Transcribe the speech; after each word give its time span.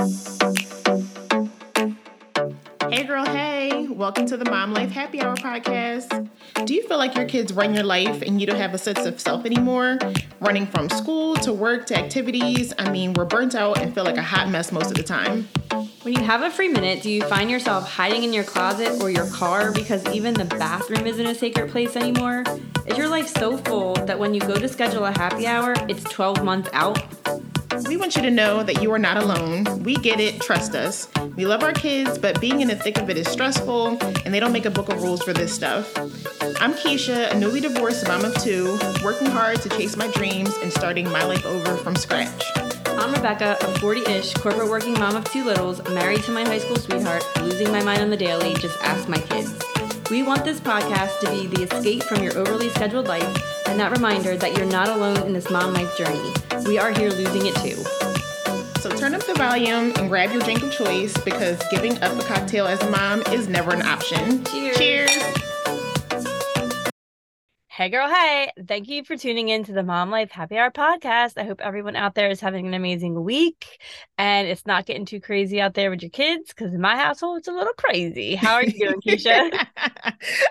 Hey, 0.00 0.06
girl, 3.04 3.26
hey, 3.26 3.86
welcome 3.88 4.24
to 4.24 4.38
the 4.38 4.46
Mom 4.50 4.72
Life 4.72 4.90
Happy 4.90 5.20
Hour 5.20 5.36
podcast. 5.36 6.30
Do 6.64 6.72
you 6.72 6.88
feel 6.88 6.96
like 6.96 7.14
your 7.14 7.26
kids 7.26 7.52
run 7.52 7.74
your 7.74 7.84
life 7.84 8.22
and 8.22 8.40
you 8.40 8.46
don't 8.46 8.56
have 8.56 8.72
a 8.72 8.78
sense 8.78 9.04
of 9.04 9.20
self 9.20 9.44
anymore? 9.44 9.98
Running 10.40 10.66
from 10.66 10.88
school 10.88 11.36
to 11.36 11.52
work 11.52 11.84
to 11.88 11.98
activities, 11.98 12.72
I 12.78 12.90
mean, 12.90 13.12
we're 13.12 13.26
burnt 13.26 13.54
out 13.54 13.76
and 13.76 13.94
feel 13.94 14.04
like 14.04 14.16
a 14.16 14.22
hot 14.22 14.48
mess 14.48 14.72
most 14.72 14.86
of 14.86 14.94
the 14.94 15.02
time. 15.02 15.46
When 16.00 16.14
you 16.14 16.22
have 16.22 16.40
a 16.44 16.50
free 16.50 16.68
minute, 16.68 17.02
do 17.02 17.10
you 17.10 17.20
find 17.24 17.50
yourself 17.50 17.86
hiding 17.86 18.24
in 18.24 18.32
your 18.32 18.44
closet 18.44 19.02
or 19.02 19.10
your 19.10 19.26
car 19.26 19.70
because 19.70 20.06
even 20.14 20.32
the 20.32 20.46
bathroom 20.46 21.06
isn't 21.06 21.26
a 21.26 21.34
sacred 21.34 21.70
place 21.70 21.94
anymore? 21.94 22.44
Is 22.86 22.96
your 22.96 23.08
life 23.08 23.28
so 23.28 23.58
full 23.58 23.92
that 24.06 24.18
when 24.18 24.32
you 24.32 24.40
go 24.40 24.54
to 24.54 24.66
schedule 24.66 25.04
a 25.04 25.12
happy 25.12 25.46
hour, 25.46 25.74
it's 25.90 26.04
12 26.04 26.42
months 26.42 26.70
out? 26.72 27.19
We 27.86 27.96
want 27.96 28.16
you 28.16 28.22
to 28.22 28.30
know 28.30 28.62
that 28.62 28.82
you 28.82 28.92
are 28.92 28.98
not 28.98 29.16
alone. 29.16 29.82
We 29.82 29.94
get 29.94 30.20
it, 30.20 30.40
trust 30.40 30.74
us. 30.74 31.08
We 31.36 31.46
love 31.46 31.62
our 31.62 31.72
kids, 31.72 32.18
but 32.18 32.40
being 32.40 32.60
in 32.60 32.68
the 32.68 32.76
thick 32.76 32.98
of 32.98 33.08
it 33.10 33.16
is 33.16 33.28
stressful, 33.28 33.98
and 34.24 34.34
they 34.34 34.40
don't 34.40 34.52
make 34.52 34.66
a 34.66 34.70
book 34.70 34.88
of 34.88 35.02
rules 35.02 35.22
for 35.22 35.32
this 35.32 35.52
stuff. 35.52 35.96
I'm 36.60 36.74
Keisha, 36.74 37.30
a 37.30 37.38
newly 37.38 37.60
divorced 37.60 38.06
mom 38.06 38.24
of 38.24 38.34
two, 38.42 38.78
working 39.02 39.28
hard 39.28 39.60
to 39.62 39.68
chase 39.70 39.96
my 39.96 40.08
dreams 40.08 40.54
and 40.62 40.72
starting 40.72 41.10
my 41.10 41.24
life 41.24 41.44
over 41.46 41.76
from 41.76 41.96
scratch. 41.96 42.44
I'm 42.86 43.12
Rebecca, 43.12 43.56
a 43.60 43.78
40 43.78 44.00
ish 44.10 44.34
corporate 44.34 44.68
working 44.68 44.94
mom 44.94 45.16
of 45.16 45.24
two 45.24 45.44
littles, 45.44 45.82
married 45.90 46.22
to 46.24 46.32
my 46.32 46.42
high 46.42 46.58
school 46.58 46.76
sweetheart, 46.76 47.24
losing 47.40 47.70
my 47.70 47.82
mind 47.82 48.02
on 48.02 48.10
the 48.10 48.16
daily, 48.16 48.54
just 48.54 48.80
ask 48.82 49.08
my 49.08 49.18
kids. 49.18 49.69
We 50.10 50.24
want 50.24 50.44
this 50.44 50.58
podcast 50.58 51.20
to 51.20 51.30
be 51.30 51.46
the 51.46 51.72
escape 51.72 52.02
from 52.02 52.20
your 52.20 52.36
overly 52.36 52.68
scheduled 52.70 53.06
life 53.06 53.68
and 53.68 53.78
that 53.78 53.92
reminder 53.92 54.36
that 54.36 54.56
you're 54.56 54.66
not 54.66 54.88
alone 54.88 55.18
in 55.18 55.32
this 55.32 55.48
mom 55.50 55.72
life 55.72 55.96
journey. 55.96 56.32
We 56.66 56.78
are 56.78 56.90
here 56.90 57.10
losing 57.10 57.46
it 57.46 57.54
too. 57.56 57.76
So 58.80 58.90
turn 58.90 59.14
up 59.14 59.22
the 59.22 59.34
volume 59.34 59.92
and 59.96 60.08
grab 60.08 60.32
your 60.32 60.42
drink 60.42 60.64
of 60.64 60.72
choice 60.72 61.16
because 61.18 61.62
giving 61.70 62.02
up 62.02 62.18
a 62.18 62.24
cocktail 62.24 62.66
as 62.66 62.82
a 62.82 62.90
mom 62.90 63.22
is 63.32 63.46
never 63.46 63.72
an 63.72 63.82
option. 63.82 64.42
Cheers. 64.46 64.78
Cheers. 64.78 65.49
Hey, 67.80 67.88
girl. 67.88 68.10
Hey, 68.10 68.50
thank 68.68 68.90
you 68.90 69.04
for 69.04 69.16
tuning 69.16 69.48
in 69.48 69.64
to 69.64 69.72
the 69.72 69.82
Mom 69.82 70.10
Life 70.10 70.30
Happy 70.30 70.58
Hour 70.58 70.70
podcast. 70.70 71.38
I 71.38 71.44
hope 71.44 71.62
everyone 71.62 71.96
out 71.96 72.14
there 72.14 72.28
is 72.28 72.38
having 72.38 72.66
an 72.66 72.74
amazing 72.74 73.24
week 73.24 73.80
and 74.18 74.46
it's 74.46 74.66
not 74.66 74.84
getting 74.84 75.06
too 75.06 75.18
crazy 75.18 75.62
out 75.62 75.72
there 75.72 75.88
with 75.88 76.02
your 76.02 76.10
kids 76.10 76.50
because 76.50 76.74
in 76.74 76.80
my 76.82 76.94
household, 76.94 77.38
it's 77.38 77.48
a 77.48 77.52
little 77.52 77.72
crazy. 77.72 78.34
How 78.34 78.56
are 78.56 78.64
you 78.64 78.78
doing, 78.78 79.00
Keisha? 79.06 79.66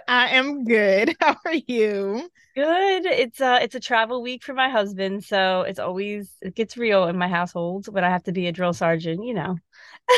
I 0.08 0.30
am 0.30 0.64
good. 0.64 1.16
How 1.22 1.36
are 1.46 1.54
you? 1.54 2.32
Good. 2.56 3.06
It's 3.06 3.40
uh 3.40 3.60
it's 3.62 3.76
a 3.76 3.80
travel 3.80 4.24
week 4.24 4.44
for 4.44 4.56
my 4.56 4.70
husband, 4.70 5.24
so 5.24 5.62
it's 5.62 5.78
always 5.78 6.32
it 6.42 6.56
gets 6.56 6.78
real 6.78 7.06
in 7.06 7.16
my 7.16 7.28
household 7.28 7.94
when 7.94 8.04
I 8.04 8.10
have 8.10 8.24
to 8.24 8.32
be 8.32 8.48
a 8.48 8.52
drill 8.52 8.74
sergeant, 8.74 9.24
you 9.24 9.36
know. 9.36 9.56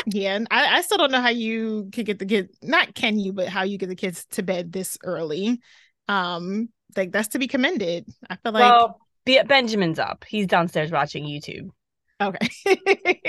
yeah, 0.06 0.36
and 0.36 0.48
I, 0.50 0.78
I 0.78 0.80
still 0.80 0.96
don't 0.96 1.12
know 1.12 1.20
how 1.20 1.28
you 1.28 1.90
can 1.92 2.04
get 2.04 2.18
the 2.18 2.24
kid 2.24 2.56
not 2.62 2.94
can 2.94 3.18
you, 3.18 3.34
but 3.34 3.48
how 3.48 3.64
you 3.64 3.76
get 3.76 3.90
the 3.90 3.96
kids 3.96 4.24
to 4.30 4.42
bed 4.42 4.72
this 4.72 4.96
early. 5.04 5.60
Um, 6.08 6.70
like 6.96 7.12
that's 7.12 7.28
to 7.28 7.38
be 7.38 7.48
commended. 7.48 8.06
I 8.28 8.36
feel 8.36 8.52
like 8.52 8.60
well, 8.72 9.00
Benjamin's 9.46 9.98
up. 9.98 10.24
He's 10.26 10.46
downstairs 10.46 10.90
watching 10.90 11.24
YouTube. 11.24 11.70
Okay. 12.20 12.48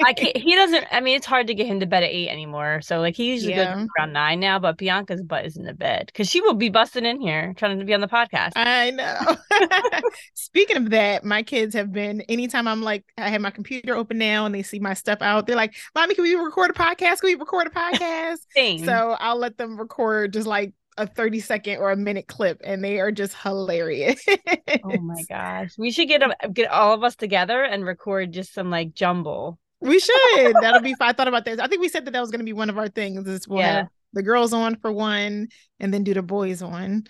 I 0.06 0.14
can't, 0.14 0.38
he 0.38 0.56
doesn't, 0.56 0.86
I 0.92 1.00
mean, 1.00 1.16
it's 1.16 1.26
hard 1.26 1.48
to 1.48 1.56
get 1.56 1.66
him 1.66 1.80
to 1.80 1.88
bed 1.88 2.04
at 2.04 2.12
eight 2.12 2.30
anymore. 2.30 2.82
So, 2.82 3.00
like, 3.00 3.16
he 3.16 3.32
usually 3.32 3.56
Yeah. 3.56 3.74
goes 3.74 3.88
around 3.98 4.14
nine 4.14 4.40
now, 4.40 4.60
but 4.60 4.78
Bianca's 4.78 5.24
butt 5.24 5.46
is 5.46 5.58
in 5.58 5.64
the 5.64 5.74
bed 5.74 6.08
because 6.08 6.30
she 6.30 6.42
will 6.42 6.54
be 6.54 6.70
busting 6.70 7.06
in 7.06 7.20
here 7.20 7.54
trying 7.58 7.80
to 7.80 7.86
be 7.86 7.94
on 7.96 8.02
the 8.02 8.08
podcast. 8.08 8.52
I 8.56 8.92
know. 8.92 9.36
Speaking 10.36 10.78
of 10.78 10.92
that, 10.92 11.24
my 11.24 11.42
kids 11.42 11.74
have 11.74 11.92
been 11.92 12.22
anytime 12.22 12.68
I'm 12.68 12.84
like 12.84 13.04
I 13.18 13.30
have 13.30 13.42
my 13.42 13.50
computer 13.50 13.96
open 13.96 14.20
now 14.20 14.46
and 14.46 14.54
they 14.54 14.62
see 14.62 14.80
my 14.80 14.94
stuff 14.94 15.22
out, 15.22 15.48
they're 15.48 15.56
like, 15.56 15.74
Mommy, 15.96 16.14
can 16.14 16.24
we 16.24 16.36
record 16.36 16.70
a 16.70 16.74
podcast? 16.74 17.22
Can 17.22 17.30
we 17.30 17.36
record 17.36 17.68
a 17.68 17.72
podcast? 17.72 18.38
So 18.86 19.16
I'll 19.20 19.38
let 19.38 19.58
them 19.58 19.80
record 19.80 20.34
just 20.34 20.48
like 20.48 20.74
a 20.98 21.08
30 21.08 21.40
second 21.40 21.78
or 21.78 21.92
a 21.92 21.96
minute 21.98 22.28
clip 22.28 22.62
and 22.64 22.84
they 22.84 23.00
are 23.00 23.12
just 23.12 23.36
hilarious. 23.42 24.24
oh 24.84 24.98
my 25.02 25.24
gosh. 25.30 25.72
We 25.78 25.92
should 25.92 26.08
get, 26.08 26.22
'em- 26.24 26.54
get 26.54 26.70
all 26.70 26.94
of 26.94 27.04
us 27.04 27.16
together 27.16 27.64
and 27.64 27.84
record 27.86 28.32
just 28.32 28.54
some 28.54 28.70
like 28.70 28.94
jumble. 28.94 29.60
We 29.82 30.00
should. 30.00 30.54
That'll 30.62 30.82
be 30.82 30.94
fun. 30.94 31.10
I 31.10 31.14
thought 31.14 31.28
about 31.28 31.46
this. 31.46 31.60
I 31.60 31.68
think 31.68 31.82
we 31.82 31.90
said 31.90 32.06
that 32.06 32.12
that 32.12 32.22
was 32.22 32.32
going 32.32 32.40
to 32.40 32.46
be 32.46 32.54
one 32.54 32.70
of 32.70 32.78
our 32.78 32.88
things. 32.88 33.28
Is 33.28 33.48
we'll 33.48 33.60
Yeah. 33.60 33.86
the 34.14 34.24
girls 34.24 34.54
on 34.54 34.76
for 34.78 34.92
one 34.94 35.50
and 35.80 35.94
then 35.94 36.04
do 36.06 36.14
the 36.14 36.22
boys 36.22 36.62
on. 36.62 37.04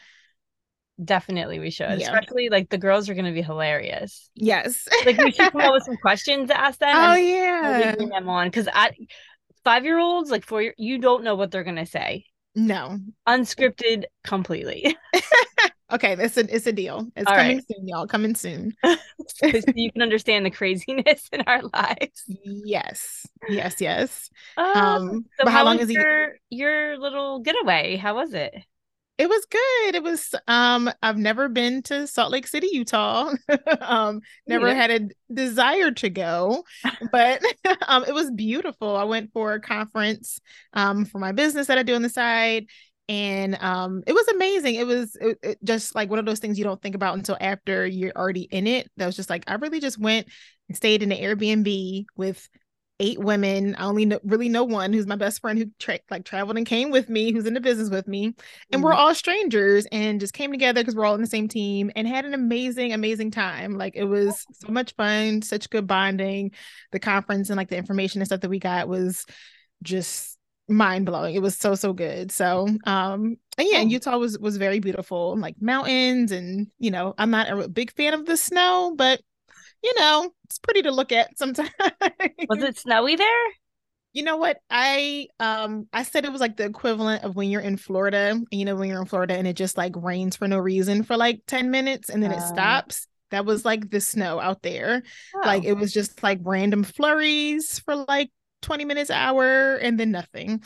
Definitely, 1.04 1.60
we 1.60 1.70
should. 1.72 2.00
Yeah. 2.00 2.06
Especially 2.12 2.50
like 2.50 2.70
the 2.70 2.78
girls 2.78 3.10
are 3.10 3.14
going 3.16 3.26
to 3.26 3.32
be 3.32 3.42
hilarious. 3.42 4.30
Yes. 4.36 4.88
Like, 5.06 5.18
we 5.18 5.32
should 5.32 5.52
come 5.52 5.62
up 5.62 5.74
with 5.74 5.84
some 5.84 5.98
questions 6.02 6.50
to 6.50 6.60
ask 6.60 6.80
them. 6.80 6.96
oh 6.96 7.16
yeah. 7.16 7.92
be 7.92 7.96
bringing 7.98 8.10
them 8.14 8.30
on 8.30 8.48
because 8.48 8.68
I, 8.72 8.92
five 9.64 9.86
year 9.86 9.98
olds, 10.00 10.30
like 10.32 10.46
four, 10.46 10.62
year- 10.62 10.76
you 10.78 11.00
don't 11.00 11.24
know 11.24 11.36
what 11.36 11.52
they're 11.52 11.64
going 11.64 11.78
to 11.78 11.86
say. 11.86 12.26
No. 12.56 13.00
Unscripted 13.28 14.06
completely. 14.24 14.96
Okay, 15.94 16.16
it's 16.18 16.38
a 16.38 16.56
it's 16.56 16.66
a 16.66 16.72
deal. 16.72 17.08
It's 17.16 17.30
All 17.30 17.36
coming 17.36 17.58
right. 17.58 17.66
soon, 17.72 17.88
y'all. 17.88 18.08
Coming 18.08 18.34
soon. 18.34 18.74
so 18.84 19.48
you 19.76 19.92
can 19.92 20.02
understand 20.02 20.44
the 20.44 20.50
craziness 20.50 21.30
in 21.32 21.42
our 21.42 21.62
lives. 21.62 22.24
Yes. 22.44 23.28
Yes, 23.48 23.80
yes. 23.80 24.32
Um, 24.58 24.76
Um 24.76 25.26
so 25.38 25.44
but 25.44 25.52
how 25.54 25.64
long 25.66 25.78
was 25.78 25.90
is 25.90 25.96
your 25.96 26.38
your 26.50 26.98
little 26.98 27.42
getaway? 27.42 27.98
How 27.98 28.16
was 28.16 28.34
it? 28.34 28.56
It 29.18 29.30
was 29.30 29.46
good. 29.46 29.96
It 29.96 30.04
was 30.04 30.34
um 30.48 30.90
I've 31.02 31.18
never 31.18 31.48
been 31.48 31.84
to 31.84 32.08
Salt 32.08 32.32
Lake 32.32 32.48
City, 32.48 32.68
Utah. 32.72 33.34
um 33.82 34.22
never 34.48 34.74
neither. 34.74 34.74
had 34.74 34.92
a 34.92 35.34
desire 35.34 35.92
to 35.92 36.10
go, 36.10 36.64
but 37.12 37.42
um 37.88 38.04
it 38.06 38.14
was 38.14 38.32
beautiful. 38.32 38.96
I 38.96 39.04
went 39.04 39.32
for 39.32 39.54
a 39.54 39.62
conference 39.62 40.40
um 40.74 41.06
for 41.06 41.20
my 41.20 41.32
business 41.32 41.68
that 41.68 41.78
I 41.78 41.84
do 41.84 41.96
on 41.96 42.02
the 42.02 42.10
side 42.10 42.68
and 43.08 43.56
um 43.62 44.04
it 44.08 44.14
was 44.14 44.28
amazing. 44.30 44.76
It 44.76 44.88
was 44.88 45.16
it, 45.22 45.38
it 45.44 45.58
just 45.64 45.94
like 45.94 46.10
one 46.10 46.20
of 46.20 46.26
those 46.26 46.40
things 46.40 46.58
you 46.58 46.64
don't 46.64 46.82
think 46.82 46.96
about 46.96 47.16
until 47.16 47.38
after 47.40 47.86
you're 47.86 48.14
already 48.16 48.44
in 48.44 48.66
it. 48.66 48.90
That 48.98 49.06
was 49.06 49.16
just 49.16 49.30
like 49.30 49.44
I 49.48 49.56
really 49.56 49.80
just 49.80 50.00
went 50.00 50.28
and 50.70 50.76
stayed 50.76 51.04
in 51.04 51.12
an 51.12 51.20
Airbnb 51.20 52.06
with 52.16 52.50
eight 53.00 53.20
women. 53.20 53.76
I 53.76 53.86
only 53.86 54.06
know, 54.06 54.20
really 54.24 54.50
know 54.50 54.64
one 54.64 54.94
who's 54.94 55.08
my 55.08 55.16
best 55.16 55.42
friend 55.42 55.58
who 55.58 55.66
tra- 55.80 56.00
like 56.12 56.26
traveled 56.26 56.58
and 56.58 56.66
came 56.66 56.92
with 56.92 57.10
me, 57.10 57.32
who's 57.32 57.46
in 57.46 57.54
the 57.54 57.60
business 57.60 57.90
with 57.90 58.08
me. 58.08 58.34
And 58.72 58.84
we're 58.84 58.94
Mhm. 58.94 58.98
all 58.98 59.16
strangers 59.16 59.86
and 59.92 60.20
just 60.20 60.34
came 60.34 60.52
together 60.52 60.82
because 60.82 60.96
we're 60.96 61.06
all 61.06 61.16
in 61.16 61.22
the 61.22 61.28
same 61.28 61.48
team 61.48 61.92
and 61.96 62.08
had 62.08 62.26
an 62.26 62.34
amazing 62.34 62.94
amazing 62.94 63.32
time. 63.32 63.78
Like 63.78 63.96
it 63.96 64.06
was 64.06 64.46
so 64.54 64.72
much 64.72 64.96
fun 64.96 65.42
such 65.42 65.70
good 65.70 65.88
bonding. 65.88 66.52
The 66.92 67.00
conference 67.00 67.50
and 67.50 67.58
like 67.58 67.70
the 67.70 67.78
information 67.78 68.22
and 68.22 68.28
stuff 68.28 68.42
that 68.42 68.50
we 68.50 68.60
got 68.60 68.88
was 68.88 69.26
just 69.82 70.38
mind-blowing. 70.70 71.36
It 71.36 71.42
was 71.42 71.58
so 71.58 71.76
so 71.76 71.94
good. 71.94 72.32
So 72.32 72.68
um 72.86 73.38
and 73.58 73.68
yeah 73.70 73.80
and 73.80 73.92
utah 73.92 74.18
was 74.18 74.40
was 74.40 74.58
very 74.58 74.80
beautiful 74.80 75.38
like 75.38 75.56
mountains 75.62 76.32
and 76.32 76.68
you 76.80 76.90
know 76.90 77.14
i'm 77.20 77.30
not 77.30 77.50
a 77.52 77.68
big 77.68 77.92
fan 77.92 78.16
of 78.16 78.26
the 78.26 78.36
snow 78.36 78.94
but 78.98 79.22
you 79.84 79.94
know 80.00 80.32
it's 80.46 80.60
pretty 80.60 80.82
to 80.84 80.92
look 80.92 81.12
at 81.12 81.38
sometimes 81.38 81.70
Was 82.50 82.64
it 82.64 82.78
snowy 82.78 83.16
there? 83.16 83.28
you 84.16 84.22
know 84.24 84.38
what? 84.38 84.58
I 84.70 85.28
um 85.40 85.88
I 85.92 86.04
said 86.04 86.24
it 86.24 86.32
was 86.32 86.40
like 86.42 86.56
the 86.56 86.66
equivalent 86.66 87.24
of 87.24 87.36
when 87.36 87.50
you're 87.50 87.62
in 87.62 87.78
Florida, 87.78 88.30
and 88.30 88.46
you 88.52 88.64
know 88.64 88.76
when 88.76 88.88
you're 88.90 89.02
in 89.02 89.08
Florida 89.08 89.36
and 89.36 89.48
it 89.48 89.56
just 89.56 89.76
like 89.78 89.94
rains 89.96 90.36
for 90.36 90.48
no 90.48 90.60
reason 90.60 91.02
for 91.04 91.18
like 91.18 91.42
10 91.48 91.72
minutes 91.72 92.10
and 92.10 92.22
then 92.22 92.32
it 92.32 92.38
Uh. 92.38 92.48
stops. 92.48 93.08
That 93.32 93.46
was 93.46 93.66
like 93.66 93.90
the 93.90 94.00
snow 94.00 94.40
out 94.40 94.62
there. 94.62 95.02
Like 95.44 95.64
Oh. 95.66 95.70
it 95.70 95.78
was 95.78 95.92
just 95.92 96.22
like 96.22 96.40
random 96.44 96.84
flurries 96.84 97.80
for 97.80 97.96
like 98.08 98.30
20 98.62 98.86
minutes 98.86 99.10
hour 99.10 99.76
and 99.78 100.00
then 100.00 100.12
nothing. 100.12 100.62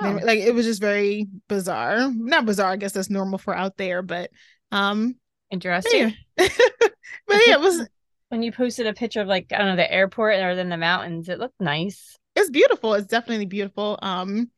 Oh. 0.00 0.20
like 0.22 0.38
it 0.38 0.54
was 0.54 0.64
just 0.64 0.80
very 0.80 1.26
bizarre. 1.48 2.08
Not 2.14 2.46
bizarre, 2.46 2.70
I 2.70 2.76
guess 2.76 2.92
that's 2.92 3.10
normal 3.10 3.38
for 3.40 3.52
out 3.56 3.76
there, 3.76 4.02
but 4.02 4.30
um 4.70 5.16
interesting. 5.50 6.14
yeah. 6.38 6.48
but 7.26 7.40
yeah, 7.46 7.54
it 7.54 7.60
was 7.60 7.84
When 8.32 8.42
you 8.42 8.50
posted 8.50 8.86
a 8.86 8.94
picture 8.94 9.20
of 9.20 9.28
like 9.28 9.52
I 9.52 9.58
don't 9.58 9.66
know 9.66 9.76
the 9.76 9.92
airport 9.92 10.36
or 10.36 10.54
then 10.54 10.70
the 10.70 10.78
mountains, 10.78 11.28
it 11.28 11.38
looked 11.38 11.60
nice. 11.60 12.16
it's 12.34 12.48
beautiful. 12.48 12.94
It's 12.94 13.06
definitely 13.06 13.44
beautiful. 13.44 13.98
Um, 14.00 14.50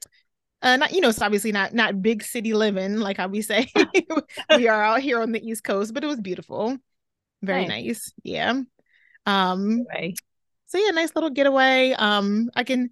uh, 0.63 0.77
not 0.77 0.93
you 0.93 1.01
know, 1.01 1.09
it's 1.09 1.21
obviously 1.21 1.51
not 1.51 1.75
not 1.75 2.01
big 2.01 2.23
city 2.23 2.55
living 2.55 2.99
like 2.99 3.17
how 3.17 3.27
we 3.27 3.43
say 3.43 3.67
we 4.57 4.69
are 4.69 4.81
out 4.81 5.01
here 5.01 5.21
on 5.21 5.33
the 5.33 5.45
East 5.45 5.65
Coast, 5.65 5.93
but 5.93 6.05
it 6.05 6.07
was 6.07 6.21
beautiful, 6.21 6.77
very 7.43 7.67
Nice. 7.67 7.85
nice. 7.85 8.13
Yeah. 8.23 8.63
Um. 9.27 9.85
Anyway. 9.93 10.15
So 10.67 10.79
yeah, 10.79 10.91
nice 10.91 11.11
little 11.17 11.31
getaway. 11.31 11.95
Um, 11.99 12.51
I 12.55 12.63
can. 12.63 12.91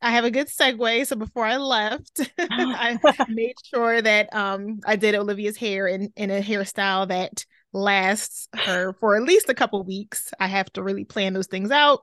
I 0.00 0.12
have 0.12 0.24
a 0.24 0.30
good 0.30 0.46
segue. 0.46 1.06
So 1.08 1.16
before 1.16 1.44
I 1.44 1.56
left, 1.56 2.30
I 2.38 3.00
made 3.28 3.56
sure 3.64 4.00
that 4.00 4.32
um 4.32 4.78
I 4.86 4.94
did 4.94 5.16
Olivia's 5.16 5.56
hair 5.56 5.88
in 5.88 6.12
in 6.14 6.30
a 6.30 6.40
hairstyle 6.40 7.08
that 7.08 7.44
lasts 7.72 8.48
her 8.54 8.94
for 8.94 9.16
at 9.16 9.22
least 9.22 9.48
a 9.48 9.54
couple 9.54 9.82
weeks. 9.84 10.32
I 10.38 10.46
have 10.46 10.72
to 10.72 10.82
really 10.82 11.04
plan 11.04 11.32
those 11.32 11.46
things 11.46 11.70
out. 11.70 12.00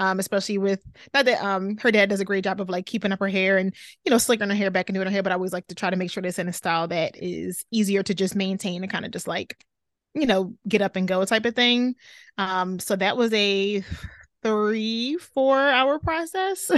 Um, 0.00 0.20
especially 0.20 0.58
with 0.58 0.80
not 1.12 1.24
that 1.24 1.42
um 1.42 1.76
her 1.78 1.90
dad 1.90 2.08
does 2.08 2.20
a 2.20 2.24
great 2.24 2.44
job 2.44 2.60
of 2.60 2.68
like 2.68 2.86
keeping 2.86 3.10
up 3.10 3.18
her 3.18 3.26
hair 3.26 3.58
and 3.58 3.74
you 4.04 4.10
know 4.10 4.18
slicking 4.18 4.48
her 4.48 4.54
hair 4.54 4.70
back 4.70 4.88
and 4.88 4.94
doing 4.94 5.08
her 5.08 5.12
hair, 5.12 5.24
but 5.24 5.32
I 5.32 5.34
always 5.34 5.52
like 5.52 5.66
to 5.66 5.74
try 5.74 5.90
to 5.90 5.96
make 5.96 6.12
sure 6.12 6.22
that 6.22 6.28
it's 6.28 6.38
in 6.38 6.46
a 6.46 6.52
style 6.52 6.86
that 6.88 7.16
is 7.16 7.64
easier 7.72 8.04
to 8.04 8.14
just 8.14 8.36
maintain 8.36 8.84
and 8.84 8.92
kind 8.92 9.04
of 9.04 9.10
just 9.10 9.26
like 9.26 9.56
you 10.14 10.26
know 10.26 10.54
get 10.68 10.82
up 10.82 10.94
and 10.94 11.08
go 11.08 11.24
type 11.24 11.46
of 11.46 11.56
thing. 11.56 11.96
Um, 12.36 12.78
so 12.78 12.94
that 12.94 13.16
was 13.16 13.32
a 13.32 13.82
three, 14.42 15.16
four 15.34 15.58
hour 15.58 15.98
process. 15.98 16.70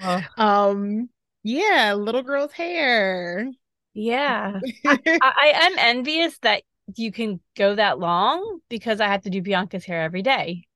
Oh. 0.00 0.22
um, 0.36 1.08
yeah, 1.42 1.94
little 1.94 2.22
girl's 2.22 2.52
hair. 2.52 3.48
Yeah. 3.94 4.60
I, 4.86 4.98
I 5.22 5.52
am 5.54 5.78
envious 5.78 6.38
that 6.40 6.62
you 6.96 7.12
can 7.12 7.40
go 7.56 7.74
that 7.74 7.98
long 7.98 8.60
because 8.68 9.00
I 9.00 9.08
have 9.08 9.22
to 9.22 9.30
do 9.30 9.42
Bianca's 9.42 9.84
hair 9.84 10.02
every 10.02 10.22
day. 10.22 10.66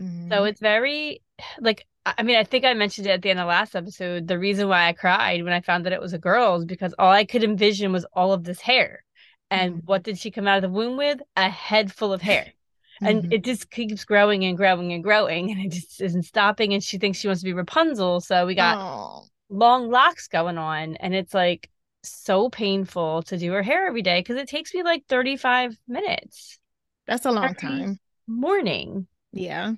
So 0.00 0.04
Mhm. 0.04 0.48
it's 0.48 0.60
very 0.60 1.22
like 1.60 1.86
I 2.16 2.22
mean, 2.22 2.36
I 2.36 2.44
think 2.44 2.64
I 2.64 2.72
mentioned 2.72 3.06
it 3.06 3.10
at 3.10 3.20
the 3.20 3.28
end 3.28 3.38
of 3.38 3.48
last 3.48 3.76
episode. 3.76 4.28
The 4.28 4.38
reason 4.38 4.66
why 4.66 4.88
I 4.88 4.94
cried 4.94 5.44
when 5.44 5.52
I 5.52 5.60
found 5.60 5.84
that 5.84 5.92
it 5.92 6.00
was 6.00 6.14
a 6.14 6.18
girl 6.18 6.56
is 6.56 6.64
because 6.64 6.94
all 6.98 7.10
I 7.10 7.26
could 7.26 7.44
envision 7.44 7.92
was 7.92 8.06
all 8.14 8.32
of 8.32 8.44
this 8.44 8.62
hair. 8.62 9.04
And 9.50 9.76
Mhm. 9.76 9.84
what 9.84 10.04
did 10.04 10.18
she 10.18 10.30
come 10.30 10.48
out 10.48 10.56
of 10.56 10.62
the 10.62 10.70
womb 10.70 10.96
with? 10.96 11.20
A 11.36 11.50
head 11.50 11.92
full 11.92 12.14
of 12.14 12.22
hair. 12.22 12.54
And 13.02 13.24
Mhm. 13.24 13.32
it 13.34 13.44
just 13.44 13.70
keeps 13.70 14.04
growing 14.06 14.44
and 14.44 14.56
growing 14.56 14.92
and 14.92 15.04
growing, 15.04 15.50
and 15.50 15.60
it 15.60 15.70
just 15.70 16.00
isn't 16.00 16.22
stopping. 16.22 16.72
And 16.72 16.82
she 16.82 16.96
thinks 16.96 17.18
she 17.18 17.28
wants 17.28 17.42
to 17.42 17.44
be 17.44 17.52
Rapunzel. 17.52 18.20
So 18.22 18.46
we 18.46 18.54
got 18.54 18.78
Oh. 18.78 19.24
long 19.50 19.90
locks 19.90 20.28
going 20.28 20.56
on. 20.56 20.96
And 20.96 21.14
it's 21.14 21.34
like 21.34 21.68
so 22.02 22.48
painful 22.48 23.22
to 23.24 23.36
do 23.36 23.52
her 23.52 23.62
hair 23.62 23.86
every 23.86 24.02
day 24.02 24.20
because 24.20 24.36
it 24.36 24.48
takes 24.48 24.72
me 24.74 24.82
like 24.82 25.04
35 25.08 25.76
minutes 25.86 26.58
That's 27.06 27.26
a 27.26 27.32
long 27.32 27.54
time. 27.54 27.98
morning. 28.26 29.06
Yeah. 29.32 29.74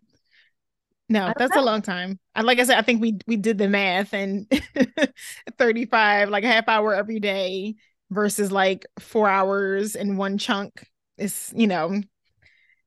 No, 1.08 1.32
that's 1.36 1.56
a 1.56 1.60
long 1.60 1.82
time. 1.82 2.20
Like 2.40 2.60
I 2.60 2.64
said, 2.64 2.78
I 2.78 2.82
think 2.82 3.02
we 3.02 3.18
we 3.26 3.36
did 3.36 3.58
the 3.58 3.68
math 3.68 4.14
and 4.14 4.46
35, 5.58 6.28
like 6.30 6.44
a 6.44 6.48
half 6.48 6.68
hour 6.68 6.94
every 6.94 7.18
day 7.18 7.74
versus 8.10 8.52
like 8.52 8.86
four 9.00 9.28
hours 9.28 9.96
in 9.96 10.16
one 10.16 10.38
chunk 10.38 10.86
is, 11.18 11.52
you 11.54 11.66
know, 11.66 12.00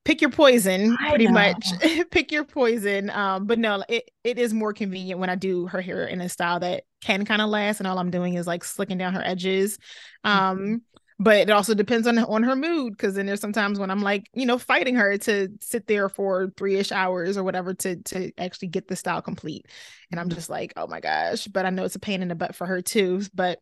pick 0.04 0.20
your 0.20 0.30
poison 0.30 0.96
I 1.00 1.10
pretty 1.10 1.26
know. 1.26 1.32
much. 1.32 1.66
pick 2.10 2.30
your 2.30 2.44
poison. 2.44 3.10
Um, 3.10 3.46
but 3.46 3.58
no, 3.58 3.82
it, 3.88 4.10
it 4.22 4.38
is 4.38 4.52
more 4.54 4.72
convenient 4.72 5.20
when 5.20 5.30
I 5.30 5.34
do 5.34 5.66
her 5.66 5.80
hair 5.80 6.06
in 6.06 6.20
a 6.20 6.28
style 6.28 6.60
that 6.60 6.84
can 7.00 7.24
kind 7.24 7.42
of 7.42 7.50
last 7.50 7.80
and 7.80 7.86
all 7.86 7.98
I'm 7.98 8.10
doing 8.10 8.34
is 8.34 8.46
like 8.46 8.64
slicking 8.64 8.98
down 8.98 9.14
her 9.14 9.22
edges. 9.24 9.78
Um, 10.22 10.82
but 11.18 11.36
it 11.36 11.50
also 11.50 11.74
depends 11.74 12.06
on 12.08 12.18
on 12.18 12.42
her 12.42 12.56
mood 12.56 12.92
because 12.92 13.14
then 13.14 13.26
there's 13.26 13.40
sometimes 13.40 13.78
when 13.78 13.90
I'm 13.90 14.02
like, 14.02 14.28
you 14.34 14.46
know, 14.46 14.58
fighting 14.58 14.96
her 14.96 15.16
to 15.18 15.48
sit 15.60 15.86
there 15.86 16.08
for 16.08 16.52
three-ish 16.56 16.90
hours 16.90 17.36
or 17.36 17.44
whatever 17.44 17.72
to 17.72 17.96
to 17.96 18.32
actually 18.36 18.68
get 18.68 18.88
the 18.88 18.96
style 18.96 19.22
complete. 19.22 19.66
And 20.10 20.18
I'm 20.18 20.28
just 20.28 20.50
like, 20.50 20.72
oh 20.76 20.88
my 20.88 20.98
gosh. 21.00 21.46
But 21.46 21.66
I 21.66 21.70
know 21.70 21.84
it's 21.84 21.94
a 21.94 22.00
pain 22.00 22.20
in 22.20 22.28
the 22.28 22.34
butt 22.34 22.56
for 22.56 22.66
her 22.66 22.82
too. 22.82 23.22
But 23.32 23.60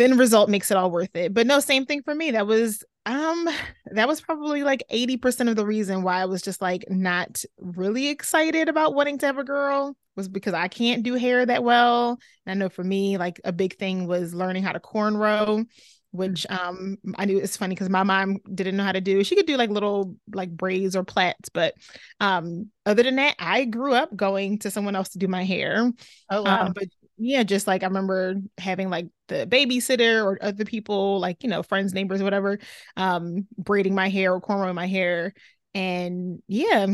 the 0.00 0.04
end 0.04 0.18
result 0.18 0.48
makes 0.48 0.70
it 0.70 0.76
all 0.78 0.90
worth 0.90 1.14
it. 1.14 1.34
But 1.34 1.46
no, 1.46 1.60
same 1.60 1.84
thing 1.84 2.02
for 2.02 2.14
me. 2.14 2.30
That 2.30 2.46
was 2.46 2.82
um 3.06 3.48
that 3.92 4.08
was 4.08 4.20
probably 4.20 4.62
like 4.62 4.82
80% 4.90 5.48
of 5.50 5.56
the 5.56 5.66
reason 5.66 6.02
why 6.02 6.20
I 6.20 6.24
was 6.24 6.42
just 6.42 6.62
like 6.62 6.84
not 6.88 7.44
really 7.58 8.08
excited 8.08 8.68
about 8.68 8.94
wanting 8.94 9.18
to 9.18 9.26
have 9.26 9.38
a 9.38 9.44
girl 9.44 9.94
was 10.16 10.28
because 10.28 10.54
I 10.54 10.68
can't 10.68 11.02
do 11.02 11.14
hair 11.14 11.44
that 11.44 11.62
well. 11.64 12.18
And 12.46 12.52
I 12.52 12.54
know 12.54 12.68
for 12.70 12.82
me, 12.84 13.18
like 13.18 13.40
a 13.44 13.52
big 13.52 13.76
thing 13.78 14.06
was 14.06 14.34
learning 14.34 14.62
how 14.62 14.72
to 14.72 14.80
cornrow, 14.80 15.66
which 16.12 16.46
um 16.48 16.96
I 17.16 17.26
knew 17.26 17.38
it's 17.38 17.58
funny 17.58 17.74
because 17.74 17.90
my 17.90 18.02
mom 18.02 18.38
didn't 18.54 18.76
know 18.76 18.84
how 18.84 18.92
to 18.92 19.02
do. 19.02 19.22
She 19.22 19.36
could 19.36 19.46
do 19.46 19.58
like 19.58 19.70
little 19.70 20.16
like 20.32 20.50
braids 20.50 20.96
or 20.96 21.04
plaits, 21.04 21.50
but 21.50 21.74
um 22.20 22.70
other 22.86 23.02
than 23.02 23.16
that, 23.16 23.36
I 23.38 23.66
grew 23.66 23.92
up 23.92 24.16
going 24.16 24.60
to 24.60 24.70
someone 24.70 24.96
else 24.96 25.10
to 25.10 25.18
do 25.18 25.28
my 25.28 25.44
hair. 25.44 25.92
Oh 26.30 26.44
Um, 26.46 26.72
but 26.72 26.84
yeah, 27.22 27.42
just 27.42 27.66
like 27.66 27.82
I 27.82 27.86
remember 27.86 28.36
having 28.58 28.88
like 28.88 29.06
the 29.28 29.46
babysitter 29.46 30.24
or 30.24 30.38
other 30.40 30.64
people, 30.64 31.20
like 31.20 31.42
you 31.42 31.50
know, 31.50 31.62
friends, 31.62 31.92
neighbors, 31.92 32.22
whatever, 32.22 32.58
um, 32.96 33.46
braiding 33.58 33.94
my 33.94 34.08
hair 34.08 34.32
or 34.32 34.40
cornrowing 34.40 34.74
my 34.74 34.86
hair. 34.86 35.34
And 35.74 36.42
yeah, 36.48 36.86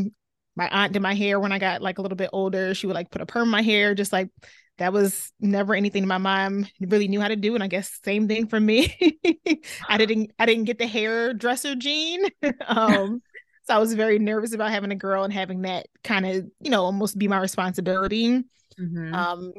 my 0.56 0.68
aunt 0.68 0.92
did 0.92 1.02
my 1.02 1.14
hair 1.14 1.38
when 1.38 1.52
I 1.52 1.58
got 1.58 1.80
like 1.80 1.98
a 1.98 2.02
little 2.02 2.16
bit 2.16 2.30
older. 2.32 2.74
She 2.74 2.86
would 2.86 2.94
like 2.94 3.10
put 3.10 3.22
a 3.22 3.26
perm 3.26 3.44
in 3.44 3.50
my 3.50 3.62
hair, 3.62 3.94
just 3.94 4.12
like 4.12 4.30
that 4.78 4.92
was 4.92 5.32
never 5.40 5.74
anything 5.74 6.06
my 6.06 6.18
mom 6.18 6.66
really 6.80 7.08
knew 7.08 7.20
how 7.20 7.28
to 7.28 7.36
do. 7.36 7.54
And 7.54 7.62
I 7.62 7.68
guess 7.68 7.98
same 8.04 8.26
thing 8.26 8.48
for 8.48 8.58
me. 8.58 8.94
I 9.88 9.96
didn't 9.96 10.32
I 10.38 10.46
didn't 10.46 10.64
get 10.64 10.78
the 10.78 10.86
hairdresser 10.88 11.76
gene. 11.76 12.24
um 12.66 13.22
so 13.64 13.74
I 13.74 13.78
was 13.78 13.94
very 13.94 14.18
nervous 14.18 14.54
about 14.54 14.70
having 14.70 14.92
a 14.92 14.96
girl 14.96 15.24
and 15.24 15.32
having 15.32 15.62
that 15.62 15.86
kind 16.04 16.24
of, 16.24 16.46
you 16.60 16.70
know, 16.70 16.84
almost 16.84 17.18
be 17.18 17.26
my 17.28 17.38
responsibility. 17.38 18.44
Mhm. 18.78 19.14
Um, 19.14 19.52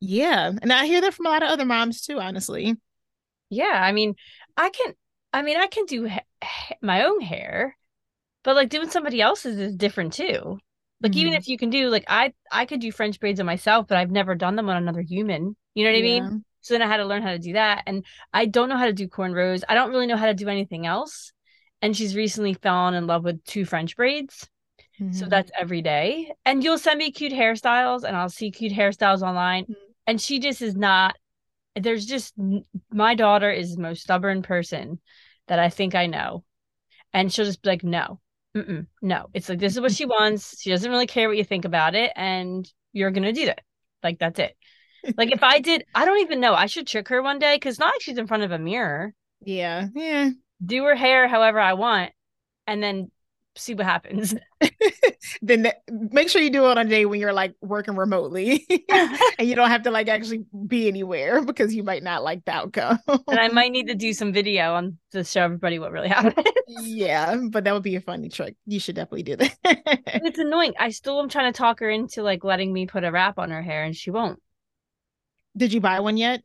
yeah, 0.00 0.52
and 0.62 0.72
I 0.72 0.86
hear 0.86 1.00
that 1.00 1.14
from 1.14 1.26
a 1.26 1.30
lot 1.30 1.42
of 1.42 1.50
other 1.50 1.64
moms 1.64 2.02
too, 2.02 2.20
honestly. 2.20 2.76
Yeah, 3.50 3.66
I 3.82 3.92
mean, 3.92 4.14
I 4.56 4.70
can 4.70 4.94
I 5.32 5.42
mean, 5.42 5.56
I 5.56 5.66
can 5.66 5.84
do 5.86 6.08
ha- 6.08 6.20
ha- 6.42 6.76
my 6.82 7.04
own 7.04 7.20
hair, 7.20 7.76
but 8.44 8.56
like 8.56 8.70
doing 8.70 8.90
somebody 8.90 9.20
else's 9.22 9.58
is 9.58 9.76
different 9.76 10.14
too. 10.14 10.58
Like 11.02 11.16
even 11.16 11.34
Mhm. 11.34 11.34
if 11.34 11.48
you 11.48 11.58
can 11.58 11.70
do 11.70 11.88
like 11.90 12.04
I 12.08 12.34
I 12.52 12.66
could 12.66 12.80
do 12.80 12.92
French 12.92 13.20
braids 13.20 13.40
on 13.40 13.46
myself, 13.46 13.88
but 13.88 13.98
I've 13.98 14.12
never 14.12 14.34
done 14.34 14.56
them 14.56 14.70
on 14.70 14.78
another 14.78 15.02
human. 15.02 15.56
You 15.74 15.84
know 15.84 15.92
what 15.92 15.98
I 15.98 16.02
mean? 16.02 16.36
So 16.62 16.74
then 16.74 16.82
I 16.82 16.88
had 16.88 16.98
to 16.98 17.06
learn 17.06 17.22
how 17.22 17.32
to 17.32 17.38
do 17.40 17.54
that. 17.54 17.84
And 17.86 18.04
I 18.32 18.46
don't 18.46 18.68
know 18.70 18.78
how 18.78 18.86
to 18.86 18.92
do 18.94 19.08
cornrows. 19.08 19.64
I 19.68 19.74
don't 19.74 19.90
really 19.90 20.06
know 20.08 20.16
how 20.18 20.26
to 20.26 20.34
do 20.34 20.48
anything 20.48 20.86
else. 20.86 21.32
And 21.82 21.96
she's 21.96 22.16
recently 22.16 22.54
fallen 22.54 22.94
in 22.94 23.06
love 23.08 23.24
with 23.24 23.44
two 23.44 23.64
French 23.66 23.96
braids. 23.96 24.48
So 25.10 25.26
Mhm. 25.26 25.30
that's 25.30 25.50
every 25.58 25.82
day. 25.82 26.32
And 26.46 26.64
you'll 26.64 26.78
send 26.78 26.98
me 26.98 27.12
cute 27.12 27.32
hairstyles 27.32 28.04
and 28.04 28.16
I'll 28.16 28.30
see 28.30 28.50
cute 28.52 28.72
hairstyles 28.72 29.22
online. 29.22 29.68
Mhm. 29.68 29.85
And 30.06 30.20
she 30.20 30.38
just 30.38 30.62
is 30.62 30.76
not, 30.76 31.16
there's 31.74 32.06
just, 32.06 32.34
my 32.90 33.14
daughter 33.14 33.50
is 33.50 33.74
the 33.74 33.82
most 33.82 34.02
stubborn 34.02 34.42
person 34.42 35.00
that 35.48 35.58
I 35.58 35.68
think 35.68 35.94
I 35.94 36.06
know. 36.06 36.44
And 37.12 37.32
she'll 37.32 37.44
just 37.44 37.62
be 37.62 37.68
like, 37.68 37.84
no, 37.84 38.20
mm-mm, 38.56 38.86
no. 39.02 39.28
It's 39.34 39.48
like, 39.48 39.58
this 39.58 39.74
is 39.74 39.80
what 39.80 39.92
she 39.92 40.06
wants. 40.06 40.60
She 40.60 40.70
doesn't 40.70 40.90
really 40.90 41.06
care 41.06 41.28
what 41.28 41.36
you 41.36 41.44
think 41.44 41.64
about 41.64 41.94
it. 41.94 42.12
And 42.16 42.70
you're 42.92 43.10
going 43.10 43.24
to 43.24 43.32
do 43.32 43.46
that. 43.46 43.62
Like, 44.02 44.18
that's 44.18 44.38
it. 44.38 44.56
Like, 45.16 45.32
if 45.32 45.42
I 45.42 45.60
did, 45.60 45.84
I 45.94 46.04
don't 46.04 46.20
even 46.20 46.40
know. 46.40 46.54
I 46.54 46.66
should 46.66 46.86
trick 46.86 47.08
her 47.08 47.22
one 47.22 47.38
day 47.38 47.56
because 47.56 47.78
not 47.78 47.94
like 47.94 48.02
she's 48.02 48.18
in 48.18 48.26
front 48.26 48.42
of 48.42 48.50
a 48.52 48.58
mirror. 48.58 49.14
yeah, 49.40 49.88
yeah. 49.94 50.30
Do 50.64 50.84
her 50.84 50.94
hair 50.94 51.28
however 51.28 51.60
I 51.60 51.74
want 51.74 52.12
and 52.66 52.82
then 52.82 53.10
see 53.56 53.74
what 53.74 53.86
happens. 53.86 54.34
then 55.42 55.72
make 55.88 56.28
sure 56.28 56.40
you 56.40 56.50
do 56.50 56.64
it 56.64 56.78
on 56.78 56.86
a 56.86 56.88
day 56.88 57.06
when 57.06 57.20
you're 57.20 57.32
like 57.32 57.54
working 57.60 57.96
remotely 57.96 58.66
and 59.38 59.48
you 59.48 59.54
don't 59.54 59.70
have 59.70 59.82
to 59.82 59.90
like 59.90 60.08
actually 60.08 60.44
be 60.66 60.88
anywhere 60.88 61.42
because 61.42 61.74
you 61.74 61.82
might 61.82 62.02
not 62.02 62.22
like 62.22 62.44
the 62.44 62.52
outcome. 62.52 62.98
and 63.08 63.38
I 63.38 63.48
might 63.48 63.72
need 63.72 63.88
to 63.88 63.94
do 63.94 64.12
some 64.12 64.32
video 64.32 64.74
on 64.74 64.98
to 65.12 65.24
show 65.24 65.42
everybody 65.42 65.78
what 65.78 65.92
really 65.92 66.08
happened. 66.08 66.46
yeah, 66.82 67.36
but 67.50 67.64
that 67.64 67.74
would 67.74 67.82
be 67.82 67.96
a 67.96 68.00
funny 68.00 68.28
trick. 68.28 68.56
You 68.66 68.80
should 68.80 68.96
definitely 68.96 69.24
do 69.24 69.36
that. 69.36 69.56
it's 69.64 70.38
annoying. 70.38 70.74
I 70.78 70.90
still 70.90 71.20
am 71.20 71.28
trying 71.28 71.52
to 71.52 71.56
talk 71.56 71.80
her 71.80 71.90
into 71.90 72.22
like 72.22 72.44
letting 72.44 72.72
me 72.72 72.86
put 72.86 73.04
a 73.04 73.10
wrap 73.10 73.38
on 73.38 73.50
her 73.50 73.62
hair, 73.62 73.84
and 73.84 73.96
she 73.96 74.10
won't. 74.10 74.40
Did 75.56 75.72
you 75.72 75.80
buy 75.80 76.00
one 76.00 76.16
yet? 76.16 76.44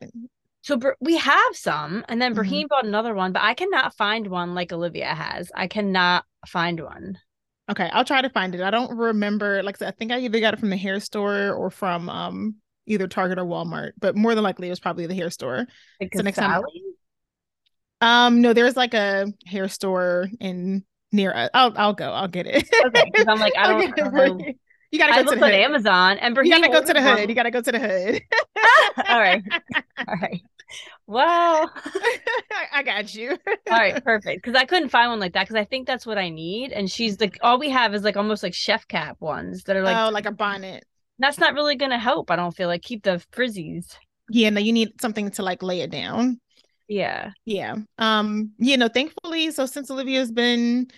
So 0.62 0.76
Br- 0.76 0.90
we 1.00 1.16
have 1.16 1.54
some, 1.56 2.04
and 2.08 2.20
then 2.22 2.32
Mhm. 2.32 2.36
Brahim 2.36 2.66
bought 2.68 2.84
another 2.86 3.14
one, 3.14 3.32
but 3.32 3.42
I 3.42 3.54
cannot 3.54 3.94
find 3.96 4.26
one 4.28 4.54
like 4.54 4.72
Olivia 4.72 5.06
has. 5.14 5.50
I 5.54 5.66
cannot 5.66 6.24
find 6.46 6.80
one. 6.80 7.18
Okay, 7.70 7.88
I'll 7.92 8.04
try 8.04 8.22
to 8.22 8.30
find 8.30 8.54
it. 8.54 8.60
I 8.60 8.70
don't 8.70 8.96
remember. 8.96 9.62
Like 9.62 9.76
I 9.76 9.78
said, 9.78 9.88
I 9.88 9.90
think 9.96 10.12
I 10.12 10.18
either 10.20 10.40
got 10.40 10.54
it 10.54 10.60
from 10.60 10.70
the 10.70 10.76
hair 10.76 11.00
store 11.00 11.52
or 11.52 11.70
from 11.70 12.08
um 12.08 12.56
either 12.86 13.06
Target 13.06 13.38
or 13.38 13.44
Walmart, 13.44 13.92
but 14.00 14.16
more 14.16 14.34
than 14.34 14.42
likely 14.44 14.66
it 14.66 14.70
was 14.70 14.80
probably 14.80 15.06
the 15.06 15.14
hair 15.14 15.30
store. 15.30 15.66
Like 16.00 16.12
So 16.14 16.22
next 16.22 16.38
time- 16.38 16.62
Um, 18.00 18.40
no, 18.40 18.52
there's 18.52 18.76
like 18.76 18.94
a 18.94 19.32
hair 19.46 19.68
store 19.68 20.28
in 20.40 20.84
near 21.12 21.32
us. 21.32 21.50
I'll 21.54 21.72
I'll 21.76 21.92
go. 21.92 22.10
I'll 22.12 22.28
get 22.28 22.46
it. 22.46 22.68
Okay, 22.86 23.04
because 23.12 23.26
I'm 23.28 23.38
like 23.38 23.52
I 23.58 23.68
don't, 23.68 23.94
get 23.94 24.04
I 24.06 24.08
it 24.08 24.26
don't 24.28 24.40
you. 24.90 24.98
Gotta 24.98 25.12
I 25.14 25.16
go 25.18 25.22
to 25.22 25.28
looked 25.30 25.40
the 25.40 25.46
on 25.46 25.50
hood. 25.52 25.60
Amazon, 25.60 26.18
and 26.18 26.34
Brahim 26.34 26.52
You 26.52 26.60
gotta 26.60 26.72
go 26.80 26.86
to 26.86 26.92
the 26.92 27.00
hood. 27.02 27.28
You 27.28 27.34
gotta 27.34 27.50
go 27.50 27.60
to 27.62 27.72
the 27.72 27.78
hood. 27.78 28.22
All 29.08 29.20
right, 29.20 29.42
all 30.06 30.16
right. 30.20 30.42
Well, 31.06 31.72
I 32.72 32.82
got 32.82 33.14
you. 33.14 33.30
all 33.70 33.78
right, 33.78 34.02
perfect. 34.04 34.42
Because 34.42 34.58
I 34.58 34.64
couldn't 34.64 34.90
find 34.90 35.10
one 35.10 35.20
like 35.20 35.32
that 35.34 35.42
because 35.42 35.56
I 35.56 35.64
think 35.64 35.86
that's 35.86 36.06
what 36.06 36.18
I 36.18 36.28
need, 36.28 36.72
and 36.72 36.90
she's 36.90 37.20
like, 37.20 37.38
all 37.42 37.58
we 37.58 37.70
have 37.70 37.94
is 37.94 38.02
like 38.02 38.16
almost 38.16 38.42
like 38.42 38.54
chef 38.54 38.86
cap 38.88 39.16
ones 39.20 39.64
that 39.64 39.76
are 39.76 39.82
like 39.82 39.96
oh, 39.96 40.10
like 40.10 40.26
a 40.26 40.32
bonnet. 40.32 40.84
that's 41.18 41.38
not 41.38 41.54
really 41.54 41.76
gonna 41.76 41.98
help. 41.98 42.30
I 42.30 42.36
don't 42.36 42.56
feel 42.56 42.68
like 42.68 42.82
keep 42.82 43.02
the 43.02 43.22
frizzies. 43.32 43.96
Yeah, 44.30 44.50
no, 44.50 44.60
you 44.60 44.72
need 44.72 45.00
something 45.00 45.30
to 45.32 45.42
like 45.42 45.62
lay 45.62 45.80
it 45.80 45.90
down. 45.90 46.40
Yeah. 46.88 47.32
Yeah. 47.44 47.76
Um, 47.98 48.52
you 48.58 48.76
know, 48.76 48.88
thankfully, 48.88 49.50
so 49.50 49.66
since 49.66 49.90
Olivia's 49.90 50.30
been, 50.30 50.88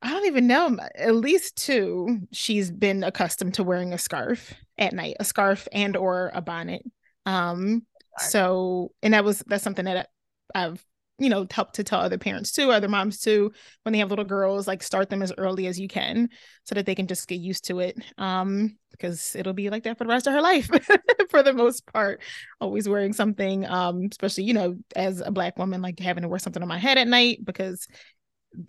I 0.00 0.10
don't 0.10 0.26
even 0.26 0.46
know, 0.46 0.76
at 0.96 1.14
least 1.14 1.56
two, 1.56 2.20
she's 2.32 2.70
been 2.70 3.04
accustomed 3.04 3.54
to 3.54 3.62
wearing 3.62 3.92
a 3.92 3.98
scarf 3.98 4.52
at 4.78 4.92
night, 4.92 5.16
a 5.20 5.24
scarf 5.24 5.68
and 5.72 5.96
or 5.96 6.32
a 6.34 6.42
bonnet. 6.42 6.82
Um, 7.24 7.86
So 8.18 8.92
and 9.02 9.14
that 9.14 9.24
was 9.24 9.42
that's 9.46 9.64
something 9.64 9.84
that 9.84 10.08
I've 10.54 10.84
you 11.18 11.28
know 11.28 11.46
helped 11.50 11.74
to 11.76 11.84
tell 11.84 12.00
other 12.00 12.18
parents 12.18 12.52
too, 12.52 12.70
other 12.70 12.88
moms 12.88 13.20
too, 13.20 13.52
when 13.82 13.92
they 13.92 13.98
have 13.98 14.10
little 14.10 14.24
girls, 14.24 14.66
like 14.66 14.82
start 14.82 15.10
them 15.10 15.22
as 15.22 15.32
early 15.38 15.66
as 15.66 15.78
you 15.78 15.88
can 15.88 16.28
so 16.64 16.74
that 16.74 16.86
they 16.86 16.94
can 16.94 17.06
just 17.06 17.28
get 17.28 17.40
used 17.40 17.66
to 17.66 17.80
it. 17.80 17.98
Um, 18.18 18.76
because 18.92 19.34
it'll 19.34 19.52
be 19.52 19.70
like 19.70 19.82
that 19.82 19.98
for 19.98 20.04
the 20.04 20.10
rest 20.10 20.26
of 20.26 20.32
her 20.32 20.40
life 20.40 20.70
for 21.30 21.42
the 21.42 21.52
most 21.52 21.84
part 21.92 22.20
always 22.60 22.88
wearing 22.88 23.12
something 23.12 23.66
um 23.66 24.08
especially 24.10 24.44
you 24.44 24.54
know 24.54 24.76
as 24.94 25.20
a 25.20 25.30
black 25.30 25.58
woman 25.58 25.82
like 25.82 25.98
having 25.98 26.22
to 26.22 26.28
wear 26.28 26.38
something 26.38 26.62
on 26.62 26.68
my 26.68 26.78
head 26.78 26.98
at 26.98 27.08
night 27.08 27.44
because 27.44 27.88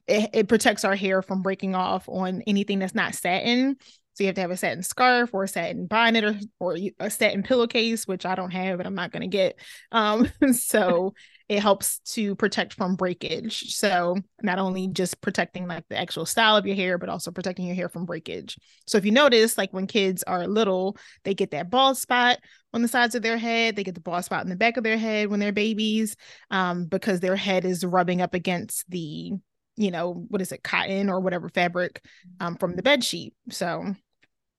it, 0.08 0.30
it 0.34 0.48
protects 0.48 0.86
our 0.86 0.96
hair 0.96 1.22
from 1.22 1.42
breaking 1.42 1.76
off 1.76 2.08
on 2.08 2.42
anything 2.48 2.80
that's 2.80 2.96
not 2.96 3.14
satin 3.14 3.76
So 4.14 4.24
you 4.24 4.28
have 4.28 4.36
to 4.36 4.42
have 4.42 4.52
a 4.52 4.58
satin 4.58 4.84
scarf 4.84 5.34
or 5.34 5.44
a 5.44 5.48
satin 5.48 5.88
bonnet 5.88 6.24
or, 6.24 6.36
or 6.60 6.78
a 7.00 7.10
satin 7.10 7.44
pillowcase, 7.44 8.08
which 8.08 8.26
I 8.26 8.36
don't 8.36 8.52
have 8.52 8.80
and 8.80 8.88
I'm 8.88 8.96
not 8.96 9.12
going 9.12 9.22
to 9.22 9.28
get. 9.28 9.60
Um, 9.92 10.30
so 10.54 11.14
it 11.50 11.60
helps 11.60 12.00
to 12.00 12.36
protect 12.36 12.74
from 12.74 12.96
breakage. 12.96 13.76
So 13.76 14.16
not 14.42 14.60
only 14.60 14.88
just 14.88 15.20
protecting 15.20 15.68
like 15.68 15.86
the 15.90 15.98
actual 15.98 16.26
style 16.26 16.56
of 16.56 16.66
your 16.66 16.76
hair, 16.76 16.98
but 16.98 17.10
also 17.10 17.32
protecting 17.32 17.66
your 17.66 17.76
hair 17.76 17.90
from 17.90 18.06
breakage. 18.06 18.58
So 18.88 18.98
if 18.98 19.06
you 19.06 19.12
notice, 19.12 19.58
like 19.58 19.74
when 19.74 19.88
kids 19.88 20.24
are 20.24 20.48
little, 20.48 20.98
they 21.26 21.34
get 21.34 21.52
that 21.52 21.70
bald 21.70 21.98
spot 21.98 22.40
on 22.74 22.82
the 22.82 22.88
sides 22.88 23.14
of 23.14 23.24
their 23.24 23.38
head. 23.38 23.76
They 23.76 23.84
get 23.84 23.96
the 23.96 24.02
bald 24.02 24.24
spot 24.24 24.44
in 24.44 24.50
the 24.50 24.56
back 24.56 24.78
of 24.78 24.84
their 24.84 24.98
head 24.98 25.30
when 25.30 25.40
they're 25.40 25.52
babies, 25.52 26.16
um, 26.50 26.86
because 26.86 27.20
their 27.20 27.36
head 27.36 27.66
is 27.66 27.86
rubbing 27.86 28.22
up 28.22 28.34
against 28.34 28.90
the, 28.90 29.34
you 29.76 29.92
know, 29.92 30.26
what 30.30 30.42
is 30.42 30.52
it, 30.52 30.64
cotton 30.64 31.10
or 31.10 31.20
whatever 31.20 31.50
fabric 31.50 32.04
um, 32.40 32.56
from 32.56 32.76
the 32.76 32.84
bed 32.84 33.04
sheet. 33.04 33.34
So 33.50 33.94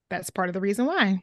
that's 0.09 0.29
part 0.29 0.49
of 0.49 0.53
the 0.53 0.61
reason 0.61 0.85
why. 0.85 1.21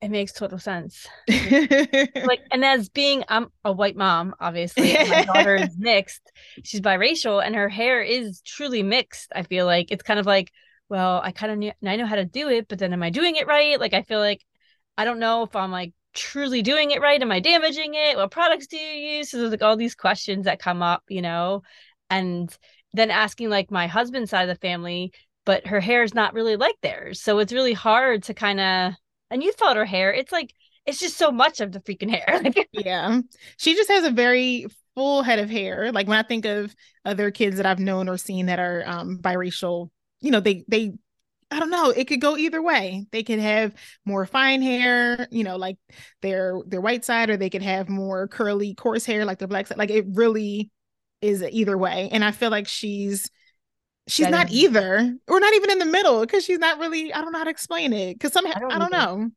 It 0.00 0.10
makes 0.10 0.32
total 0.32 0.58
sense. 0.58 1.06
like, 1.28 2.40
and 2.50 2.64
as 2.64 2.90
being 2.90 3.24
I'm 3.28 3.48
a 3.64 3.72
white 3.72 3.96
mom, 3.96 4.34
obviously, 4.38 4.92
my 4.92 5.24
daughter 5.24 5.56
is 5.56 5.74
mixed. 5.78 6.30
She's 6.62 6.82
biracial, 6.82 7.42
and 7.44 7.54
her 7.54 7.68
hair 7.68 8.02
is 8.02 8.42
truly 8.42 8.82
mixed. 8.82 9.32
I 9.34 9.44
feel 9.44 9.64
like 9.64 9.90
it's 9.90 10.02
kind 10.02 10.20
of 10.20 10.26
like, 10.26 10.52
well, 10.90 11.22
I 11.24 11.32
kind 11.32 11.52
of 11.52 11.58
knew, 11.58 11.72
I 11.86 11.96
know 11.96 12.06
how 12.06 12.16
to 12.16 12.26
do 12.26 12.50
it, 12.50 12.68
but 12.68 12.78
then 12.78 12.92
am 12.92 13.02
I 13.02 13.10
doing 13.10 13.36
it 13.36 13.46
right? 13.46 13.80
Like, 13.80 13.94
I 13.94 14.02
feel 14.02 14.18
like 14.18 14.44
I 14.98 15.04
don't 15.04 15.20
know 15.20 15.42
if 15.42 15.56
I'm 15.56 15.70
like 15.70 15.92
truly 16.14 16.62
doing 16.62 16.90
it 16.90 17.00
right. 17.00 17.20
Am 17.20 17.32
I 17.32 17.40
damaging 17.40 17.94
it? 17.94 18.16
What 18.16 18.30
products 18.30 18.66
do 18.66 18.76
you 18.76 19.16
use? 19.16 19.30
So 19.30 19.38
there's 19.38 19.50
like 19.50 19.62
all 19.62 19.76
these 19.76 19.94
questions 19.94 20.44
that 20.44 20.58
come 20.58 20.82
up, 20.82 21.02
you 21.08 21.22
know, 21.22 21.62
and 22.10 22.54
then 22.92 23.10
asking 23.10 23.50
like 23.50 23.70
my 23.70 23.86
husband's 23.86 24.30
side 24.30 24.48
of 24.48 24.54
the 24.54 24.60
family, 24.60 25.12
but 25.44 25.66
her 25.66 25.80
hair 25.80 26.02
is 26.02 26.14
not 26.14 26.34
really 26.34 26.56
like 26.56 26.76
theirs. 26.82 27.20
So 27.20 27.38
it's 27.38 27.52
really 27.52 27.72
hard 27.72 28.24
to 28.24 28.34
kind 28.34 28.60
of 28.60 28.94
and 29.30 29.42
you 29.42 29.52
thought 29.52 29.76
her 29.76 29.84
hair. 29.84 30.12
It's 30.12 30.32
like 30.32 30.54
it's 30.86 31.00
just 31.00 31.16
so 31.16 31.30
much 31.30 31.60
of 31.60 31.72
the 31.72 31.80
freaking 31.80 32.10
hair. 32.10 32.42
yeah, 32.72 33.20
she 33.56 33.74
just 33.74 33.90
has 33.90 34.04
a 34.04 34.10
very 34.10 34.66
full 34.94 35.22
head 35.22 35.38
of 35.38 35.50
hair. 35.50 35.90
Like 35.92 36.06
when 36.06 36.18
I 36.18 36.22
think 36.22 36.44
of 36.44 36.74
other 37.04 37.30
kids 37.30 37.56
that 37.56 37.66
I've 37.66 37.78
known 37.78 38.08
or 38.08 38.16
seen 38.16 38.46
that 38.46 38.58
are 38.58 38.82
um, 38.86 39.18
biracial, 39.18 39.90
you 40.20 40.30
know, 40.30 40.40
they 40.40 40.64
they 40.68 40.92
I 41.50 41.60
don't 41.60 41.70
know. 41.70 41.90
It 41.90 42.06
could 42.06 42.20
go 42.20 42.36
either 42.36 42.62
way. 42.62 43.06
They 43.12 43.22
could 43.22 43.38
have 43.38 43.74
more 44.04 44.26
fine 44.26 44.62
hair, 44.62 45.28
you 45.30 45.44
know, 45.44 45.56
like 45.56 45.78
their 46.22 46.60
their 46.66 46.80
white 46.80 47.04
side, 47.04 47.30
or 47.30 47.36
they 47.36 47.50
could 47.50 47.62
have 47.62 47.88
more 47.88 48.28
curly, 48.28 48.74
coarse 48.74 49.04
hair, 49.04 49.24
like 49.24 49.38
their 49.38 49.48
black 49.48 49.66
side. 49.66 49.78
Like 49.78 49.90
it 49.90 50.06
really 50.08 50.70
is 51.20 51.42
either 51.42 51.78
way. 51.78 52.08
And 52.12 52.24
I 52.24 52.32
feel 52.32 52.50
like 52.50 52.68
she's 52.68 53.30
she's 54.06 54.28
not 54.28 54.50
either 54.50 55.16
or 55.28 55.40
not 55.40 55.54
even 55.54 55.70
in 55.70 55.78
the 55.78 55.86
middle 55.86 56.20
because 56.20 56.44
she's 56.44 56.58
not 56.58 56.78
really 56.78 57.12
i 57.12 57.20
don't 57.20 57.32
know 57.32 57.38
how 57.38 57.44
to 57.44 57.50
explain 57.50 57.92
it 57.92 58.14
because 58.14 58.32
some 58.32 58.46
i 58.46 58.52
don't, 58.52 58.72
I 58.72 58.78
don't 58.78 58.92
know. 58.92 59.30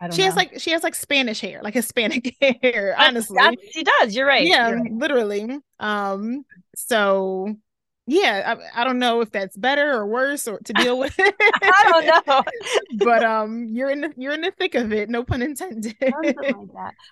I 0.00 0.06
don't 0.06 0.14
she 0.14 0.22
know. 0.22 0.26
has 0.26 0.36
like 0.36 0.60
she 0.60 0.70
has 0.72 0.82
like 0.82 0.94
spanish 0.94 1.40
hair 1.40 1.60
like 1.62 1.74
hispanic 1.74 2.34
hair 2.62 2.94
honestly. 2.98 3.38
she 3.70 3.84
does 3.84 4.14
you're 4.14 4.26
right 4.26 4.46
yeah 4.46 4.68
you're 4.68 4.80
right. 4.80 4.92
literally. 4.92 5.58
Um 5.78 6.44
so 6.74 7.54
yeah 8.08 8.56
I, 8.74 8.80
I 8.80 8.84
don't 8.84 8.98
know 8.98 9.20
if 9.20 9.30
that's 9.30 9.56
better 9.56 9.92
or 9.92 10.06
worse 10.06 10.48
or 10.48 10.58
to 10.58 10.72
deal 10.72 10.98
with. 10.98 11.14
I 11.20 12.02
don't 12.02 12.26
know. 12.26 12.42
But 13.04 13.22
um 13.22 13.68
you're 13.70 13.90
in 13.90 14.00
the, 14.00 14.12
you're 14.16 14.32
in 14.32 14.40
the 14.40 14.50
thick 14.50 14.74
of 14.74 14.92
it 14.92 15.08
no 15.08 15.22
pun 15.22 15.40
intended. 15.40 15.94
Like 16.00 16.36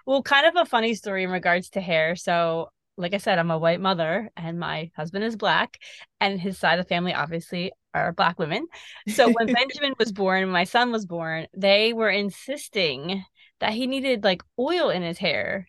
well 0.04 0.22
kind 0.22 0.46
of 0.46 0.56
a 0.56 0.64
funny 0.66 0.94
story 0.94 1.22
in 1.22 1.30
regards 1.30 1.70
to 1.70 1.80
hair 1.80 2.16
so 2.16 2.70
like 3.00 3.14
I 3.14 3.18
said, 3.18 3.38
I'm 3.38 3.50
a 3.50 3.58
white 3.58 3.80
mother 3.80 4.30
and 4.36 4.58
my 4.58 4.90
husband 4.96 5.24
is 5.24 5.36
black, 5.36 5.78
and 6.20 6.40
his 6.40 6.58
side 6.58 6.78
of 6.78 6.84
the 6.84 6.88
family 6.88 7.14
obviously 7.14 7.72
are 7.94 8.12
black 8.12 8.38
women. 8.38 8.66
So 9.08 9.30
when 9.30 9.46
Benjamin 9.52 9.94
was 9.98 10.12
born, 10.12 10.48
my 10.48 10.64
son 10.64 10.92
was 10.92 11.06
born, 11.06 11.46
they 11.56 11.92
were 11.92 12.10
insisting 12.10 13.24
that 13.60 13.72
he 13.72 13.86
needed 13.86 14.24
like 14.24 14.42
oil 14.58 14.90
in 14.90 15.02
his 15.02 15.18
hair. 15.18 15.68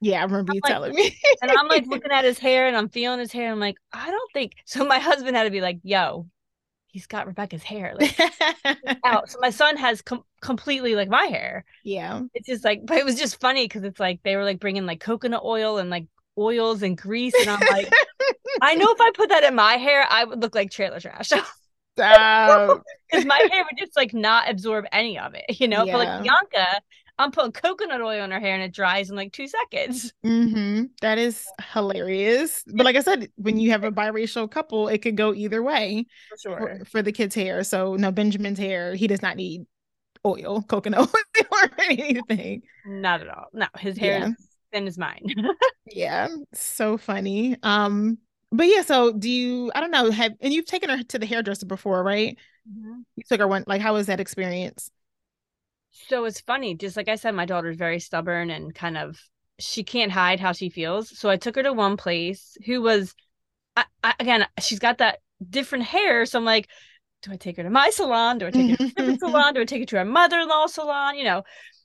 Yeah, 0.00 0.20
I 0.20 0.24
remember 0.24 0.52
you 0.54 0.60
like, 0.64 0.72
telling 0.72 0.94
me. 0.94 1.16
and 1.40 1.50
I'm 1.50 1.68
like 1.68 1.86
looking 1.88 2.10
at 2.10 2.24
his 2.24 2.38
hair 2.38 2.66
and 2.66 2.76
I'm 2.76 2.88
feeling 2.88 3.20
his 3.20 3.32
hair. 3.32 3.52
I'm 3.52 3.60
like, 3.60 3.76
I 3.92 4.10
don't 4.10 4.32
think 4.32 4.54
so. 4.64 4.84
My 4.84 4.98
husband 4.98 5.36
had 5.36 5.44
to 5.44 5.50
be 5.50 5.60
like, 5.60 5.78
yo, 5.84 6.26
he's 6.92 7.06
got 7.06 7.26
Rebecca's 7.26 7.62
hair 7.62 7.94
like 7.98 8.18
out. 9.04 9.30
So 9.30 9.38
my 9.40 9.50
son 9.50 9.76
has 9.76 10.02
com- 10.02 10.24
completely 10.40 10.94
like 10.94 11.08
my 11.08 11.24
hair. 11.24 11.64
Yeah. 11.84 12.22
It's 12.34 12.46
just 12.46 12.64
like, 12.64 12.84
but 12.84 12.98
it 12.98 13.04
was 13.04 13.16
just 13.16 13.40
funny 13.40 13.64
because 13.64 13.84
it's 13.84 14.00
like 14.00 14.20
they 14.24 14.36
were 14.36 14.44
like 14.44 14.60
bringing 14.60 14.86
like 14.86 15.00
coconut 15.00 15.42
oil 15.44 15.78
and 15.78 15.88
like 15.88 16.06
oils 16.38 16.82
and 16.82 16.96
grease. 16.96 17.34
And 17.34 17.50
I'm 17.50 17.60
like, 17.70 17.90
I 18.62 18.74
know 18.74 18.86
if 18.88 19.00
I 19.00 19.10
put 19.14 19.28
that 19.30 19.44
in 19.44 19.54
my 19.54 19.74
hair, 19.74 20.06
I 20.08 20.24
would 20.24 20.40
look 20.40 20.54
like 20.54 20.70
trailer 20.70 21.00
trash. 21.00 21.32
Because 21.94 22.80
my 23.26 23.48
hair 23.50 23.64
would 23.64 23.78
just 23.78 23.96
like 23.96 24.14
not 24.14 24.50
absorb 24.50 24.86
any 24.92 25.18
of 25.18 25.34
it, 25.34 25.60
you 25.60 25.68
know? 25.68 25.84
Yeah. 25.84 25.92
But 25.92 25.98
like 26.06 26.22
Bianca, 26.22 26.80
I'm 27.18 27.30
putting 27.30 27.52
coconut 27.52 28.00
oil 28.00 28.24
in 28.24 28.30
her 28.30 28.40
hair 28.40 28.54
and 28.54 28.62
it 28.62 28.72
dries 28.72 29.10
in 29.10 29.16
like 29.16 29.32
two 29.32 29.46
seconds. 29.46 30.12
Mm-hmm. 30.24 30.84
That 31.02 31.18
is 31.18 31.46
hilarious. 31.72 32.64
But 32.66 32.86
like 32.86 32.96
I 32.96 33.00
said, 33.00 33.30
when 33.36 33.58
you 33.58 33.72
have 33.72 33.84
a 33.84 33.92
biracial 33.92 34.50
couple, 34.50 34.88
it 34.88 34.98
could 34.98 35.16
go 35.16 35.34
either 35.34 35.62
way 35.62 36.06
for, 36.30 36.38
sure. 36.38 36.58
for, 36.58 36.84
for 36.86 37.02
the 37.02 37.12
kid's 37.12 37.34
hair. 37.34 37.62
So 37.62 37.96
no, 37.96 38.10
Benjamin's 38.10 38.58
hair, 38.58 38.94
he 38.94 39.06
does 39.06 39.22
not 39.22 39.36
need 39.36 39.66
oil, 40.24 40.62
coconut 40.62 41.00
oil 41.00 41.46
or 41.50 41.70
anything. 41.78 42.62
Not 42.86 43.20
at 43.20 43.28
all. 43.28 43.48
No, 43.52 43.66
his 43.78 43.98
hair 43.98 44.18
yeah. 44.18 44.28
is 44.28 44.48
thin 44.72 44.86
as 44.86 44.98
mine. 44.98 45.22
yeah, 45.86 46.28
so 46.52 46.96
funny. 46.96 47.56
Um, 47.62 48.18
but 48.50 48.66
yeah, 48.66 48.82
so 48.82 49.12
do 49.12 49.30
you? 49.30 49.72
I 49.74 49.80
don't 49.80 49.90
know. 49.90 50.10
Have 50.10 50.32
and 50.40 50.52
you've 50.52 50.66
taken 50.66 50.90
her 50.90 51.02
to 51.02 51.18
the 51.18 51.26
hairdresser 51.26 51.66
before, 51.66 52.02
right? 52.02 52.36
Mm-hmm. 52.70 53.00
You 53.16 53.22
took 53.28 53.40
her 53.40 53.48
one. 53.48 53.64
Like, 53.66 53.80
how 53.80 53.94
was 53.94 54.06
that 54.06 54.20
experience? 54.20 54.90
So 55.90 56.24
it's 56.24 56.40
funny. 56.40 56.74
Just 56.74 56.96
like 56.96 57.08
I 57.08 57.16
said, 57.16 57.34
my 57.34 57.44
daughter's 57.44 57.76
very 57.76 58.00
stubborn 58.00 58.50
and 58.50 58.74
kind 58.74 58.96
of 58.96 59.18
she 59.58 59.84
can't 59.84 60.12
hide 60.12 60.40
how 60.40 60.52
she 60.52 60.68
feels. 60.68 61.16
So 61.16 61.28
I 61.28 61.36
took 61.36 61.56
her 61.56 61.62
to 61.62 61.72
one 61.72 61.96
place 61.96 62.56
who 62.66 62.82
was, 62.82 63.14
I, 63.76 63.84
I, 64.02 64.14
again, 64.18 64.46
she's 64.60 64.78
got 64.78 64.98
that 64.98 65.20
different 65.48 65.84
hair. 65.84 66.26
So 66.26 66.38
I'm 66.38 66.44
like, 66.44 66.68
do 67.22 67.32
I 67.32 67.36
take 67.36 67.56
her 67.56 67.62
to 67.62 67.70
my 67.70 67.90
salon? 67.90 68.38
Do 68.38 68.46
I 68.46 68.50
take 68.50 68.70
her 68.70 68.76
to 68.76 68.84
a 68.84 68.88
different 68.88 69.20
salon? 69.20 69.54
Do 69.54 69.60
I 69.60 69.64
take 69.64 69.82
her 69.82 69.86
to 69.86 70.00
a 70.00 70.04
mother-in-law 70.04 70.66
salon? 70.66 71.16
You 71.16 71.24
know. 71.24 71.42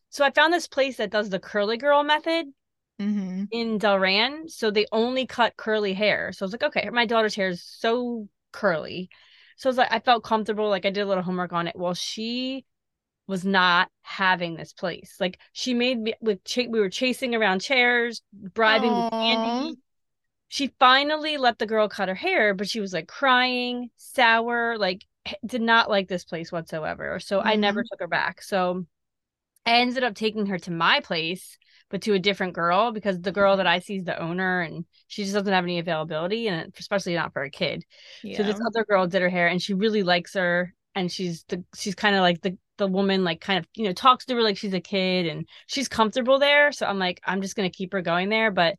So 0.10 0.24
I 0.25 0.32
found 0.32 0.53
this 0.53 0.67
place 0.67 0.98
that 0.98 1.12
does 1.12 1.29
the 1.29 1.39
curly 1.39 1.77
girl 1.77 2.03
method 2.03 2.48
mm-hmm. 2.99 3.45
in 3.51 3.79
Delran. 3.79 4.49
So 4.49 4.71
they 4.71 4.85
only 4.91 5.25
cut 5.25 5.57
curly 5.57 5.93
hair. 5.93 6.31
So 6.31 6.43
I 6.43 6.45
was 6.45 6.53
like, 6.53 6.63
okay, 6.63 6.89
my 6.91 7.05
daughter's 7.05 7.35
hair 7.35 7.49
is 7.49 7.63
so 7.63 8.27
curly. 8.51 9.09
So 9.57 9.69
I 9.69 9.71
was 9.71 9.77
like, 9.77 9.91
I 9.91 9.99
felt 9.99 10.23
comfortable. 10.23 10.69
Like 10.69 10.85
I 10.85 10.91
did 10.91 11.01
a 11.01 11.05
little 11.05 11.23
homework 11.23 11.53
on 11.53 11.67
it. 11.67 11.75
Well, 11.75 11.93
she 11.93 12.65
was 13.27 13.43
not 13.43 13.89
having 14.01 14.55
this 14.55 14.73
place. 14.73 15.15
Like 15.19 15.39
she 15.51 15.73
made 15.73 15.99
me 15.99 16.13
with 16.21 16.43
ch- 16.43 16.69
we 16.69 16.79
were 16.79 16.89
chasing 16.89 17.35
around 17.35 17.59
chairs, 17.59 18.21
bribing 18.33 18.89
Aww. 18.89 19.03
with 19.03 19.11
candy. 19.11 19.79
She 20.49 20.73
finally 20.79 21.35
let 21.35 21.59
the 21.59 21.65
girl 21.65 21.89
cut 21.89 22.07
her 22.07 22.15
hair, 22.15 22.53
but 22.53 22.69
she 22.69 22.79
was 22.79 22.93
like 22.93 23.07
crying, 23.07 23.89
sour, 23.97 24.77
like 24.77 25.05
did 25.45 25.61
not 25.61 25.89
like 25.89 26.07
this 26.07 26.23
place 26.23 26.51
whatsoever. 26.53 27.19
So 27.19 27.39
mm-hmm. 27.39 27.47
I 27.49 27.55
never 27.55 27.81
mm-hmm. 27.81 27.87
took 27.91 27.99
her 27.99 28.07
back. 28.07 28.41
So 28.41 28.85
I 29.65 29.79
ended 29.79 30.03
up 30.03 30.15
taking 30.15 30.45
her 30.45 30.59
to 30.59 30.71
my 30.71 31.01
place 31.01 31.57
but 31.89 32.01
to 32.01 32.13
a 32.13 32.20
different 32.20 32.53
girl 32.53 32.91
because 32.91 33.20
the 33.22 33.32
girl 33.32 33.58
that 33.58 33.65
mm-hmm. 33.65 33.74
I 33.75 33.79
see 33.79 33.98
is 33.98 34.03
the 34.03 34.22
owner 34.22 34.62
and 34.62 34.86
she 35.08 35.24
just 35.24 35.34
doesn't 35.34 35.51
have 35.51 35.63
any 35.63 35.79
availability 35.79 36.48
and 36.48 36.74
especially 36.77 37.15
not 37.15 37.34
for 37.34 37.44
a 37.44 37.50
kid. 37.50 37.86
Yeah. 38.24 38.38
So 38.38 38.44
this 38.44 38.60
other 38.65 38.86
girl 38.86 39.08
did 39.08 39.22
her 39.22 39.29
hair 39.29 39.48
and 39.48 39.62
she 39.62 39.74
really 39.74 40.03
likes 40.03 40.34
her 40.34 40.74
and 40.96 41.12
she's 41.12 41.44
the 41.48 41.63
she's 41.75 41.96
kind 41.96 42.15
of 42.15 42.22
like 42.22 42.41
the 42.41 42.58
the 42.77 42.88
woman 42.88 43.24
like 43.24 43.41
kind 43.41 43.60
of 43.60 43.67
you 43.75 43.86
know 43.86 43.94
talks 43.94 44.25
to 44.25 44.36
her 44.36 44.44
like 44.44 44.58
she's 44.58 44.74
a 44.74 44.82
kid 44.82 45.25
and 45.27 45.48
she's 45.67 45.88
comfortable 45.88 46.39
there. 46.39 46.72
So 46.72 46.86
I'm 46.86 47.00
like 47.00 47.22
I'm 47.25 47.41
just 47.41 47.56
gonna 47.56 47.70
keep 47.70 47.94
her 47.94 48.01
going 48.01 48.29
there. 48.29 48.51
But 48.51 48.75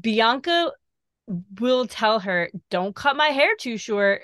Bianca 0.00 0.72
will 1.60 1.86
tell 1.86 2.20
her 2.20 2.50
don't 2.70 2.94
cut 2.94 3.16
my 3.16 3.28
hair 3.28 3.50
too 3.58 3.76
short. 3.76 4.22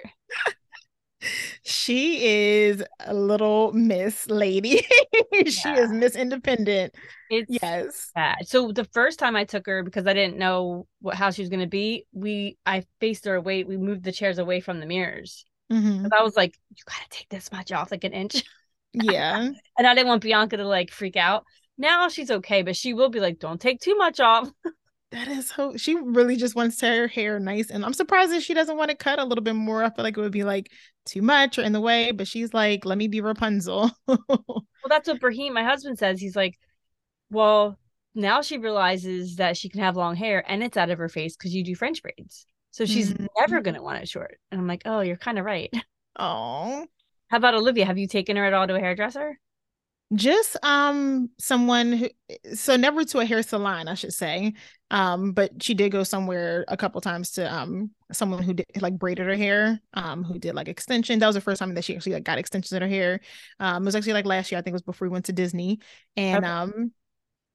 She 1.64 2.25
is 2.25 2.82
a 3.00 3.14
little 3.14 3.72
miss 3.72 4.28
lady. 4.28 4.87
she 5.46 5.68
is 5.70 5.90
miss 5.90 6.16
independent. 6.16 6.94
It's 7.30 7.50
yes. 7.50 8.10
Bad. 8.14 8.46
So 8.46 8.72
the 8.72 8.84
first 8.84 9.18
time 9.18 9.37
I 9.37 9.44
took 9.44 9.66
her 9.66 9.82
because 9.82 10.06
I 10.06 10.12
didn't 10.14 10.38
know 10.38 10.87
what 11.00 11.16
how 11.16 11.30
she 11.30 11.42
was 11.42 11.48
going 11.48 11.60
to 11.60 11.66
be, 11.66 12.06
we 12.12 12.56
I 12.64 12.84
faced 13.00 13.25
her 13.25 13.34
away. 13.34 13.64
We 13.64 13.76
moved 13.76 14.04
the 14.04 14.12
chairs 14.12 14.38
away 14.38 14.60
from 14.60 14.80
the 14.80 14.87
mirrors. 14.87 15.44
Mm-hmm. 15.72 16.06
I 16.12 16.22
was 16.22 16.37
like, 16.37 16.56
you 16.70 16.82
got 16.87 17.02
to 17.02 17.08
take 17.10 17.28
this 17.28 17.52
much 17.52 17.72
off, 17.72 17.90
like 17.90 18.04
an 18.04 18.12
inch. 18.12 18.42
Yeah. 18.94 19.50
and 19.76 19.87
I 19.87 19.94
didn't 19.94 20.08
want 20.08 20.22
Bianca 20.22 20.56
to 20.56 20.66
like 20.66 20.90
freak 20.90 21.14
out. 21.14 21.44
Now 21.76 22.08
she's 22.08 22.30
okay, 22.30 22.62
but 22.62 22.75
she 22.75 22.94
will 22.94 23.10
be 23.10 23.20
like, 23.20 23.38
don't 23.38 23.60
take 23.60 23.80
too 23.80 23.96
much 23.96 24.18
off. 24.18 24.50
That 25.10 25.26
is 25.28 25.48
so 25.48 25.75
she 25.78 25.94
really 25.94 26.37
just 26.37 26.54
wants 26.54 26.82
her 26.82 27.08
hair 27.08 27.40
nice. 27.40 27.70
And 27.70 27.82
I'm 27.82 27.94
surprised 27.94 28.32
that 28.32 28.42
she 28.42 28.52
doesn't 28.52 28.76
want 28.76 28.90
to 28.90 28.96
cut 28.96 29.18
a 29.18 29.25
little 29.25 29.42
bit 29.42 29.54
more. 29.54 29.82
I 29.82 29.88
feel 29.88 30.02
like 30.02 30.18
it 30.18 30.20
would 30.20 30.32
be 30.32 30.44
like 30.44 30.70
too 31.09 31.23
much 31.23 31.59
or 31.59 31.62
in 31.62 31.73
the 31.73 31.81
way, 31.81 32.12
but 32.12 32.29
she's 32.29 32.55
like, 32.55 32.85
let 32.85 32.99
me 32.99 33.09
be 33.09 33.21
Rapunzel. 33.21 33.91
well, 34.07 34.65
that's 34.88 35.09
what 35.09 35.21
Brahim, 35.21 35.55
my 35.55 35.65
husband, 35.65 35.99
says. 35.99 36.21
He's 36.21 36.37
like, 36.37 36.59
Well, 37.31 37.79
now 38.15 38.43
she 38.43 38.59
realizes 38.59 39.37
that 39.37 39.57
she 39.57 39.69
can 39.69 39.81
have 39.81 39.97
long 39.97 40.17
hair 40.17 40.45
and 40.47 40.62
it's 40.62 40.77
out 40.77 40.91
of 40.91 40.99
her 40.99 41.09
face 41.09 41.37
because 41.37 41.55
you 41.55 41.65
do 41.65 41.75
French 41.75 42.03
braids. 42.03 42.47
So 42.71 42.85
she's 42.85 43.12
mm-hmm. 43.12 43.27
never 43.38 43.61
gonna 43.61 43.83
want 43.83 44.03
it 44.03 44.09
short. 44.09 44.38
And 44.50 44.61
I'm 44.61 44.67
like, 44.67 44.83
Oh, 44.85 45.00
you're 45.00 45.17
kind 45.17 45.38
of 45.38 45.45
right. 45.45 45.73
Oh. 46.21 46.85
How 47.29 47.37
about 47.37 47.55
Olivia? 47.55 47.85
Have 47.85 47.99
you 47.99 48.09
taken 48.09 48.37
her 48.37 48.45
at 48.45 48.55
all 48.55 48.67
to 48.67 48.75
a 48.75 48.81
hairdresser? 48.81 49.38
Just 50.15 50.57
um 50.62 51.29
someone 51.38 51.93
who 51.93 52.09
so 52.55 52.77
never 52.77 53.05
to 53.05 53.19
a 53.19 53.27
hair 53.27 53.43
salon 53.43 53.88
i 53.88 53.95
should 53.95 54.12
say 54.12 54.55
um 54.91 55.33
but 55.33 55.62
she 55.62 55.75
did 55.75 55.93
go 55.93 56.03
somewhere 56.03 56.65
a 56.69 56.77
couple 56.79 56.99
times 57.00 57.33
to 57.33 57.53
um 57.53 57.91
someone 58.11 58.43
who 58.43 58.55
did 58.55 58.67
like 58.81 58.99
braided 58.99 59.27
her 59.27 59.37
hair 59.37 59.81
um 59.95 60.25
who 60.25 60.38
did 60.38 60.55
like 60.55 60.69
extension. 60.69 61.19
That 61.19 61.27
was 61.27 61.35
the 61.35 61.43
first 61.43 61.59
time 61.59 61.75
that 61.75 61.85
she 61.85 61.95
actually 61.95 62.15
like 62.15 62.25
got 62.25 62.38
extensions 62.38 62.73
in 62.73 62.81
her 62.83 62.88
hair. 62.88 63.21
Um 63.61 63.83
it 63.83 63.87
was 63.87 63.97
actually 63.97 64.15
like 64.15 64.25
last 64.25 64.50
year 64.50 64.59
i 64.59 64.62
think 64.62 64.73
it 64.73 64.77
was 64.77 64.83
before 64.83 65.09
we 65.09 65.12
went 65.12 65.27
to 65.27 65.33
disney. 65.33 65.81
And 66.17 66.45
okay. 66.45 66.53
um 66.53 66.93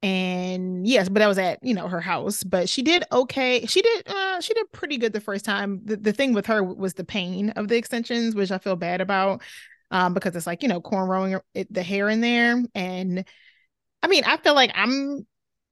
and 0.02 0.86
yes 0.86 1.08
but 1.08 1.20
that 1.20 1.26
was 1.26 1.38
at 1.38 1.58
you 1.62 1.74
know 1.74 1.88
her 1.88 2.00
house. 2.00 2.44
But 2.44 2.68
she 2.68 2.82
did 2.82 3.02
okay. 3.10 3.66
She 3.66 3.82
did 3.82 4.08
uh 4.08 4.40
she 4.40 4.54
did 4.54 4.70
pretty 4.70 4.96
good 4.98 5.12
the 5.12 5.20
first 5.20 5.44
time. 5.44 5.80
The, 5.84 5.96
the 5.96 6.12
thing 6.12 6.34
with 6.34 6.46
her 6.46 6.62
was 6.62 6.94
the 6.94 7.04
pain 7.04 7.50
of 7.50 7.66
the 7.66 7.76
extensions 7.76 8.36
which 8.36 8.52
i 8.52 8.58
feel 8.58 8.76
bad 8.76 9.00
about 9.00 9.42
um, 9.90 10.14
because 10.14 10.34
it's 10.36 10.46
like 10.46 10.62
you 10.62 10.68
know 10.68 10.80
cornrowing 10.80 11.40
the 11.70 11.82
hair 11.82 12.08
in 12.08 12.20
there. 12.20 12.62
And 12.74 13.24
I 14.02 14.06
mean, 14.06 14.24
I 14.24 14.36
feel 14.36 14.54
like 14.54 14.72
I'm 14.74 15.26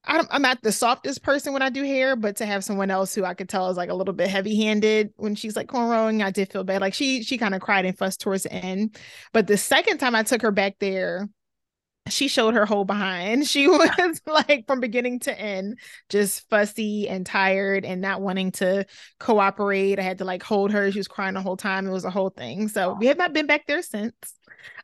I'm 0.04 0.42
not 0.42 0.60
the 0.62 0.72
softest 0.72 1.22
person 1.22 1.52
when 1.52 1.62
I 1.62 1.70
do 1.70 1.84
hair, 1.84 2.16
but 2.16 2.36
to 2.36 2.46
have 2.46 2.64
someone 2.64 2.90
else 2.90 3.14
who 3.14 3.24
I 3.24 3.34
could 3.34 3.48
tell 3.48 3.70
is 3.70 3.76
like 3.76 3.90
a 3.90 3.94
little 3.94 4.14
bit 4.14 4.28
heavy 4.28 4.60
handed 4.64 5.12
when 5.16 5.36
she's 5.36 5.54
like 5.54 5.68
cornrowing, 5.68 6.24
I 6.24 6.32
did 6.32 6.50
feel 6.50 6.64
bad. 6.64 6.80
Like 6.80 6.94
she 6.94 7.22
she 7.22 7.38
kind 7.38 7.54
of 7.54 7.60
cried 7.60 7.84
and 7.84 7.96
fussed 7.96 8.20
towards 8.20 8.42
the 8.42 8.52
end. 8.52 8.96
But 9.32 9.46
the 9.46 9.56
second 9.56 9.98
time 9.98 10.16
I 10.16 10.24
took 10.24 10.42
her 10.42 10.50
back 10.50 10.76
there, 10.80 11.28
she 12.08 12.28
showed 12.28 12.54
her 12.54 12.66
whole 12.66 12.84
behind. 12.84 13.46
She 13.52 13.68
was 13.68 14.20
like 14.26 14.66
from 14.66 14.80
beginning 14.80 15.20
to 15.20 15.38
end, 15.38 15.78
just 16.08 16.48
fussy 16.48 17.08
and 17.08 17.24
tired 17.26 17.84
and 17.84 18.00
not 18.00 18.20
wanting 18.20 18.52
to 18.52 18.86
cooperate. 19.20 19.98
I 19.98 20.02
had 20.02 20.18
to 20.18 20.24
like 20.24 20.42
hold 20.42 20.72
her. 20.72 20.90
She 20.90 20.98
was 20.98 21.08
crying 21.08 21.34
the 21.34 21.42
whole 21.42 21.56
time. 21.56 21.86
It 21.86 21.92
was 21.92 22.04
a 22.04 22.10
whole 22.10 22.30
thing. 22.30 22.68
So 22.68 22.94
we 22.94 23.06
have 23.06 23.18
not 23.18 23.32
been 23.32 23.46
back 23.46 23.66
there 23.66 23.82
since. 23.82 24.14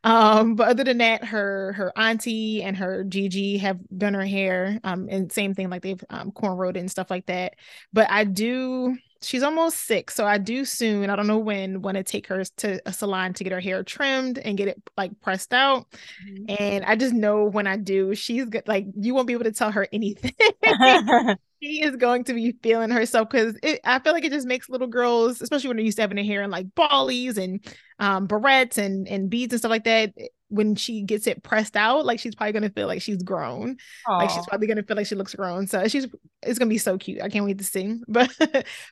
Um, 0.05 0.55
but 0.55 0.69
other 0.69 0.85
than 0.85 0.99
that, 0.99 1.25
her 1.25 1.73
her 1.75 1.93
auntie 1.99 2.63
and 2.63 2.77
her 2.77 3.05
Gigi 3.05 3.59
have 3.59 3.79
done 3.97 4.15
her 4.15 4.25
hair. 4.25 4.79
Um, 4.85 5.09
and 5.11 5.31
same 5.33 5.55
thing, 5.55 5.71
like 5.71 5.83
they've 5.83 6.03
um 6.11 6.31
cornrowed 6.33 6.77
and 6.77 6.91
stuff 6.91 7.11
like 7.11 7.27
that. 7.27 7.55
But 7.93 8.11
I 8.11 8.25
do 8.25 8.97
she's 9.23 9.43
almost 9.43 9.87
six, 9.87 10.15
so 10.15 10.27
I 10.27 10.39
do 10.39 10.65
soon. 10.65 11.11
I 11.11 11.17
don't 11.17 11.27
know 11.27 11.39
when. 11.39 11.83
Want 11.83 11.97
to 11.97 12.03
take 12.03 12.27
her 12.29 12.45
to 12.59 12.81
a 12.87 12.93
salon 12.93 13.35
to 13.35 13.45
get 13.45 13.53
her 13.53 13.61
hair 13.61 13.83
trimmed 13.83 14.39
and 14.39 14.57
get 14.57 14.69
it 14.69 14.83
like 14.97 15.19
pressed 15.21 15.53
out. 15.53 15.87
Mm-hmm. 16.27 16.55
And 16.59 16.85
I 16.85 16.97
just 16.97 17.15
know 17.15 17.45
when 17.45 17.67
I 17.67 17.77
do, 17.77 18.15
she's 18.15 18.47
good. 18.47 18.67
Like 18.67 18.87
you 18.97 19.15
won't 19.15 19.27
be 19.27 19.33
able 19.33 19.45
to 19.45 19.53
tell 19.53 19.71
her 19.71 19.89
anything. 19.93 20.33
she 21.63 21.83
is 21.83 21.97
going 21.97 22.25
to 22.25 22.35
be 22.35 22.55
feeling 22.63 22.91
herself 22.91 23.29
because 23.31 23.57
I 23.85 23.99
feel 23.99 24.13
like 24.13 24.25
it 24.25 24.33
just 24.33 24.47
makes 24.47 24.69
little 24.69 24.87
girls, 24.87 25.41
especially 25.41 25.69
when 25.69 25.77
they're 25.77 25.87
used 25.87 25.97
to 25.99 26.03
having 26.03 26.17
their 26.17 26.25
hair 26.25 26.43
in 26.43 26.51
like 26.51 26.75
ballies 26.75 27.39
and 27.39 27.65
um, 27.99 28.29
barrettes 28.29 28.79
and 28.79 29.09
and 29.09 29.29
beads 29.29 29.53
and 29.53 29.61
stuff 29.61 29.71
like 29.71 29.85
that. 29.85 30.13
When 30.49 30.75
she 30.77 31.03
gets 31.03 31.27
it 31.27 31.43
pressed 31.43 31.77
out, 31.77 32.07
like 32.07 32.21
she's 32.21 32.35
probably 32.35 32.53
gonna 32.53 32.71
feel 32.71 32.87
like 32.87 33.03
she's 33.03 33.23
grown. 33.23 33.77
Aww. 34.07 34.19
Like 34.19 34.31
she's 34.31 34.47
probably 34.47 34.67
gonna 34.67 34.83
feel 34.83 34.97
like 34.97 35.07
she 35.07 35.15
looks 35.15 35.35
grown. 35.35 35.67
So 35.67 35.87
she's 35.89 36.07
it's 36.43 36.59
gonna 36.59 36.69
be 36.69 36.79
so 36.79 36.97
cute. 36.99 37.23
I 37.23 37.29
can't 37.29 37.45
wait 37.45 37.59
to 37.59 37.65
see. 37.65 38.01
But 38.09 38.31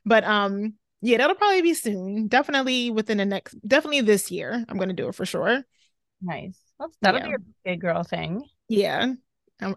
but 0.04 0.24
um 0.24 0.74
yeah, 1.02 1.18
that'll 1.18 1.36
probably 1.36 1.62
be 1.62 1.74
soon. 1.74 2.28
Definitely 2.28 2.90
within 2.90 3.18
the 3.18 3.24
next, 3.24 3.54
definitely 3.66 4.00
this 4.00 4.30
year. 4.30 4.64
I'm 4.68 4.78
gonna 4.78 4.92
do 4.92 5.08
it 5.08 5.14
for 5.14 5.26
sure. 5.26 5.62
Nice. 6.20 6.58
that'll 7.00 7.20
yeah. 7.20 7.28
be 7.28 7.34
a 7.34 7.38
big 7.64 7.80
girl 7.80 8.02
thing. 8.02 8.42
Yeah. 8.68 9.12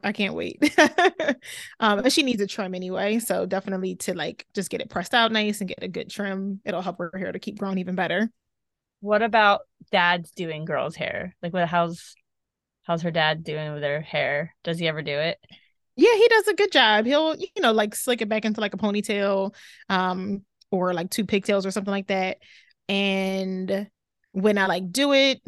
I 0.04 0.12
can't 0.12 0.34
wait. 0.34 0.62
um, 1.80 2.00
and 2.00 2.12
she 2.12 2.24
needs 2.24 2.42
a 2.42 2.48
trim 2.48 2.76
anyway, 2.76 3.20
so 3.20 3.46
definitely 3.46 3.96
to 3.98 4.14
like 4.14 4.46
just 4.54 4.70
get 4.70 4.82
it 4.82 4.90
pressed 4.90 5.14
out 5.14 5.32
nice 5.32 5.62
and 5.62 5.70
get 5.70 5.84
a 5.84 5.88
good 5.88 6.10
trim. 6.10 6.60
It'll 6.66 6.82
help 6.82 6.98
her 6.98 7.12
hair 7.18 7.32
to 7.32 7.40
keep 7.40 7.58
growing 7.58 7.78
even 7.78 7.96
better. 7.96 8.30
What 9.00 9.22
about 9.22 9.62
dads 9.91 10.31
doing 10.31 10.65
girls' 10.65 10.96
hair? 10.96 11.36
Like, 11.41 11.53
what? 11.53 11.67
How's 11.67 12.15
how's 12.84 13.01
her 13.03 13.12
dad 13.12 13.43
doing 13.43 13.74
with 13.74 13.84
her 13.84 14.01
hair? 14.01 14.55
Does 14.63 14.79
he 14.79 14.88
ever 14.88 15.01
do 15.01 15.17
it? 15.17 15.38
Yeah, 15.96 16.15
he 16.15 16.27
does 16.27 16.48
a 16.48 16.53
good 16.53 16.72
job. 16.72 17.05
He'll 17.05 17.36
you 17.36 17.62
know 17.62 17.74
like 17.74 17.96
slick 17.96 18.22
it 18.22 18.29
back 18.29 18.46
into 18.46 18.62
like 18.62 18.74
a 18.74 18.77
ponytail, 18.77 19.54
um, 19.89 20.43
or 20.71 20.93
like 20.93 21.10
two 21.10 21.25
pigtails 21.25 21.65
or 21.65 21.71
something 21.71 21.91
like 21.91 22.08
that. 22.08 22.38
And 22.88 23.89
when 24.32 24.58
I 24.58 24.65
like 24.65 24.91
do 24.91 25.13
it, 25.13 25.41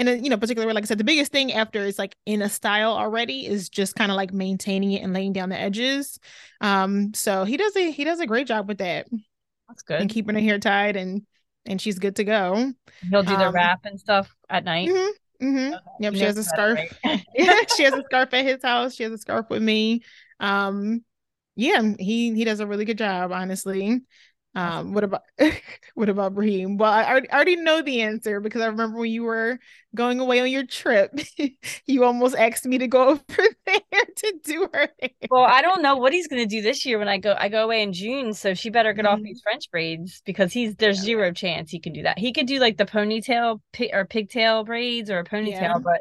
and 0.00 0.24
you 0.24 0.30
know 0.30 0.36
particularly 0.36 0.72
like 0.72 0.84
i 0.84 0.86
said 0.86 0.98
the 0.98 1.04
biggest 1.04 1.30
thing 1.30 1.52
after 1.52 1.84
it's 1.84 1.98
like 1.98 2.16
in 2.26 2.42
a 2.42 2.48
style 2.48 2.92
already 2.92 3.46
is 3.46 3.68
just 3.68 3.94
kind 3.94 4.10
of 4.10 4.16
like 4.16 4.32
maintaining 4.32 4.92
it 4.92 5.02
and 5.02 5.12
laying 5.12 5.32
down 5.32 5.48
the 5.48 5.60
edges 5.60 6.18
um 6.60 7.12
so 7.14 7.44
he 7.44 7.56
does 7.56 7.76
a 7.76 7.90
he 7.90 8.04
does 8.04 8.20
a 8.20 8.26
great 8.26 8.46
job 8.46 8.66
with 8.66 8.78
that 8.78 9.06
that's 9.68 9.82
good 9.82 10.00
and 10.00 10.10
keeping 10.10 10.34
her 10.34 10.40
hair 10.40 10.58
tied 10.58 10.96
and 10.96 11.22
and 11.66 11.80
she's 11.80 11.98
good 11.98 12.16
to 12.16 12.24
go 12.24 12.72
he'll 13.10 13.22
do 13.22 13.36
the 13.36 13.48
um, 13.48 13.54
wrap 13.54 13.84
and 13.84 13.98
stuff 13.98 14.34
at 14.48 14.64
night 14.64 14.88
mm-hmm, 14.88 15.46
mm-hmm. 15.46 15.74
Okay. 15.74 15.84
yep 16.00 16.14
she 16.14 16.20
has 16.20 16.36
a 16.36 16.44
scarf 16.44 16.78
right? 17.04 17.24
yeah 17.34 17.60
she 17.76 17.82
has 17.84 17.94
a 17.94 18.02
scarf 18.04 18.32
at 18.32 18.44
his 18.44 18.62
house 18.62 18.94
she 18.94 19.02
has 19.02 19.12
a 19.12 19.18
scarf 19.18 19.46
with 19.50 19.62
me 19.62 20.02
um 20.40 21.04
yeah 21.56 21.82
he 21.98 22.34
he 22.34 22.44
does 22.44 22.60
a 22.60 22.66
really 22.66 22.84
good 22.84 22.98
job 22.98 23.32
honestly 23.32 24.00
um, 24.54 24.94
what 24.94 25.04
about 25.04 25.22
what 25.94 26.08
about 26.08 26.34
Brahim? 26.34 26.76
Well, 26.76 26.90
I 26.90 27.04
already, 27.04 27.30
I 27.30 27.34
already 27.36 27.56
know 27.56 27.82
the 27.82 28.02
answer 28.02 28.40
because 28.40 28.62
I 28.62 28.66
remember 28.66 28.98
when 28.98 29.10
you 29.10 29.22
were 29.22 29.60
going 29.94 30.18
away 30.18 30.40
on 30.40 30.50
your 30.50 30.66
trip, 30.66 31.16
you 31.86 32.04
almost 32.04 32.34
asked 32.34 32.66
me 32.66 32.78
to 32.78 32.88
go 32.88 33.08
over 33.10 33.48
there 33.66 34.04
to 34.16 34.40
do 34.42 34.68
her 34.72 34.88
hair. 35.00 35.10
Well, 35.30 35.44
I 35.44 35.62
don't 35.62 35.82
know 35.82 35.96
what 35.96 36.12
he's 36.12 36.26
gonna 36.26 36.46
do 36.46 36.62
this 36.62 36.84
year 36.84 36.98
when 36.98 37.08
I 37.08 37.18
go 37.18 37.36
I 37.38 37.48
go 37.48 37.62
away 37.62 37.82
in 37.82 37.92
June, 37.92 38.34
so 38.34 38.54
she 38.54 38.70
better 38.70 38.92
get 38.92 39.04
mm-hmm. 39.04 39.14
off 39.14 39.22
these 39.22 39.40
French 39.40 39.70
braids 39.70 40.20
because 40.26 40.52
he's 40.52 40.74
there's 40.76 40.98
yeah. 40.98 41.04
zero 41.04 41.32
chance 41.32 41.70
he 41.70 41.78
can 41.78 41.92
do 41.92 42.02
that. 42.02 42.18
He 42.18 42.32
could 42.32 42.46
do 42.46 42.58
like 42.58 42.76
the 42.76 42.86
ponytail 42.86 43.60
or 43.92 44.04
pigtail 44.04 44.64
braids 44.64 45.10
or 45.10 45.20
a 45.20 45.24
ponytail, 45.24 45.60
yeah. 45.60 45.78
but 45.78 46.00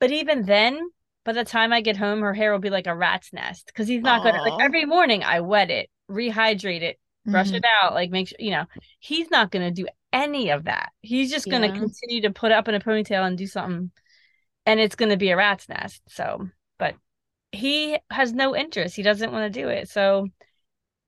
but 0.00 0.10
even 0.10 0.44
then, 0.46 0.80
by 1.24 1.32
the 1.32 1.44
time 1.44 1.72
I 1.72 1.80
get 1.80 1.96
home, 1.96 2.22
her 2.22 2.34
hair 2.34 2.50
will 2.50 2.58
be 2.58 2.70
like 2.70 2.88
a 2.88 2.96
rat's 2.96 3.32
nest 3.32 3.66
because 3.66 3.86
he's 3.86 4.02
not 4.02 4.22
Aww. 4.22 4.32
gonna 4.32 4.42
like 4.42 4.64
every 4.64 4.84
morning 4.84 5.22
I 5.22 5.40
wet 5.42 5.70
it, 5.70 5.90
rehydrate 6.10 6.82
it, 6.82 6.98
brush 7.28 7.48
mm-hmm. 7.48 7.56
it 7.56 7.64
out, 7.82 7.94
like 7.94 8.10
make 8.10 8.28
sure, 8.28 8.36
you 8.38 8.50
know, 8.50 8.64
he's 8.98 9.30
not 9.30 9.50
going 9.50 9.64
to 9.64 9.82
do 9.82 9.88
any 10.12 10.50
of 10.50 10.64
that. 10.64 10.90
He's 11.00 11.30
just 11.30 11.48
going 11.48 11.62
to 11.62 11.68
yeah. 11.68 11.78
continue 11.78 12.22
to 12.22 12.30
put 12.30 12.52
up 12.52 12.68
in 12.68 12.74
a 12.74 12.80
ponytail 12.80 13.26
and 13.26 13.36
do 13.38 13.46
something, 13.46 13.90
and 14.66 14.80
it's 14.80 14.96
going 14.96 15.10
to 15.10 15.16
be 15.16 15.30
a 15.30 15.36
rat's 15.36 15.68
nest. 15.68 16.02
So, 16.08 16.48
but 16.78 16.94
he 17.52 17.98
has 18.10 18.32
no 18.32 18.56
interest. 18.56 18.96
He 18.96 19.02
doesn't 19.02 19.32
want 19.32 19.52
to 19.52 19.60
do 19.60 19.68
it. 19.68 19.88
So, 19.88 20.28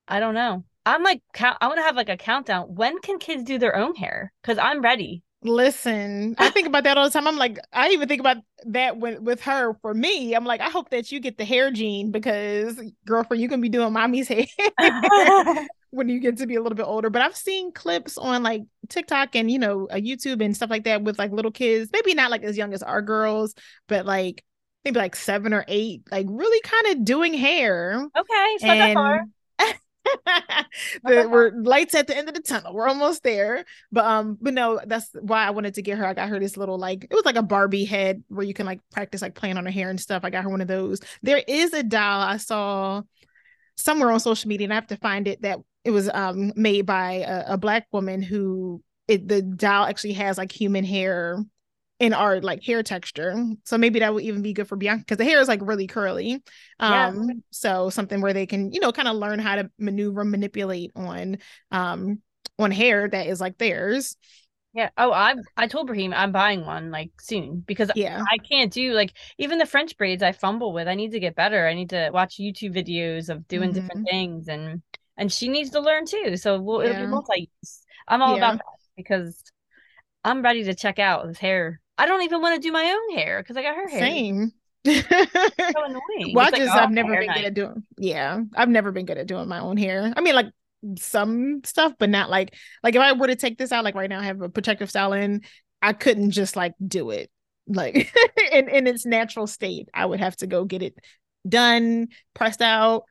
I 0.09 0.21
don't 0.21 0.35
know. 0.35 0.65
I'm 0.87 1.03
like, 1.03 1.23
I 1.39 1.67
want 1.67 1.77
to 1.77 1.83
have 1.83 1.97
like 1.97 2.09
a 2.09 2.17
countdown. 2.17 2.75
When 2.75 2.99
can 3.01 3.19
kids 3.19 3.45
do 3.45 3.59
their 3.59 3.77
own 3.77 3.95
hair? 3.95 4.33
Because 4.43 4.59
I'm 4.59 4.81
ready. 4.81 5.23
Listen, 5.43 6.35
I 6.39 6.51
think 6.51 6.67
about 6.67 6.85
that 6.85 6.99
all 6.99 7.05
the 7.05 7.11
time. 7.11 7.27
I'm 7.27 7.37
like, 7.37 7.59
I 7.73 7.91
even 7.91 8.09
think 8.09 8.21
about 8.21 8.39
that 8.67 8.99
with, 8.99 9.21
with 9.21 9.41
her. 9.43 9.75
For 9.81 9.95
me, 9.95 10.35
I'm 10.35 10.45
like, 10.45 10.61
I 10.61 10.69
hope 10.69 10.91
that 10.91 11.11
you 11.11 11.19
get 11.19 11.39
the 11.39 11.47
hair 11.47 11.71
gene 11.71 12.11
because, 12.11 12.79
girlfriend, 13.07 13.43
you 13.43 13.49
can 13.49 13.63
be 13.63 13.71
doing 13.71 13.93
mommy's 13.93 14.29
hair 14.29 14.45
when 15.91 16.09
you 16.09 16.21
get 16.21 16.39
to 16.39 16.47
be 16.47 16.57
a 16.57 16.63
little 16.63 16.77
bit 16.77 16.87
older. 16.87 17.11
But 17.11 17.23
I've 17.23 17.37
seen 17.37 17.73
clips 17.73 18.17
on 18.17 18.43
like 18.43 18.63
TikTok 18.89 19.37
and 19.37 19.51
you 19.51 19.59
know 19.59 19.89
YouTube 19.93 20.45
and 20.45 20.57
stuff 20.57 20.71
like 20.71 20.85
that 20.85 21.03
with 21.03 21.19
like 21.19 21.33
little 21.33 21.51
kids, 21.51 21.91
maybe 21.93 22.15
not 22.15 22.31
like 22.31 22.43
as 22.43 22.57
young 22.57 22.73
as 22.73 22.83
our 22.83 23.03
girls, 23.03 23.55
but 23.89 24.07
like 24.07 24.45
maybe 24.85 24.99
like 24.99 25.17
seven 25.17 25.53
or 25.53 25.65
eight, 25.69 26.03
like 26.11 26.27
really 26.29 26.61
kind 26.63 26.87
of 26.89 27.05
doing 27.05 27.35
hair. 27.35 28.09
Okay, 28.17 28.57
not 28.63 28.77
and, 28.77 28.81
that 28.81 28.95
far. 28.95 29.27
the, 31.05 31.29
we're 31.29 31.53
lights 31.63 31.95
at 31.95 32.07
the 32.07 32.17
end 32.17 32.29
of 32.29 32.35
the 32.35 32.43
tunnel. 32.43 32.75
We're 32.75 32.89
almost 32.89 33.23
there. 33.23 33.65
But 33.93 34.05
um, 34.05 34.39
but 34.41 34.55
no, 34.55 34.81
that's 34.87 35.11
why 35.21 35.47
I 35.47 35.51
wanted 35.51 35.75
to 35.75 35.83
get 35.83 35.99
her. 35.99 36.07
I 36.07 36.15
got 36.15 36.29
her 36.29 36.39
this 36.39 36.57
little 36.57 36.79
like 36.79 37.05
it 37.05 37.15
was 37.15 37.25
like 37.25 37.37
a 37.37 37.43
Barbie 37.43 37.85
head 37.85 38.23
where 38.29 38.47
you 38.47 38.55
can 38.55 38.67
like 38.67 38.81
practice 38.93 39.23
like 39.23 39.35
playing 39.35 39.59
on 39.59 39.67
her 39.67 39.71
hair 39.73 39.91
and 39.91 40.01
stuff. 40.01 40.25
I 40.25 40.31
got 40.31 40.45
her 40.45 40.51
one 40.51 40.61
of 40.61 40.69
those. 40.69 41.01
There 41.23 41.43
is 41.47 41.73
a 41.73 41.83
doll 41.83 42.21
I 42.23 42.39
saw 42.39 43.03
somewhere 43.81 44.11
on 44.11 44.21
social 44.21 44.49
media, 44.49 44.67
and 44.67 44.73
I 44.73 44.77
have 44.77 44.87
to 44.89 44.97
find 44.97 45.27
it 45.29 45.43
that 45.43 45.59
it 45.85 45.91
was 45.91 46.11
um 46.13 46.53
made 46.57 46.87
by 46.87 47.25
a, 47.27 47.55
a 47.55 47.59
black 47.59 47.87
woman 47.93 48.23
who 48.23 48.83
it 49.09 49.27
the 49.27 49.43
doll 49.43 49.87
actually 49.87 50.13
has 50.15 50.39
like 50.39 50.53
human 50.53 50.85
hair 50.85 51.39
in 51.99 52.15
our 52.15 52.41
like 52.41 52.65
hair 52.65 52.83
texture. 52.83 53.35
So 53.65 53.77
maybe 53.77 53.99
that 54.01 54.13
would 54.13 54.25
even 54.25 54.41
be 54.41 54.55
good 54.55 54.67
for 54.67 54.77
Bianca 54.77 55.05
because 55.05 55.19
the 55.19 55.25
hair 55.25 55.41
is 55.41 55.49
like 55.49 55.61
really 55.63 55.87
curly. 55.87 56.43
Um, 56.79 57.25
yeah. 57.29 57.35
so 57.51 57.91
something 57.91 58.23
where 58.23 58.33
they 58.33 58.47
can, 58.47 58.73
you 58.73 58.81
know, 58.81 58.91
kind 58.91 59.07
of 59.07 59.17
learn 59.17 59.39
how 59.39 59.57
to 59.57 59.71
maneuver, 59.79 60.25
manipulate 60.25 60.93
on 60.97 61.39
um 61.71 62.23
on 62.59 62.71
hair 62.71 63.09
that 63.09 63.27
is 63.27 63.41
like 63.41 63.59
theirs. 63.59 64.17
Yeah. 64.73 64.91
Oh, 64.97 65.13
I 65.13 65.35
I 65.57 65.67
told 65.67 65.89
Brahim 65.89 66.15
I'm 66.15 66.31
buying 66.31 66.65
one 66.65 66.91
like 66.91 67.11
soon 67.21 67.61
because 67.67 67.91
yeah 67.97 68.23
I 68.31 68.39
can't 68.39 68.73
do 68.73 68.93
like 68.93 69.13
even 69.39 69.59
the 69.59 69.67
French 69.67 69.97
braids 69.97 70.23
I 70.23 70.33
fumble 70.33 70.73
with. 70.73 70.87
I 70.87 70.95
need 70.95 71.11
to 71.13 71.21
get 71.21 71.35
better. 71.35 71.67
I 71.67 71.75
need 71.75 71.91
to 71.91 72.11
watch 72.13 72.37
YouTube 72.39 72.75
videos 72.75 73.29
of 73.29 73.49
doing 73.49 73.71
mm-hmm. 73.71 73.81
different 73.81 74.09
things 74.09 74.49
and 74.49 74.83
and 75.17 75.33
she 75.33 75.49
needs 75.49 75.71
to 75.71 75.81
learn 75.81 76.07
too. 76.07 76.37
So 76.37 76.61
we'll, 76.61 76.83
yeah. 76.83 76.91
it'll 76.91 77.03
be 77.03 77.11
multi 77.11 77.51
use. 77.63 77.83
I'm 78.09 78.23
all 78.23 78.37
yeah. 78.37 78.39
about 78.39 78.59
that 78.59 78.65
because 78.97 79.43
I'm 80.25 80.43
ready 80.43 80.65
to 80.65 80.75
check 80.75 80.99
out 80.99 81.27
his 81.27 81.39
hair. 81.39 81.81
I 81.99 82.07
don't 82.07 82.23
even 82.23 82.41
want 82.41 82.55
to 82.55 82.67
do 82.67 82.73
my 82.73 82.85
own 82.85 83.19
hair 83.19 83.43
because 83.43 83.57
I 83.57 83.63
got 83.63 83.77
her 83.77 83.89
hair. 83.89 84.01
Same. 84.01 84.53
so 84.87 84.93
annoying. 85.05 86.35
Well, 86.35 86.47
I 86.47 86.51
just 86.51 86.69
like, 86.69 86.71
oh, 86.71 86.85
I've 86.85 86.91
never 86.91 87.15
been 87.15 87.27
night. 87.27 87.37
good 87.37 87.45
at 87.45 87.55
doing. 87.55 87.83
Yeah, 87.99 88.41
I've 88.55 88.71
never 88.71 88.93
been 88.93 89.05
good 89.05 89.19
at 89.19 89.27
doing 89.27 89.47
my 89.49 89.59
own 89.59 89.77
hair. 89.77 90.13
I 90.17 90.21
mean, 90.23 90.35
like 90.35 90.47
some 90.99 91.63
stuff, 91.65 91.95
but 91.99 92.11
not 92.11 92.31
like 92.31 92.55
like 92.83 92.95
if 92.95 93.01
I 93.01 93.13
were 93.13 93.27
to 93.27 93.37
take 93.37 93.59
this 93.59 93.73
out, 93.73 93.85
like 93.85 93.95
right 93.95 94.11
now, 94.11 94.21
I 94.21 94.25
have 94.25 94.41
a 94.41 94.49
protective 94.49 94.91
style 94.91 95.13
in. 95.13 95.43
I 95.83 95.93
couldn't 95.93 96.33
just 96.33 96.57
like 96.57 96.75
do 96.87 97.11
it 97.11 97.31
like 97.67 98.13
in, 98.53 98.69
in 98.69 98.87
its 98.87 99.07
natural 99.07 99.47
state. 99.47 99.89
I 99.95 100.07
would 100.07 100.21
have 100.21 100.37
to 100.37 100.47
go 100.47 100.65
get 100.65 100.83
it 100.83 100.95
done, 101.49 102.09
pressed 102.35 102.63
out, 102.63 103.05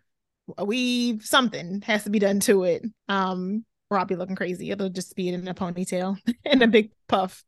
a 0.58 0.66
weave, 0.66 1.24
something 1.26 1.82
has 1.86 2.04
to 2.04 2.10
be 2.10 2.20
done 2.20 2.40
to 2.42 2.64
it. 2.64 2.84
Um, 3.08 3.66
or 3.90 3.98
I'll 3.98 4.06
be 4.06 4.16
looking 4.16 4.36
crazy. 4.36 4.72
It'll 4.72 4.90
just 4.90 5.16
be 5.16 5.30
in 5.30 5.48
a 5.48 5.54
ponytail 5.54 6.18
and 6.46 6.62
a 6.62 6.68
big 6.68 6.92
puff. 7.08 7.44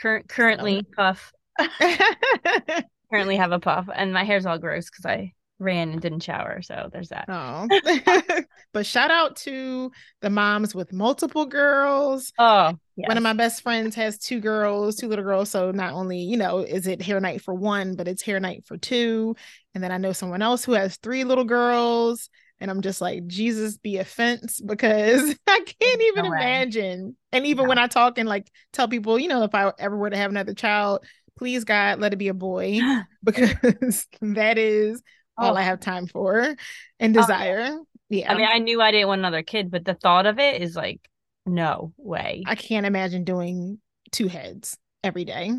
Current 0.00 0.28
currently 0.28 0.84
so. 0.88 0.94
puff. 0.96 1.32
currently 3.10 3.36
have 3.36 3.52
a 3.52 3.60
puff, 3.60 3.88
and 3.94 4.12
my 4.12 4.24
hair's 4.24 4.46
all 4.46 4.58
gross 4.58 4.90
because 4.90 5.06
I 5.06 5.32
ran 5.62 5.90
and 5.90 6.00
didn't 6.00 6.22
shower. 6.22 6.62
So 6.62 6.88
there's 6.92 7.10
that. 7.10 7.26
Oh, 7.28 7.68
but 8.72 8.86
shout 8.86 9.10
out 9.10 9.36
to 9.36 9.90
the 10.20 10.30
moms 10.30 10.74
with 10.74 10.92
multiple 10.92 11.46
girls. 11.46 12.32
Oh, 12.38 12.74
yes. 12.96 13.08
one 13.08 13.16
of 13.16 13.22
my 13.22 13.32
best 13.32 13.62
friends 13.62 13.94
has 13.94 14.18
two 14.18 14.40
girls, 14.40 14.96
two 14.96 15.08
little 15.08 15.24
girls. 15.24 15.50
So 15.50 15.70
not 15.70 15.92
only, 15.92 16.18
you 16.18 16.36
know, 16.36 16.58
is 16.58 16.86
it 16.86 17.02
hair 17.02 17.20
night 17.20 17.42
for 17.42 17.54
one, 17.54 17.94
but 17.94 18.08
it's 18.08 18.22
hair 18.22 18.40
night 18.40 18.64
for 18.66 18.76
two. 18.76 19.36
And 19.74 19.82
then 19.82 19.92
I 19.92 19.98
know 19.98 20.12
someone 20.12 20.42
else 20.42 20.64
who 20.64 20.72
has 20.72 20.96
three 20.96 21.24
little 21.24 21.44
girls. 21.44 22.28
And 22.60 22.70
I'm 22.70 22.80
just 22.80 23.00
like, 23.00 23.26
Jesus 23.26 23.76
be 23.76 23.98
offense 23.98 24.60
because 24.64 25.34
I 25.46 25.60
can't 25.80 26.02
even 26.02 26.24
no 26.24 26.32
imagine. 26.32 27.16
And 27.32 27.46
even 27.46 27.64
no. 27.64 27.68
when 27.68 27.78
I 27.78 27.86
talk 27.86 28.18
and 28.18 28.28
like 28.28 28.50
tell 28.72 28.88
people, 28.88 29.18
you 29.18 29.28
know, 29.28 29.42
if 29.42 29.54
I 29.54 29.72
ever 29.78 29.96
were 29.96 30.10
to 30.10 30.16
have 30.16 30.30
another 30.30 30.54
child, 30.54 31.04
please 31.36 31.64
God, 31.64 31.98
let 31.98 32.12
it 32.12 32.16
be 32.16 32.28
a 32.28 32.34
boy 32.34 32.78
because 33.24 34.06
that 34.20 34.58
is 34.58 35.02
all 35.38 35.56
I 35.56 35.62
oh. 35.62 35.64
have 35.64 35.80
time 35.80 36.06
for 36.06 36.54
and 37.00 37.14
desire. 37.14 37.68
Oh, 37.70 37.86
yeah. 38.10 38.32
I 38.32 38.36
mean, 38.36 38.48
I 38.50 38.58
knew 38.58 38.80
I 38.80 38.90
didn't 38.90 39.08
want 39.08 39.20
another 39.20 39.42
kid, 39.42 39.70
but 39.70 39.84
the 39.84 39.94
thought 39.94 40.26
of 40.26 40.38
it 40.38 40.60
is 40.60 40.76
like, 40.76 41.00
no 41.46 41.92
way. 41.96 42.42
I 42.46 42.54
can't 42.54 42.86
imagine 42.86 43.24
doing 43.24 43.78
two 44.10 44.28
heads 44.28 44.76
every 45.02 45.24
day. 45.24 45.52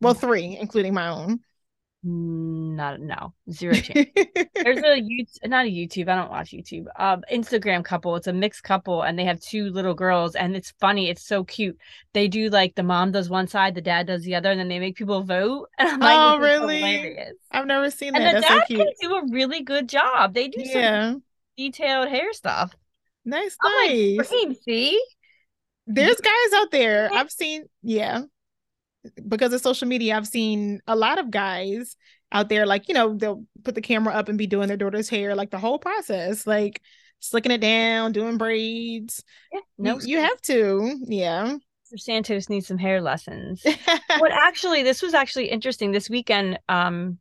Well, 0.00 0.14
mm. 0.14 0.20
three, 0.20 0.58
including 0.60 0.94
my 0.94 1.08
own. 1.08 1.40
Not 2.02 2.98
no 2.98 3.34
zero 3.50 3.74
chance. 3.74 4.08
There's 4.54 4.78
a 4.78 5.02
YouTube, 5.02 5.46
not 5.46 5.66
a 5.66 5.68
YouTube. 5.68 6.08
I 6.08 6.14
don't 6.14 6.30
watch 6.30 6.50
YouTube. 6.50 6.86
Um, 6.96 7.22
Instagram 7.30 7.84
couple. 7.84 8.16
It's 8.16 8.26
a 8.26 8.32
mixed 8.32 8.62
couple, 8.62 9.02
and 9.02 9.18
they 9.18 9.24
have 9.24 9.38
two 9.38 9.68
little 9.70 9.92
girls, 9.92 10.34
and 10.34 10.56
it's 10.56 10.72
funny. 10.80 11.10
It's 11.10 11.26
so 11.26 11.44
cute. 11.44 11.76
They 12.14 12.26
do 12.26 12.48
like 12.48 12.74
the 12.74 12.82
mom 12.82 13.12
does 13.12 13.28
one 13.28 13.48
side, 13.48 13.74
the 13.74 13.82
dad 13.82 14.06
does 14.06 14.22
the 14.22 14.34
other, 14.34 14.50
and 14.50 14.58
then 14.58 14.68
they 14.68 14.78
make 14.78 14.96
people 14.96 15.22
vote. 15.22 15.68
And 15.78 15.88
I'm 15.88 16.00
like, 16.00 16.18
oh 16.18 16.38
really? 16.38 17.18
I've 17.50 17.66
never 17.66 17.90
seen 17.90 18.14
that. 18.14 18.22
And 18.22 18.36
the 18.36 18.40
That's 18.40 18.48
dad 18.48 18.64
so 18.68 18.76
can 18.76 18.86
do 19.00 19.14
a 19.16 19.22
really 19.30 19.62
good 19.62 19.88
job. 19.88 20.32
They 20.32 20.48
do 20.48 20.62
yeah. 20.62 21.10
some 21.10 21.22
detailed 21.58 22.08
hair 22.08 22.32
stuff. 22.32 22.74
Nice, 23.26 23.56
I'm 23.62 23.88
nice. 23.88 24.32
Like, 24.32 24.56
see, 24.64 25.02
there's 25.86 26.20
guys 26.20 26.52
out 26.54 26.70
there. 26.70 27.10
I've 27.12 27.30
seen. 27.30 27.64
Yeah, 27.82 28.22
because 29.28 29.52
of 29.52 29.60
social 29.60 29.88
media, 29.88 30.16
I've 30.16 30.26
seen 30.26 30.80
a 30.86 30.96
lot 30.96 31.18
of 31.18 31.30
guys 31.30 31.96
out 32.32 32.48
there, 32.48 32.66
like, 32.66 32.88
you 32.88 32.94
know, 32.94 33.14
they'll 33.14 33.44
put 33.64 33.74
the 33.74 33.80
camera 33.80 34.14
up 34.14 34.28
and 34.28 34.38
be 34.38 34.46
doing 34.46 34.68
their 34.68 34.76
daughter's 34.76 35.08
hair, 35.08 35.34
like 35.34 35.50
the 35.50 35.58
whole 35.58 35.78
process, 35.78 36.46
like 36.46 36.80
slicking 37.20 37.52
it 37.52 37.60
down, 37.60 38.12
doing 38.12 38.38
braids. 38.38 39.24
Yeah, 39.52 39.60
no, 39.78 40.00
you, 40.00 40.08
you 40.08 40.18
have 40.18 40.40
to. 40.42 40.98
Yeah. 41.06 41.56
Santos 41.96 42.48
needs 42.48 42.68
some 42.68 42.78
hair 42.78 43.00
lessons. 43.00 43.62
but 43.64 44.30
actually, 44.30 44.82
this 44.82 45.02
was 45.02 45.14
actually 45.14 45.46
interesting. 45.46 45.90
This 45.90 46.08
weekend, 46.08 46.58
um, 46.68 47.18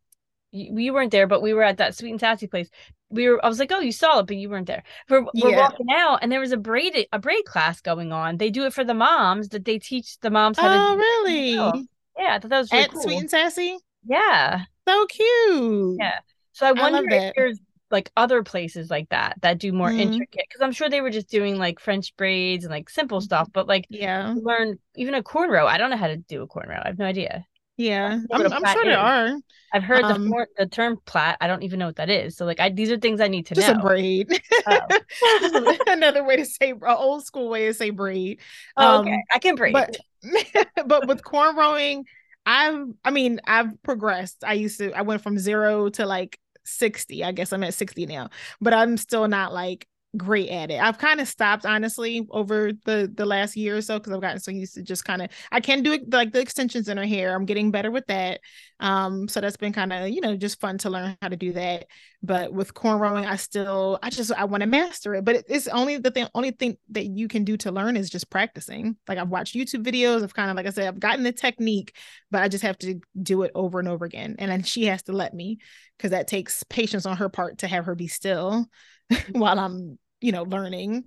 we 0.51 0.91
weren't 0.91 1.11
there, 1.11 1.27
but 1.27 1.41
we 1.41 1.53
were 1.53 1.63
at 1.63 1.77
that 1.77 1.95
sweet 1.95 2.11
and 2.11 2.19
sassy 2.19 2.47
place. 2.47 2.69
We 3.11 3.27
were. 3.27 3.43
I 3.43 3.47
was 3.47 3.59
like, 3.59 3.71
"Oh, 3.71 3.79
you 3.79 3.91
saw 3.91 4.19
it, 4.19 4.27
but 4.27 4.37
you 4.37 4.49
weren't 4.49 4.67
there." 4.67 4.83
We're, 5.09 5.25
we're 5.33 5.55
walking 5.55 5.87
out, 5.91 6.19
and 6.21 6.31
there 6.31 6.39
was 6.39 6.51
a 6.51 6.57
braid 6.57 7.07
a 7.11 7.19
braid 7.19 7.45
class 7.45 7.81
going 7.81 8.11
on. 8.11 8.37
They 8.37 8.49
do 8.49 8.65
it 8.65 8.73
for 8.73 8.83
the 8.83 8.93
moms. 8.93 9.49
That 9.49 9.65
they 9.65 9.79
teach 9.79 10.19
the 10.19 10.29
moms 10.29 10.59
how 10.59 10.67
oh, 10.67 10.71
to. 10.71 10.93
Oh, 10.93 10.95
really? 10.95 11.87
Yeah, 12.17 12.35
I 12.35 12.39
thought 12.39 12.49
that 12.49 12.59
was 12.59 12.71
really 12.71 12.83
at 12.83 12.91
cool. 12.91 13.01
Sweet 13.01 13.19
and 13.19 13.29
Sassy. 13.29 13.77
Yeah, 14.05 14.63
so 14.87 15.05
cute. 15.07 15.97
Yeah. 15.99 16.19
So 16.53 16.67
I 16.67 16.71
wonder 16.73 16.99
I 17.11 17.15
if 17.15 17.33
there's 17.35 17.59
like 17.91 18.11
other 18.15 18.43
places 18.43 18.89
like 18.89 19.09
that 19.09 19.37
that 19.41 19.57
do 19.57 19.71
more 19.71 19.89
mm-hmm. 19.89 19.99
intricate 19.99 20.45
because 20.47 20.61
I'm 20.61 20.71
sure 20.71 20.89
they 20.89 21.01
were 21.01 21.09
just 21.09 21.29
doing 21.29 21.57
like 21.57 21.79
French 21.79 22.15
braids 22.17 22.65
and 22.65 22.71
like 22.71 22.89
simple 22.89 23.21
stuff, 23.21 23.49
but 23.51 23.67
like 23.67 23.85
yeah, 23.89 24.35
learn 24.37 24.77
even 24.95 25.15
a 25.15 25.23
cornrow. 25.23 25.65
I 25.65 25.77
don't 25.77 25.89
know 25.89 25.97
how 25.97 26.07
to 26.07 26.17
do 26.17 26.41
a 26.41 26.47
cornrow. 26.47 26.83
I 26.83 26.87
have 26.87 26.99
no 26.99 27.05
idea. 27.05 27.45
Yeah, 27.79 28.19
I'm, 28.29 28.51
I'm 28.51 28.65
sure 28.73 28.83
there 28.83 28.99
are. 28.99 29.37
I've 29.71 29.83
heard 29.83 30.03
um, 30.03 30.27
the, 30.27 30.47
the 30.57 30.65
term 30.65 30.97
plait. 31.05 31.37
I 31.39 31.47
don't 31.47 31.63
even 31.63 31.79
know 31.79 31.85
what 31.85 31.95
that 31.95 32.09
is. 32.09 32.35
So 32.35 32.45
like, 32.45 32.59
I 32.59 32.69
these 32.69 32.91
are 32.91 32.97
things 32.97 33.21
I 33.21 33.29
need 33.29 33.45
to 33.45 33.55
just 33.55 33.69
know. 33.69 33.75
Just 33.75 33.85
a 33.85 33.87
braid. 33.87 34.41
Oh. 34.67 35.77
Another 35.87 36.25
way 36.25 36.35
to 36.35 36.45
say, 36.45 36.71
an 36.71 36.79
old 36.83 37.25
school 37.25 37.47
way 37.47 37.67
to 37.67 37.73
say 37.73 37.91
braid. 37.91 38.41
Oh, 38.75 38.99
okay, 38.99 39.13
um, 39.13 39.21
I 39.33 39.39
can 39.39 39.55
braid. 39.55 39.71
But 39.71 39.95
but 40.87 41.07
with 41.07 41.23
cornrowing, 41.23 42.03
I've 42.45 42.87
I 43.05 43.11
mean 43.11 43.39
I've 43.47 43.81
progressed. 43.81 44.43
I 44.43 44.53
used 44.53 44.79
to 44.79 44.91
I 44.91 45.03
went 45.03 45.21
from 45.21 45.39
zero 45.39 45.87
to 45.91 46.05
like 46.05 46.37
60. 46.65 47.23
I 47.23 47.31
guess 47.31 47.53
I'm 47.53 47.63
at 47.63 47.73
60 47.75 48.07
now, 48.07 48.29
but 48.59 48.73
I'm 48.73 48.97
still 48.97 49.25
not 49.29 49.53
like 49.53 49.87
great 50.17 50.49
at 50.49 50.71
it. 50.71 50.81
I've 50.81 50.97
kind 50.97 51.19
of 51.19 51.27
stopped 51.27 51.65
honestly 51.65 52.27
over 52.31 52.71
the 52.85 53.11
the 53.13 53.25
last 53.25 53.55
year 53.55 53.77
or 53.77 53.81
so 53.81 53.99
because 53.99 54.11
I've 54.11 54.21
gotten 54.21 54.39
so 54.39 54.51
used 54.51 54.73
to 54.73 54.81
just 54.81 55.05
kind 55.05 55.21
of 55.21 55.29
I 55.51 55.59
can 55.59 55.83
do 55.83 55.91
it 55.93 56.11
like 56.11 56.33
the 56.33 56.41
extensions 56.41 56.89
in 56.89 56.97
her 56.97 57.05
hair. 57.05 57.35
I'm 57.35 57.45
getting 57.45 57.69
better 57.71 57.91
with 57.91 58.07
that. 58.07 58.39
Um, 58.79 59.27
so 59.27 59.39
that's 59.39 59.57
been 59.57 59.73
kind 59.73 59.93
of 59.93 60.09
you 60.09 60.21
know 60.21 60.35
just 60.35 60.59
fun 60.59 60.79
to 60.79 60.89
learn 60.89 61.15
how 61.21 61.27
to 61.27 61.35
do 61.35 61.53
that. 61.53 61.85
But 62.23 62.51
with 62.51 62.73
cornrowing, 62.73 63.25
I 63.25 63.35
still 63.35 63.99
I 64.01 64.09
just 64.09 64.31
I 64.31 64.45
want 64.45 64.61
to 64.61 64.67
master 64.67 65.13
it. 65.15 65.25
But 65.25 65.43
it's 65.47 65.67
only 65.67 65.97
the 65.97 66.11
thing 66.11 66.27
only 66.33 66.51
thing 66.51 66.77
that 66.89 67.05
you 67.05 67.27
can 67.27 67.43
do 67.43 67.55
to 67.57 67.71
learn 67.71 67.95
is 67.95 68.09
just 68.09 68.29
practicing. 68.29 68.97
Like 69.07 69.19
I've 69.19 69.29
watched 69.29 69.55
YouTube 69.55 69.83
videos. 69.83 70.23
I've 70.23 70.33
kind 70.33 70.49
of 70.49 70.57
like 70.57 70.65
I 70.65 70.71
said 70.71 70.87
I've 70.87 70.99
gotten 70.99 71.23
the 71.23 71.31
technique, 71.31 71.95
but 72.31 72.41
I 72.41 72.47
just 72.47 72.63
have 72.63 72.77
to 72.79 72.99
do 73.21 73.43
it 73.43 73.51
over 73.53 73.79
and 73.79 73.87
over 73.87 74.05
again. 74.05 74.35
And 74.39 74.49
then 74.49 74.63
she 74.63 74.85
has 74.85 75.03
to 75.03 75.11
let 75.11 75.35
me 75.35 75.59
because 75.97 76.11
that 76.11 76.27
takes 76.27 76.63
patience 76.63 77.05
on 77.05 77.17
her 77.17 77.29
part 77.29 77.59
to 77.59 77.67
have 77.67 77.85
her 77.85 77.93
be 77.93 78.07
still 78.07 78.67
while 79.31 79.59
I'm, 79.59 79.97
you 80.21 80.31
know, 80.31 80.43
learning. 80.43 81.05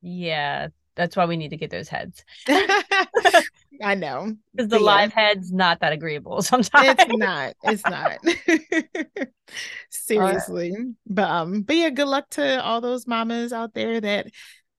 Yeah, 0.00 0.68
that's 0.94 1.16
why 1.16 1.26
we 1.26 1.36
need 1.36 1.50
to 1.50 1.56
get 1.56 1.70
those 1.70 1.88
heads. 1.88 2.24
I 3.80 3.94
know. 3.94 4.34
Because 4.54 4.70
the 4.70 4.80
live 4.80 5.12
head's 5.12 5.52
not 5.52 5.80
that 5.80 5.92
agreeable 5.92 6.42
sometimes. 6.42 6.96
It's 6.98 7.16
not. 7.16 7.54
It's 7.64 7.84
not. 7.84 8.18
Seriously. 9.90 10.72
Right. 10.76 10.86
But 11.06 11.30
um, 11.30 11.62
but 11.62 11.76
yeah, 11.76 11.90
good 11.90 12.08
luck 12.08 12.28
to 12.30 12.62
all 12.62 12.80
those 12.80 13.06
mamas 13.06 13.52
out 13.52 13.74
there 13.74 14.00
that 14.00 14.26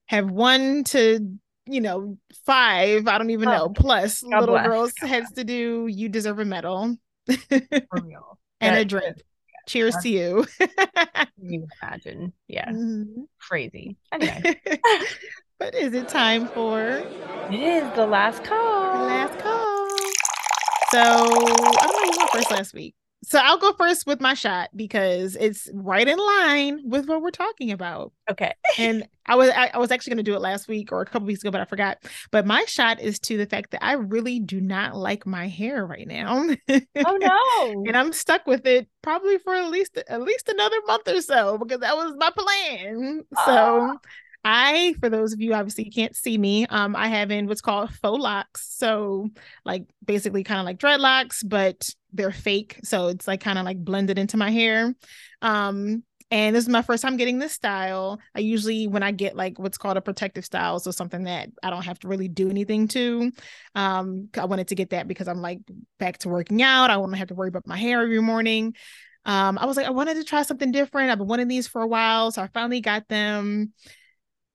have 0.08 0.30
one 0.30 0.84
to 0.86 1.40
you 1.70 1.82
know, 1.82 2.18
five, 2.46 3.08
I 3.08 3.18
don't 3.18 3.30
even 3.30 3.48
oh, 3.48 3.52
know, 3.52 3.70
plus 3.70 4.22
God 4.22 4.40
little 4.40 4.56
bless. 4.56 4.66
girls 4.66 4.94
heads 5.00 5.32
to 5.34 5.44
do. 5.44 5.88
You 5.88 6.10
deserve 6.10 6.40
a 6.40 6.46
medal. 6.46 6.98
For 7.28 7.38
real. 8.02 8.40
and 8.60 8.76
that, 8.76 8.82
a 8.82 8.86
drink. 8.86 9.18
Cheers 9.70 9.96
to 9.98 10.10
you. 10.10 10.48
you 11.40 11.68
imagine. 11.84 12.34
Yeah. 12.48 12.70
Mm-hmm. 12.70 13.22
Crazy. 13.40 13.98
Anyway. 14.12 14.60
but 15.60 15.76
is 15.76 15.94
it 15.94 16.10
time 16.10 16.48
for? 16.48 17.04
It 17.52 17.54
is 17.54 17.96
the 17.96 18.08
last 18.08 18.44
call. 18.44 18.98
The 18.98 19.06
last 19.06 19.38
call. 19.38 19.88
So 20.92 21.00
I 21.00 21.88
don't 21.88 22.02
know 22.02 22.12
you 22.12 22.18
went 22.18 22.32
first 22.32 22.50
last 22.50 22.74
week. 22.74 22.96
So 23.24 23.38
I'll 23.38 23.58
go 23.58 23.74
first 23.74 24.08
with 24.08 24.22
my 24.22 24.34
shot 24.34 24.70
because 24.76 25.36
it's 25.36 25.70
right 25.74 26.08
in 26.08 26.18
line 26.18 26.82
with 26.86 27.08
what 27.08 27.22
we're 27.22 27.32
talking 27.32 27.72
about. 27.72 28.14
Okay. 28.30 28.54
and 28.78 29.08
I 29.26 29.36
was 29.36 29.50
I, 29.50 29.72
I 29.74 29.78
was 29.78 29.92
actually 29.92 30.12
going 30.12 30.26
to 30.26 30.32
do 30.32 30.36
it 30.36 30.42
last 30.42 30.68
week 30.68 30.92
or 30.92 31.02
a 31.02 31.06
couple 31.06 31.28
weeks 31.28 31.42
ago, 31.42 31.52
but 31.52 31.62
I 31.62 31.66
forgot. 31.66 31.98
But 32.32 32.48
my 32.48 32.64
shot 32.66 33.00
is 33.00 33.20
to 33.20 33.38
the 33.38 33.46
fact 33.46 33.72
that 33.72 33.84
I 33.84 33.94
really 33.94 34.40
do 34.40 34.62
not 34.62 34.96
like 34.96 35.26
my 35.26 35.48
hair 35.48 35.86
right 35.86 36.08
now. 36.08 36.48
oh 36.70 36.86
no! 37.76 37.84
and 37.86 37.96
I'm 37.96 38.14
stuck 38.14 38.48
with 38.48 38.66
it 38.66 38.88
probably 39.02 39.38
for 39.38 39.54
at 39.54 39.70
least 39.70 39.98
at 40.08 40.22
least 40.22 40.48
another 40.48 40.78
month 40.88 41.08
or 41.08 41.22
so 41.22 41.58
because 41.58 41.82
that 41.82 41.96
was 41.96 42.14
my 42.18 42.32
plan. 42.32 43.24
So. 43.46 43.98
I, 44.46 44.96
for 45.02 45.10
those 45.10 45.34
of 45.34 45.42
you 45.42 45.54
obviously 45.54 45.90
can't 45.90 46.16
see 46.16 46.38
me, 46.38 46.66
um, 46.68 46.96
I 46.96 47.10
have 47.10 47.30
in 47.30 47.48
what's 47.48 47.60
called 47.60 47.90
faux 47.90 48.24
locks. 48.24 48.66
So 48.74 49.28
like 49.66 49.84
basically 50.06 50.46
kind 50.46 50.62
of 50.62 50.66
like 50.66 50.80
dreadlocks, 50.80 51.44
but 51.46 51.90
they're 52.14 52.32
fake. 52.32 52.80
So 52.84 53.08
it's 53.08 53.28
like 53.28 53.42
kind 53.42 53.60
of 53.60 53.66
like 53.66 53.84
blended 53.84 54.18
into 54.18 54.38
my 54.38 54.52
hair. 54.52 54.94
Um, 55.42 56.04
and 56.32 56.56
this 56.56 56.64
is 56.64 56.70
my 56.70 56.84
first 56.84 57.02
time 57.02 57.18
getting 57.18 57.40
this 57.40 57.54
style. 57.54 58.20
I 58.36 58.40
usually, 58.40 58.88
when 58.88 59.02
I 59.02 59.12
get 59.12 59.36
like 59.36 59.58
what's 59.58 59.80
called 59.80 59.98
a 59.98 60.02
protective 60.02 60.46
style, 60.46 60.80
so 60.80 60.92
something 60.92 61.24
that 61.24 61.50
I 61.64 61.72
don't 61.72 61.86
have 61.86 61.98
to 62.00 62.08
really 62.08 62.28
do 62.28 62.50
anything 62.50 62.88
to, 62.90 63.32
um, 63.74 64.30
I 64.38 64.46
wanted 64.46 64.68
to 64.68 64.76
get 64.76 64.92
that 64.92 65.08
because 65.08 65.28
I'm 65.28 65.42
like 65.42 65.60
back 65.98 66.20
to 66.20 66.30
working 66.30 66.62
out. 66.62 66.92
I 66.92 66.98
won't 66.98 67.16
have 67.16 67.30
to 67.30 67.36
worry 67.36 67.50
about 67.50 67.66
my 67.66 67.78
hair 67.78 68.02
every 68.02 68.22
morning. 68.22 68.76
Um, 69.26 69.58
I 69.58 69.66
was 69.66 69.76
like, 69.76 69.88
I 69.88 69.92
wanted 69.92 70.16
to 70.16 70.24
try 70.24 70.44
something 70.44 70.72
different. 70.72 71.12
I've 71.12 71.18
been 71.18 71.28
wanting 71.28 71.48
these 71.48 71.68
for 71.68 71.82
a 71.82 71.88
while, 71.88 72.32
so 72.32 72.44
I 72.44 72.48
finally 72.48 72.82
got 72.82 73.08
them, 73.08 73.74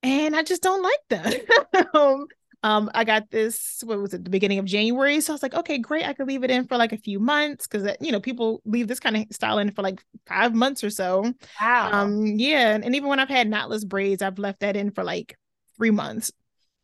and 0.02 0.36
I 0.36 0.42
just 0.42 0.62
don't 0.62 0.82
like 0.82 1.00
them. 1.10 1.86
um, 1.94 2.26
um, 2.64 2.90
I 2.94 3.04
got 3.04 3.30
this, 3.30 3.82
what 3.84 4.00
was 4.00 4.14
it, 4.14 4.24
the 4.24 4.30
beginning 4.30 4.58
of 4.58 4.64
January. 4.64 5.20
So 5.20 5.32
I 5.32 5.34
was 5.34 5.42
like, 5.42 5.52
okay, 5.52 5.76
great. 5.76 6.06
I 6.06 6.14
could 6.14 6.26
leave 6.26 6.44
it 6.44 6.50
in 6.50 6.66
for 6.66 6.78
like 6.78 6.94
a 6.94 6.96
few 6.96 7.20
months 7.20 7.66
because, 7.66 7.94
you 8.00 8.10
know, 8.10 8.20
people 8.20 8.62
leave 8.64 8.88
this 8.88 9.00
kind 9.00 9.18
of 9.18 9.26
style 9.30 9.58
in 9.58 9.70
for 9.70 9.82
like 9.82 10.02
five 10.26 10.54
months 10.54 10.82
or 10.82 10.88
so. 10.88 11.30
Wow. 11.60 11.90
Um, 11.92 12.24
yeah. 12.24 12.74
And, 12.74 12.82
and 12.82 12.96
even 12.96 13.10
when 13.10 13.20
I've 13.20 13.28
had 13.28 13.50
knotless 13.50 13.86
braids, 13.86 14.22
I've 14.22 14.38
left 14.38 14.60
that 14.60 14.76
in 14.76 14.92
for 14.92 15.04
like 15.04 15.36
three 15.76 15.90
months, 15.90 16.32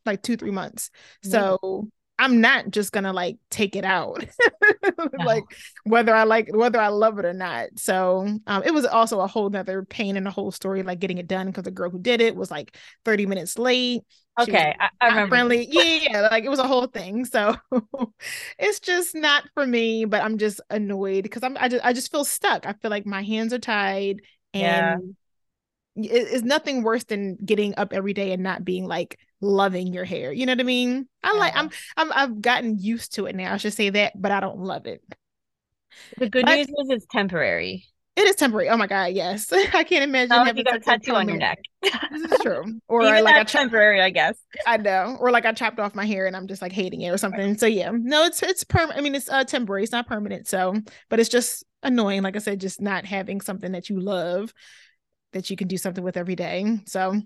like 0.05 0.21
two, 0.21 0.37
three 0.37 0.51
months. 0.51 0.91
So 1.23 1.89
I'm 2.21 2.39
not 2.39 2.69
just 2.69 2.91
gonna 2.91 3.13
like 3.13 3.37
take 3.49 3.75
it 3.75 3.83
out, 3.83 4.23
no. 4.99 5.25
like 5.25 5.43
whether 5.85 6.13
I 6.13 6.23
like 6.23 6.55
whether 6.55 6.79
I 6.79 6.89
love 6.89 7.17
it 7.17 7.25
or 7.25 7.33
not. 7.33 7.69
So 7.77 8.37
um, 8.45 8.63
it 8.63 8.71
was 8.71 8.85
also 8.85 9.21
a 9.21 9.27
whole 9.27 9.49
nother 9.49 9.83
pain 9.83 10.15
in 10.15 10.23
the 10.23 10.29
whole 10.29 10.51
story, 10.51 10.83
like 10.83 10.99
getting 10.99 11.17
it 11.17 11.27
done 11.27 11.47
because 11.47 11.63
the 11.63 11.71
girl 11.71 11.89
who 11.89 11.97
did 11.97 12.21
it 12.21 12.35
was 12.35 12.51
like 12.51 12.77
30 13.05 13.25
minutes 13.25 13.57
late. 13.57 14.03
Okay, 14.39 14.75
I, 14.79 14.89
I 15.01 15.07
remember. 15.07 15.35
Friendly, 15.35 15.67
yeah, 15.71 16.09
yeah, 16.11 16.21
like 16.29 16.43
it 16.43 16.49
was 16.49 16.59
a 16.59 16.67
whole 16.67 16.85
thing. 16.85 17.25
So 17.25 17.55
it's 18.59 18.79
just 18.79 19.15
not 19.15 19.43
for 19.55 19.65
me. 19.65 20.05
But 20.05 20.23
I'm 20.23 20.37
just 20.37 20.61
annoyed 20.69 21.23
because 21.23 21.41
I'm 21.41 21.57
I 21.59 21.69
just 21.69 21.83
I 21.83 21.91
just 21.91 22.11
feel 22.11 22.23
stuck. 22.23 22.67
I 22.67 22.73
feel 22.73 22.91
like 22.91 23.07
my 23.07 23.23
hands 23.23 23.51
are 23.51 23.59
tied, 23.59 24.21
and 24.53 24.61
yeah. 24.61 24.97
It, 25.95 26.09
it's 26.09 26.43
nothing 26.43 26.83
worse 26.83 27.03
than 27.03 27.37
getting 27.43 27.73
up 27.77 27.93
every 27.93 28.13
day 28.13 28.31
and 28.31 28.43
not 28.43 28.63
being 28.63 28.87
like 28.87 29.19
loving 29.41 29.93
your 29.93 30.05
hair. 30.05 30.31
You 30.31 30.45
know 30.45 30.53
what 30.53 30.59
I 30.61 30.63
mean? 30.63 31.07
I 31.23 31.35
like 31.37 31.55
I'm 31.55 31.69
I'm 31.97 32.11
I've 32.13 32.41
gotten 32.41 32.77
used 32.79 33.15
to 33.15 33.25
it 33.25 33.35
now. 33.35 33.53
I 33.53 33.57
should 33.57 33.73
say 33.73 33.89
that, 33.89 34.13
but 34.19 34.31
I 34.31 34.39
don't 34.39 34.59
love 34.59 34.85
it. 34.85 35.03
The 36.17 36.29
good 36.29 36.45
but, 36.45 36.55
news 36.55 36.67
is 36.67 36.89
it's 36.89 37.05
temporary. 37.11 37.85
It 38.15 38.27
is 38.27 38.35
temporary. 38.35 38.69
Oh 38.69 38.77
my 38.77 38.87
god, 38.87 39.13
yes. 39.13 39.51
I 39.73 39.83
can't 39.83 40.03
imagine 40.03 40.31
having 40.31 40.57
you 40.57 40.63
got 40.63 40.75
a 40.75 40.79
tattoo 40.79 41.15
on 41.15 41.29
your 41.29 41.37
neck. 41.37 41.59
this 41.81 42.31
is 42.31 42.39
true. 42.41 42.79
Or 42.87 43.03
Even 43.03 43.23
like 43.23 43.35
that's 43.35 43.51
temporary, 43.51 44.01
I 44.01 44.09
guess. 44.09 44.37
I 44.67 44.77
know. 44.77 45.17
Or 45.19 45.31
like 45.31 45.45
I 45.45 45.53
chopped 45.53 45.79
off 45.79 45.95
my 45.95 46.05
hair 46.05 46.27
and 46.27 46.35
I'm 46.35 46.47
just 46.47 46.61
like 46.61 46.73
hating 46.73 47.01
it 47.01 47.09
or 47.09 47.17
something. 47.17 47.49
Right. 47.51 47.59
So 47.59 47.65
yeah, 47.65 47.91
no, 47.93 48.25
it's 48.25 48.43
it's 48.43 48.63
permanent. 48.63 48.99
I 48.99 49.01
mean, 49.01 49.15
it's 49.15 49.29
uh 49.29 49.43
temporary. 49.45 49.83
It's 49.83 49.91
not 49.91 50.07
permanent. 50.07 50.47
So, 50.47 50.75
but 51.09 51.19
it's 51.19 51.29
just 51.29 51.63
annoying. 51.83 52.21
Like 52.21 52.35
I 52.35 52.39
said, 52.39 52.59
just 52.59 52.81
not 52.81 53.05
having 53.05 53.39
something 53.39 53.71
that 53.71 53.89
you 53.89 53.99
love 53.99 54.53
that 55.33 55.49
you 55.49 55.55
can 55.55 55.67
do 55.67 55.77
something 55.77 56.03
with 56.03 56.17
every 56.17 56.35
day. 56.35 56.79
So 56.85 57.19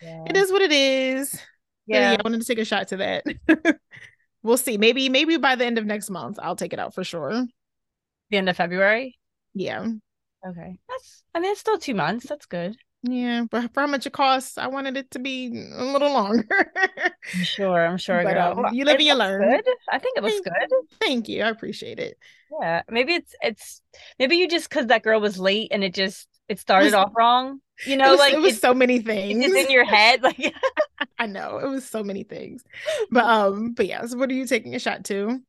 yeah. 0.00 0.24
it 0.26 0.36
is 0.36 0.50
what 0.50 0.62
it 0.62 0.72
is. 0.72 1.40
Yeah. 1.86 2.12
yeah, 2.12 2.16
I 2.18 2.22
wanted 2.22 2.40
to 2.40 2.46
take 2.46 2.58
a 2.58 2.64
shot 2.64 2.88
to 2.88 2.96
that. 2.98 3.24
we'll 4.42 4.56
see. 4.56 4.78
Maybe 4.78 5.08
maybe 5.08 5.36
by 5.36 5.56
the 5.56 5.64
end 5.64 5.78
of 5.78 5.86
next 5.86 6.10
month, 6.10 6.38
I'll 6.40 6.56
take 6.56 6.72
it 6.72 6.78
out 6.78 6.94
for 6.94 7.04
sure. 7.04 7.46
The 8.30 8.36
end 8.36 8.48
of 8.48 8.56
February. 8.56 9.18
Yeah. 9.54 9.86
Okay. 10.46 10.78
That's 10.88 11.22
I 11.34 11.40
mean 11.40 11.52
it's 11.52 11.60
still 11.60 11.78
two 11.78 11.94
months. 11.94 12.26
That's 12.28 12.46
good. 12.46 12.76
Yeah, 13.04 13.46
but 13.50 13.74
for 13.74 13.80
how 13.80 13.88
much 13.88 14.06
it 14.06 14.12
costs, 14.12 14.58
I 14.58 14.68
wanted 14.68 14.96
it 14.96 15.10
to 15.10 15.18
be 15.18 15.48
a 15.74 15.84
little 15.84 16.12
longer. 16.12 16.72
I'm 17.34 17.42
sure, 17.42 17.84
I'm 17.84 17.98
sure. 17.98 18.22
But, 18.24 18.38
um, 18.38 18.66
you 18.72 18.84
live 18.84 18.94
and 18.96 19.04
you 19.04 19.14
learn. 19.14 19.42
Good. 19.42 19.74
I 19.90 19.98
think 19.98 20.18
it 20.18 20.22
looks 20.22 20.34
thank, 20.34 20.44
good. 20.44 20.98
Thank 21.00 21.28
you. 21.28 21.42
I 21.42 21.48
appreciate 21.48 21.98
it. 21.98 22.16
Yeah. 22.60 22.82
Maybe 22.88 23.14
it's 23.14 23.34
it's 23.42 23.82
maybe 24.20 24.36
you 24.36 24.48
just 24.48 24.68
because 24.68 24.86
that 24.86 25.02
girl 25.02 25.20
was 25.20 25.36
late 25.36 25.72
and 25.72 25.82
it 25.82 25.94
just 25.94 26.28
it 26.52 26.60
started 26.60 26.84
it 26.84 26.88
was, 26.88 26.94
off 26.94 27.12
wrong. 27.16 27.60
You 27.86 27.96
know, 27.96 28.08
it 28.08 28.10
was, 28.10 28.18
like 28.18 28.34
it 28.34 28.40
was 28.40 28.60
so 28.60 28.74
many 28.74 29.00
things. 29.00 29.44
It's 29.44 29.54
in 29.54 29.70
your 29.70 29.84
head. 29.84 30.22
Like 30.22 30.54
I 31.18 31.26
know 31.26 31.58
it 31.58 31.68
was 31.68 31.88
so 31.88 32.04
many 32.04 32.22
things. 32.22 32.62
But 33.10 33.24
um, 33.24 33.72
but 33.72 33.86
yeah, 33.86 34.04
so 34.06 34.16
what 34.18 34.30
are 34.30 34.34
you 34.34 34.46
taking 34.46 34.74
a 34.74 34.78
shot 34.78 35.04
to? 35.06 35.40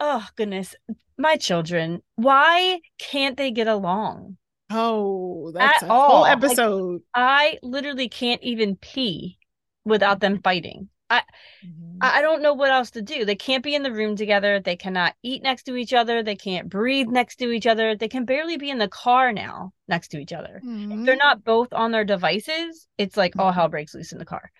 Oh 0.00 0.26
goodness. 0.36 0.74
My 1.18 1.36
children, 1.36 2.02
why 2.16 2.80
can't 2.98 3.36
they 3.36 3.50
get 3.50 3.68
along? 3.68 4.36
Oh, 4.70 5.52
that's 5.52 5.82
At 5.82 5.88
a 5.88 5.92
all. 5.92 6.08
whole 6.08 6.26
episode. 6.26 6.94
Like, 6.94 7.02
I 7.14 7.58
literally 7.62 8.08
can't 8.08 8.42
even 8.42 8.76
pee 8.76 9.38
without 9.84 10.20
them 10.20 10.40
fighting. 10.42 10.88
I 11.10 11.20
mm-hmm. 11.64 11.98
I 12.00 12.22
don't 12.22 12.42
know 12.42 12.54
what 12.54 12.70
else 12.70 12.90
to 12.92 13.02
do. 13.02 13.24
They 13.24 13.34
can't 13.34 13.62
be 13.62 13.74
in 13.74 13.82
the 13.82 13.92
room 13.92 14.16
together. 14.16 14.60
They 14.60 14.76
cannot 14.76 15.14
eat 15.22 15.42
next 15.42 15.64
to 15.64 15.76
each 15.76 15.92
other. 15.92 16.22
They 16.22 16.36
can't 16.36 16.68
breathe 16.68 17.08
next 17.08 17.36
to 17.36 17.50
each 17.50 17.66
other. 17.66 17.94
They 17.96 18.08
can 18.08 18.24
barely 18.24 18.56
be 18.56 18.70
in 18.70 18.78
the 18.78 18.88
car 18.88 19.32
now 19.32 19.72
next 19.86 20.08
to 20.08 20.18
each 20.18 20.32
other. 20.32 20.60
Mm-hmm. 20.64 20.92
If 20.92 21.06
they're 21.06 21.16
not 21.16 21.44
both 21.44 21.72
on 21.72 21.92
their 21.92 22.04
devices, 22.04 22.86
it's 22.98 23.16
like 23.16 23.34
all 23.38 23.52
hell 23.52 23.64
mm-hmm. 23.64 23.72
breaks 23.72 23.94
loose 23.94 24.12
in 24.12 24.18
the 24.18 24.24
car. 24.24 24.50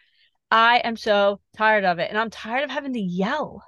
I 0.50 0.78
am 0.78 0.96
so 0.96 1.40
tired 1.56 1.84
of 1.84 1.98
it. 1.98 2.10
And 2.10 2.18
I'm 2.18 2.30
tired 2.30 2.64
of 2.64 2.70
having 2.70 2.92
to 2.92 3.00
yell. 3.00 3.62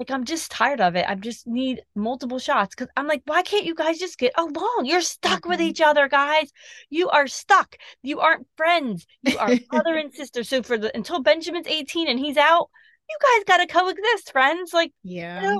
Like 0.00 0.10
I'm 0.10 0.24
just 0.24 0.50
tired 0.50 0.80
of 0.80 0.96
it. 0.96 1.04
I 1.06 1.14
just 1.14 1.46
need 1.46 1.82
multiple 1.94 2.38
shots 2.38 2.74
because 2.74 2.88
I'm 2.96 3.06
like, 3.06 3.20
why 3.26 3.42
can't 3.42 3.66
you 3.66 3.74
guys 3.74 3.98
just 3.98 4.18
get 4.18 4.32
along? 4.34 4.84
You're 4.84 5.02
stuck 5.02 5.42
mm-hmm. 5.42 5.50
with 5.50 5.60
each 5.60 5.82
other, 5.82 6.08
guys. 6.08 6.50
You 6.88 7.10
are 7.10 7.26
stuck. 7.26 7.76
You 8.02 8.20
aren't 8.20 8.46
friends. 8.56 9.06
You 9.22 9.36
are 9.36 9.50
brother 9.68 9.96
and 9.96 10.10
sister. 10.14 10.42
So 10.42 10.62
for 10.62 10.78
the 10.78 10.90
until 10.96 11.22
Benjamin's 11.22 11.66
18 11.66 12.08
and 12.08 12.18
he's 12.18 12.38
out, 12.38 12.70
you 13.10 13.16
guys 13.20 13.44
gotta 13.46 13.66
coexist, 13.66 14.32
friends. 14.32 14.72
Like, 14.72 14.94
yeah. 15.02 15.56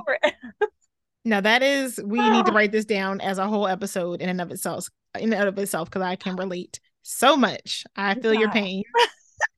now 1.23 1.41
that 1.41 1.61
is 1.61 1.99
we 2.03 2.27
need 2.27 2.47
to 2.47 2.51
write 2.51 2.71
this 2.71 2.85
down 2.85 3.21
as 3.21 3.37
a 3.37 3.47
whole 3.47 3.67
episode 3.67 4.23
in 4.23 4.29
and 4.29 4.41
of 4.41 4.49
itself, 4.49 4.87
in 5.19 5.31
and 5.33 5.49
of 5.49 5.59
itself, 5.59 5.87
because 5.87 6.01
I 6.01 6.15
can 6.15 6.35
relate 6.35 6.79
so 7.03 7.37
much. 7.37 7.83
I 7.95 8.15
feel 8.15 8.33
yeah. 8.33 8.39
your 8.39 8.51
pain. 8.51 8.81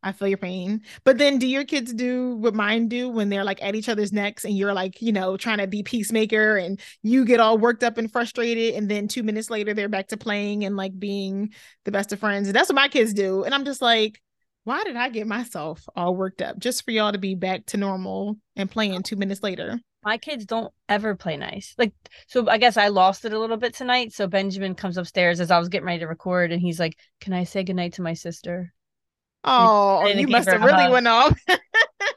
I 0.04 0.12
feel 0.12 0.28
your 0.28 0.38
pain. 0.38 0.82
But 1.06 1.17
then 1.17 1.39
do 1.39 1.48
your 1.48 1.63
kids 1.63 1.93
do 1.93 2.36
what 2.36 2.54
mine 2.54 2.88
do 2.88 3.10
when 3.10 3.30
they're 3.30 3.43
like 3.43 3.63
at 3.63 3.76
each 3.76 3.89
other's 3.89 4.12
necks 4.12 4.43
and 4.43 4.58
you're 4.58 4.74
like, 4.74 5.02
you 5.02 5.12
know, 5.12 5.38
trying 5.38 5.60
to 5.60 5.67
be 5.67 5.84
peacemaker 5.84 6.58
and 6.58 6.80
you 7.02 7.26
get 7.26 7.39
all 7.39 7.58
worked 7.58 7.84
up 7.84 7.98
and 7.98 8.12
frustrated 8.12 8.76
and 8.76 8.89
then 8.89 9.08
2 9.08 9.24
minutes 9.24 9.50
later 9.50 9.74
they're 9.74 9.89
back 9.89 10.10
to 10.10 10.17
playing 10.17 10.65
and 10.65 10.76
like 10.76 10.98
being 10.98 11.54
the 11.86 11.91
best 11.91 12.12
of 12.12 12.19
friends. 12.19 12.48
And 12.48 12.56
that's 12.56 12.69
what 12.69 12.76
my 12.76 12.89
kids 12.89 13.13
do. 13.13 13.43
And 13.43 13.56
I'm 13.56 13.65
just 13.65 13.82
like, 13.82 14.22
why 14.65 14.84
did 14.84 14.96
I 14.96 15.10
get 15.10 15.28
myself 15.28 15.86
all 15.96 16.15
worked 16.15 16.41
up 16.41 16.60
just 16.60 16.84
for 16.86 16.91
y'all 16.91 17.12
to 17.12 17.17
be 17.17 17.36
back 17.36 17.65
to 17.67 17.78
normal 17.78 18.38
and 18.56 18.69
playing 18.69 19.04
2 19.04 19.15
minutes 19.15 19.43
later? 19.43 19.80
My 20.04 20.17
kids 20.17 20.46
don't 20.46 20.74
ever 20.89 21.15
play 21.15 21.38
nice. 21.38 21.76
Like 21.78 21.93
so 22.28 22.50
I 22.50 22.58
guess 22.58 22.76
I 22.76 22.89
lost 22.89 23.24
it 23.24 23.32
a 23.32 23.39
little 23.39 23.58
bit 23.58 23.74
tonight. 23.74 24.12
So 24.12 24.28
Benjamin 24.28 24.76
comes 24.76 24.98
upstairs 24.98 25.39
as 25.39 25.50
I 25.50 25.60
was 25.60 25.69
getting 25.69 25.88
ready 25.88 26.00
to 26.00 26.08
record 26.08 26.52
and 26.52 26.62
he's 26.62 26.80
like, 26.80 26.98
"Can 27.22 27.32
I 27.32 27.46
say 27.46 27.63
goodnight 27.63 27.93
to 27.93 28.02
my 28.02 28.13
sister?" 28.13 28.74
Oh, 29.43 30.06
you 30.08 30.27
must 30.27 30.49
have 30.49 30.63
really 30.63 30.89
went 30.89 31.08
off. 31.08 31.38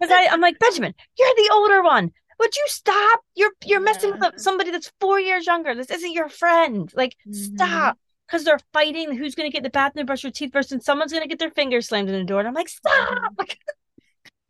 Because 0.00 0.14
I'm 0.30 0.40
like 0.40 0.58
Benjamin, 0.58 0.92
you're 1.18 1.34
the 1.36 1.50
older 1.54 1.82
one. 1.82 2.10
Would 2.38 2.54
you 2.54 2.64
stop? 2.66 3.20
You're 3.34 3.52
you're 3.64 3.80
yeah. 3.80 3.84
messing 3.84 4.10
with 4.10 4.34
somebody 4.36 4.70
that's 4.70 4.92
four 5.00 5.18
years 5.18 5.46
younger. 5.46 5.74
This 5.74 5.90
isn't 5.90 6.12
your 6.12 6.28
friend. 6.28 6.92
Like, 6.94 7.16
mm-hmm. 7.26 7.32
stop. 7.32 7.98
Because 8.26 8.44
they're 8.44 8.60
fighting. 8.72 9.16
Who's 9.16 9.34
gonna 9.34 9.50
get 9.50 9.62
the 9.62 9.70
bathroom, 9.70 10.06
brush 10.06 10.24
your 10.24 10.32
teeth 10.32 10.52
first, 10.52 10.72
and 10.72 10.82
someone's 10.82 11.12
gonna 11.12 11.28
get 11.28 11.38
their 11.38 11.50
fingers 11.50 11.88
slammed 11.88 12.08
in 12.08 12.16
the 12.18 12.24
door. 12.24 12.40
And 12.40 12.48
I'm 12.48 12.54
like, 12.54 12.68
stop. 12.68 13.22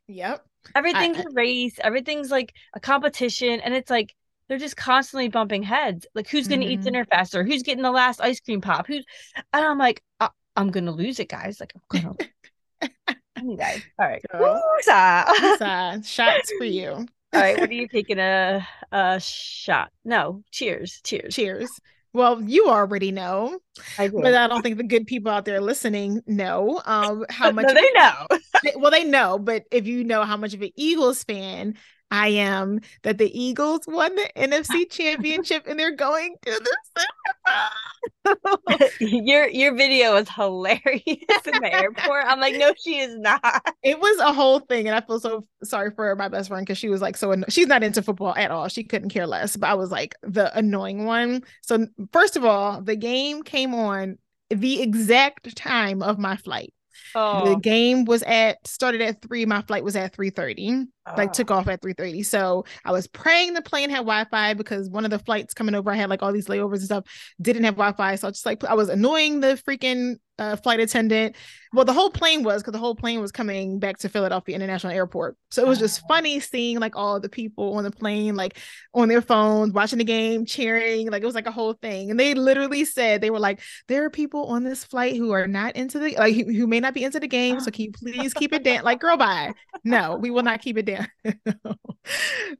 yep. 0.09 0.45
Everything's 0.75 1.19
I, 1.19 1.23
a 1.23 1.33
race. 1.33 1.79
Everything's 1.81 2.31
like 2.31 2.55
a 2.75 2.81
competition, 2.81 3.61
and 3.61 3.75
it's 3.75 3.91
like 3.91 4.15
they're 4.49 4.59
just 4.59 4.77
constantly 4.77 5.29
bumping 5.29 5.63
heads. 5.63 6.07
Like, 6.15 6.29
who's 6.29 6.49
gonna 6.49 6.63
mm-hmm. 6.63 6.73
eat 6.73 6.83
dinner 6.83 7.05
faster? 7.05 7.45
Who's 7.45 7.63
getting 7.63 7.83
the 7.83 7.91
last 7.91 8.21
ice 8.21 8.41
cream 8.41 8.61
pop? 8.61 8.87
Who's? 8.87 9.05
And 9.53 9.65
I'm 9.65 9.79
like, 9.79 10.03
I- 10.19 10.31
I'm 10.57 10.71
gonna 10.71 10.93
lose 10.93 11.21
it, 11.21 11.29
guys. 11.29 11.61
Like, 11.61 11.73
I'm 11.75 12.01
gonna 12.01 12.15
guys. 13.57 13.83
All 13.99 14.07
right. 14.07 14.23
Woosah. 14.35 16.05
Shots 16.07 16.53
for 16.59 16.65
you. 16.65 16.91
All 17.33 17.41
right. 17.41 17.59
What 17.59 17.69
are 17.69 17.75
you 17.75 17.89
taking 17.89 18.19
a 18.19 18.67
a 18.93 19.21
shot? 19.21 19.91
No. 20.05 20.43
Cheers. 20.51 21.01
Cheers. 21.05 21.35
Cheers. 21.35 21.71
Well, 22.17 22.41
you 22.43 22.69
already 22.69 23.13
know, 23.13 23.59
I 23.99 24.09
but 24.09 24.35
I 24.35 24.49
don't 24.49 24.63
think 24.63 24.79
the 24.79 24.85
good 24.85 25.07
people 25.07 25.31
out 25.31 25.45
there 25.45 25.61
listening 25.61 26.23
know 26.27 26.81
um, 26.87 27.27
how 27.29 27.51
much 27.53 27.67
no, 27.67 27.75
they 27.75 27.91
know. 27.93 28.27
well, 28.77 28.91
they 28.91 29.05
know, 29.05 29.39
but 29.39 29.65
if 29.71 29.87
you 29.87 30.03
know 30.03 30.25
how 30.25 30.39
much 30.39 30.55
of 30.55 30.63
an 30.63 30.71
Eagles 30.77 31.25
fan 31.25 31.77
I 32.11 32.29
am 32.29 32.81
that 33.03 33.19
the 33.19 33.31
Eagles 33.39 33.81
won 33.87 34.15
the 34.15 34.31
NFC 34.37 34.89
championship 34.91 35.67
and 35.67 35.79
they're 35.79 35.97
going 35.97 36.37
to 36.45 36.51
the 36.51 36.77
Super 38.25 38.39
Bowl. 38.45 38.79
your 39.01 39.49
your 39.49 39.75
video 39.75 40.15
was 40.15 40.29
hilarious 40.29 41.03
in 41.07 41.61
the 41.63 41.71
airport. 41.73 42.25
I'm 42.27 42.41
like, 42.41 42.57
no, 42.57 42.73
she 42.83 42.99
is 42.99 43.17
not. 43.19 43.43
It 43.83 44.01
was 44.01 44.19
a 44.19 44.33
whole 44.33 44.61
thing, 44.61 44.89
and 44.89 44.97
I 44.97 45.01
feel 45.01 45.21
so 45.21 45.47
sorry 45.63 45.91
for 45.93 46.15
my 46.17 46.29
best 46.29 46.49
friend 46.49 46.67
because 46.67 46.79
she 46.79 46.89
was 46.89 47.01
like 47.01 47.17
so 47.17 47.33
anno- 47.33 47.47
she's 47.49 47.69
not 47.69 47.83
into 47.85 48.03
football 48.03 48.35
at 48.37 48.51
all. 48.51 48.69
She 48.69 48.83
couldn't 48.85 49.11
care 49.11 49.27
less, 49.27 49.57
but 49.57 49.69
I 49.69 49.75
was 49.75 49.91
like 49.91 50.15
the 50.23 50.57
annoying 50.57 51.05
one. 51.05 51.43
So 51.63 51.87
first 52.13 52.37
of 52.37 52.45
all, 52.45 52.83
the 52.83 52.97
game 52.97 53.43
came 53.43 53.75
on 53.75 54.19
the 54.51 54.83
exact 54.83 55.57
time 55.57 56.03
of 56.03 56.19
my 56.19 56.37
flight. 56.37 56.73
Oh. 57.15 57.55
The 57.55 57.61
game 57.61 58.05
was 58.05 58.23
at 58.25 58.67
started 58.67 59.03
at 59.03 59.23
three. 59.23 59.47
My 59.47 59.63
flight 59.63 59.85
was 59.85 59.95
at 59.97 60.15
three 60.15 60.31
thirty. 60.31 60.87
Oh. 61.09 61.15
Like 61.17 61.33
took 61.33 61.51
off 61.51 61.69
at 61.69 61.81
three 61.81 61.93
thirty. 61.93 62.23
So 62.23 62.65
I 62.85 62.91
was 62.91 63.07
praying 63.07 63.55
the 63.55 63.63
plane 63.63 63.91
had 63.91 63.99
Wi 63.99 64.25
Fi 64.25 64.55
because 64.55 64.91
one 64.91 65.05
of 65.05 65.11
the 65.11 65.21
flights 65.21 65.55
coming 65.55 65.75
over, 65.75 65.91
I 65.91 65.97
had 65.97 66.11
like 66.11 66.23
all 66.23 66.33
these 66.33 66.49
layovers 66.49 66.79
and 66.79 66.85
stuff, 66.85 67.05
didn't 67.41 67.65
have 67.65 67.75
Wi 67.75 67.93
Fi. 67.93 68.17
So 68.17 68.29
I 68.29 68.31
just 68.33 68.47
like 68.47 68.65
I 68.65 68.75
was 68.75 68.89
annoying 68.89 69.41
the 69.41 69.61
freaking 69.67 70.17
uh, 70.39 70.57
flight 70.57 70.81
attendant. 70.81 71.37
Well, 71.73 71.85
the 71.85 71.93
whole 71.93 72.11
plane 72.11 72.43
was 72.43 72.63
because 72.63 72.73
the 72.73 72.79
whole 72.79 72.95
plane 72.95 73.21
was 73.21 73.33
coming 73.33 73.79
back 73.79 73.99
to 73.99 74.09
Philadelphia 74.09 74.55
International 74.55 74.93
Airport. 74.93 75.37
So 75.51 75.63
it 75.63 75.69
was 75.69 75.79
just 75.79 76.03
oh. 76.05 76.07
funny 76.09 76.41
seeing 76.41 76.79
like 76.79 76.97
all 76.97 77.21
the 77.21 77.29
people 77.29 77.75
on 77.75 77.85
the 77.85 77.91
plane, 77.91 78.35
like 78.35 78.59
on 78.95 79.09
their 79.09 79.23
phones, 79.23 79.73
watching 79.73 79.99
the 79.99 80.05
game, 80.05 80.45
cheering. 80.45 81.11
Like 81.11 81.23
it 81.23 81.27
was 81.27 81.35
like 81.35 81.47
a 81.47 81.53
whole 81.53 81.75
thing. 81.75 82.11
And 82.11 82.19
they 82.19 82.35
literally 82.35 82.85
said 82.85 83.21
they 83.21 83.31
were 83.31 83.39
like, 83.39 83.61
there 83.89 84.05
are 84.05 84.11
people 84.11 84.47
on 84.47 84.65
this 84.65 84.85
flight 84.85 85.17
who 85.17 85.33
are 85.33 85.47
not 85.47 85.77
into 85.77 85.99
the 85.99 86.15
like 86.17 86.35
who, 86.35 86.45
who 86.45 86.67
may 86.67 86.81
not 86.81 86.95
be 86.95 87.05
into 87.05 87.21
the 87.21 87.29
game. 87.29 87.61
So 87.61 87.71
can 87.71 87.87
you 87.87 87.93
please 87.93 88.35
keep 88.35 88.53
it 88.53 88.63
down? 88.63 88.85
Like, 88.85 89.01
girl, 89.01 89.17
bye. 89.17 89.53
No, 89.85 90.17
we 90.17 90.31
will 90.31 90.43
not 90.43 90.61
keep 90.61 90.79
it 90.79 90.87
down. 90.87 90.96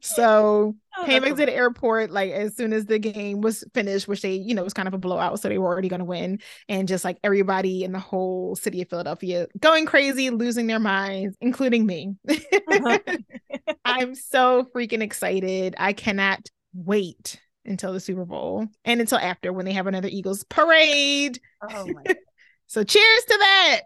so 0.01 0.75
oh, 0.97 1.05
came 1.05 1.23
back 1.23 1.35
to 1.35 1.45
the 1.45 1.53
airport 1.53 2.11
like 2.11 2.31
as 2.31 2.55
soon 2.55 2.73
as 2.73 2.85
the 2.85 2.99
game 2.99 3.41
was 3.41 3.63
finished, 3.73 4.07
which 4.07 4.21
they, 4.21 4.35
you 4.35 4.53
know, 4.53 4.63
was 4.63 4.73
kind 4.73 4.87
of 4.87 4.93
a 4.93 4.97
blowout. 4.97 5.39
So 5.39 5.49
they 5.49 5.57
were 5.57 5.67
already 5.67 5.89
gonna 5.89 6.05
win. 6.05 6.39
And 6.69 6.87
just 6.87 7.03
like 7.03 7.17
everybody 7.23 7.47
everybody 7.47 7.83
in 7.83 7.91
the 7.91 7.99
whole 7.99 8.55
city 8.55 8.81
of 8.81 8.89
Philadelphia 8.89 9.47
going 9.59 9.85
crazy, 9.85 10.29
losing 10.29 10.67
their 10.67 10.79
minds, 10.79 11.35
including 11.41 11.85
me. 11.85 12.15
Uh-huh. 12.29 12.99
I'm 13.85 14.15
so 14.15 14.67
freaking 14.75 15.01
excited. 15.01 15.75
I 15.77 15.93
cannot 15.93 16.49
wait 16.73 17.39
until 17.65 17.93
the 17.93 17.99
Super 17.99 18.25
Bowl 18.25 18.67
and 18.85 19.01
until 19.01 19.17
after 19.17 19.53
when 19.53 19.65
they 19.65 19.73
have 19.73 19.87
another 19.87 20.09
Eagles 20.11 20.43
parade. 20.45 21.39
Oh 21.61 21.87
my 21.87 22.03
So 22.69 22.83
cheers 22.83 23.23
to 23.23 23.37
that. 23.39 23.81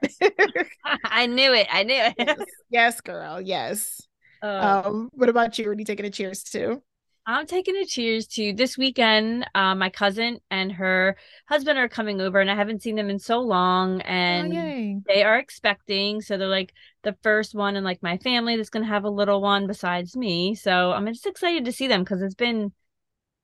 I 1.04 1.28
knew 1.28 1.54
it. 1.54 1.68
I 1.72 1.84
knew 1.84 1.94
it. 1.94 2.16
yes. 2.18 2.40
yes, 2.72 3.02
girl. 3.02 3.40
Yes. 3.40 4.02
Uh, 4.42 4.82
Um, 4.84 5.10
what 5.14 5.30
about 5.30 5.58
you? 5.60 5.68
What 5.68 5.78
are 5.78 5.80
you 5.80 5.86
taking 5.86 6.06
a 6.06 6.10
cheers 6.10 6.44
to? 6.46 6.82
I'm 7.26 7.46
taking 7.46 7.76
a 7.78 7.86
cheers 7.86 8.28
to 8.30 8.54
this 8.54 8.78
weekend. 8.78 9.48
Uh, 9.54 9.76
my 9.76 9.90
cousin 9.90 10.40
and 10.50 10.72
her 10.74 11.18
husband 11.48 11.78
are 11.78 11.88
coming 11.88 12.20
over, 12.20 12.40
and 12.40 12.50
I 12.50 12.56
haven't 12.56 12.82
seen 12.82 12.96
them 12.96 13.10
in 13.10 13.20
so 13.20 13.40
long. 13.40 14.02
Oh, 14.30 14.42
And 14.42 14.52
yay. 14.52 15.02
they 15.06 15.24
are 15.24 15.38
expecting, 15.38 16.22
so 16.22 16.38
they're 16.38 16.48
like 16.48 16.74
the 17.04 17.16
first 17.22 17.54
one 17.54 17.76
in 17.76 17.84
like 17.84 18.02
my 18.02 18.18
family 18.18 18.56
that's 18.58 18.70
gonna 18.72 18.86
have 18.88 19.04
a 19.06 19.10
little 19.10 19.42
one 19.42 19.68
besides 19.68 20.16
me. 20.16 20.56
So 20.56 20.92
I'm 20.92 21.06
just 21.08 21.28
excited 21.28 21.66
to 21.66 21.72
see 21.72 21.88
them 21.88 22.04
because 22.04 22.22
it's 22.22 22.36
been 22.36 22.74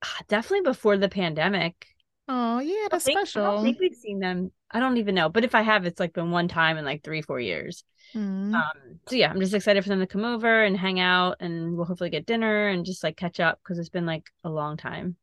ah, 0.03 0.21
definitely 0.29 0.63
before 0.69 0.97
the 0.97 1.09
pandemic. 1.09 1.87
Oh, 2.27 2.59
yeah, 2.59 2.87
I 2.91 2.97
that's 2.97 3.05
think, 3.05 3.23
I 3.35 3.39
special. 3.41 3.41
don't 3.41 3.61
think 3.61 3.79
we've 3.79 3.95
seen 3.95 4.19
them. 4.19 4.51
I 4.71 4.79
don't 4.79 4.97
even 4.97 5.15
know, 5.15 5.29
but 5.29 5.45
if 5.45 5.55
I 5.55 5.61
have, 5.61 5.85
it's 5.85 5.99
like 5.99 6.13
been 6.13 6.31
one 6.31 6.47
time 6.47 6.77
in 6.77 6.85
like 6.85 7.03
three, 7.03 7.21
four 7.21 7.39
years. 7.39 7.83
Mm. 8.15 8.53
Um, 8.53 8.99
so 9.07 9.15
yeah, 9.15 9.29
I'm 9.29 9.39
just 9.39 9.53
excited 9.53 9.83
for 9.83 9.89
them 9.89 9.99
to 9.99 10.07
come 10.07 10.25
over 10.25 10.63
and 10.63 10.77
hang 10.77 10.99
out, 10.99 11.37
and 11.39 11.75
we'll 11.75 11.85
hopefully 11.85 12.09
get 12.09 12.25
dinner 12.25 12.67
and 12.67 12.85
just 12.85 13.03
like 13.03 13.17
catch 13.17 13.39
up 13.39 13.59
because 13.63 13.79
it's 13.79 13.89
been 13.89 14.05
like 14.05 14.29
a 14.43 14.49
long 14.49 14.77
time. 14.77 15.15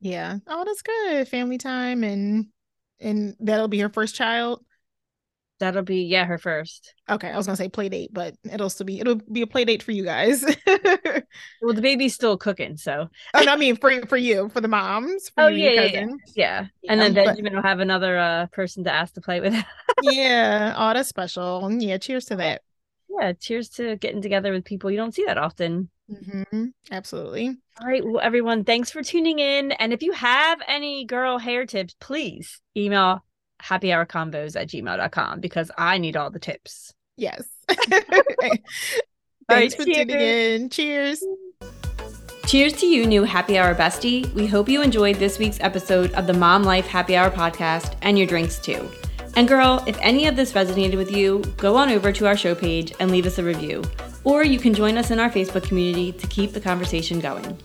yeah. 0.00 0.38
Oh, 0.46 0.64
that's 0.64 0.82
good. 0.82 1.28
Family 1.28 1.58
time 1.58 2.04
and 2.04 2.46
and 3.00 3.36
that'll 3.40 3.68
be 3.68 3.80
her 3.80 3.88
first 3.88 4.14
child. 4.14 4.64
That'll 5.60 5.82
be 5.82 6.02
yeah, 6.04 6.24
her 6.24 6.38
first. 6.38 6.94
Okay, 7.08 7.30
I 7.30 7.36
was 7.36 7.46
gonna 7.46 7.56
say 7.56 7.68
play 7.68 7.88
date, 7.88 8.10
but 8.12 8.34
it'll 8.50 8.70
still 8.70 8.86
be 8.86 9.00
it'll 9.00 9.16
be 9.16 9.42
a 9.42 9.46
play 9.46 9.64
date 9.64 9.82
for 9.82 9.92
you 9.92 10.04
guys. 10.04 10.44
Well, 11.60 11.74
the 11.74 11.82
baby's 11.82 12.14
still 12.14 12.36
cooking, 12.36 12.76
so 12.76 13.08
oh, 13.34 13.42
no, 13.42 13.52
I 13.52 13.56
mean 13.56 13.76
for 13.76 14.04
for 14.06 14.16
you, 14.16 14.48
for 14.50 14.60
the 14.60 14.68
moms, 14.68 15.28
for 15.30 15.44
Oh, 15.44 15.46
you 15.48 15.66
and 15.66 15.74
your 15.74 15.84
yeah, 15.84 15.90
yeah, 15.92 16.06
yeah. 16.34 16.66
Yeah, 16.82 16.92
And 16.92 17.00
then 17.00 17.14
but- 17.14 17.24
Benjamin 17.26 17.54
will 17.54 17.62
have 17.62 17.80
another 17.80 18.18
uh 18.18 18.46
person 18.52 18.84
to 18.84 18.92
ask 18.92 19.14
to 19.14 19.20
play 19.20 19.40
with. 19.40 19.54
Yeah. 20.02 20.74
Oh, 20.76 20.92
that's 20.94 21.08
special. 21.08 21.70
Yeah, 21.70 21.98
cheers 21.98 22.24
to 22.26 22.36
that. 22.36 22.62
yeah, 23.08 23.32
cheers 23.34 23.68
to 23.70 23.96
getting 23.96 24.20
together 24.22 24.50
with 24.52 24.64
people 24.64 24.90
you 24.90 24.96
don't 24.96 25.14
see 25.14 25.24
that 25.26 25.38
often. 25.38 25.90
hmm 26.08 26.64
Absolutely. 26.90 27.56
All 27.80 27.86
right, 27.86 28.04
well, 28.04 28.20
everyone, 28.20 28.64
thanks 28.64 28.90
for 28.90 29.02
tuning 29.02 29.38
in. 29.38 29.70
And 29.72 29.92
if 29.92 30.02
you 30.02 30.12
have 30.12 30.60
any 30.66 31.04
girl 31.04 31.38
hair 31.38 31.66
tips, 31.66 31.94
please 32.00 32.60
email 32.76 33.24
happyhourcombos 33.62 34.60
at 34.60 34.68
gmail.com 34.68 35.40
because 35.40 35.70
I 35.78 35.98
need 35.98 36.16
all 36.16 36.30
the 36.30 36.40
tips. 36.40 36.92
Yes. 37.16 37.44
right, 39.48 39.70
Thanks 39.70 39.74
for 39.74 39.84
cheers. 39.84 40.06
tuning 40.06 40.20
in. 40.20 40.70
Cheers. 40.70 41.24
Cheers 42.46 42.72
to 42.74 42.86
you, 42.86 43.06
new 43.06 43.22
Happy 43.22 43.56
Hour 43.56 43.74
bestie. 43.74 44.30
We 44.34 44.46
hope 44.46 44.68
you 44.68 44.82
enjoyed 44.82 45.16
this 45.16 45.38
week's 45.38 45.58
episode 45.60 46.12
of 46.12 46.26
the 46.26 46.32
Mom 46.34 46.64
Life 46.64 46.86
Happy 46.86 47.16
Hour 47.16 47.30
podcast 47.30 47.94
and 48.02 48.18
your 48.18 48.26
drinks 48.26 48.58
too. 48.58 48.90
And 49.36 49.48
girl, 49.48 49.82
if 49.86 49.96
any 50.02 50.26
of 50.26 50.36
this 50.36 50.52
resonated 50.52 50.96
with 50.96 51.10
you, 51.10 51.42
go 51.56 51.76
on 51.76 51.88
over 51.88 52.12
to 52.12 52.26
our 52.26 52.36
show 52.36 52.54
page 52.54 52.92
and 53.00 53.10
leave 53.10 53.24
us 53.26 53.38
a 53.38 53.44
review. 53.44 53.82
Or 54.24 54.44
you 54.44 54.58
can 54.58 54.74
join 54.74 54.98
us 54.98 55.10
in 55.10 55.18
our 55.18 55.30
Facebook 55.30 55.62
community 55.64 56.12
to 56.12 56.26
keep 56.26 56.52
the 56.52 56.60
conversation 56.60 57.18
going. 57.18 57.58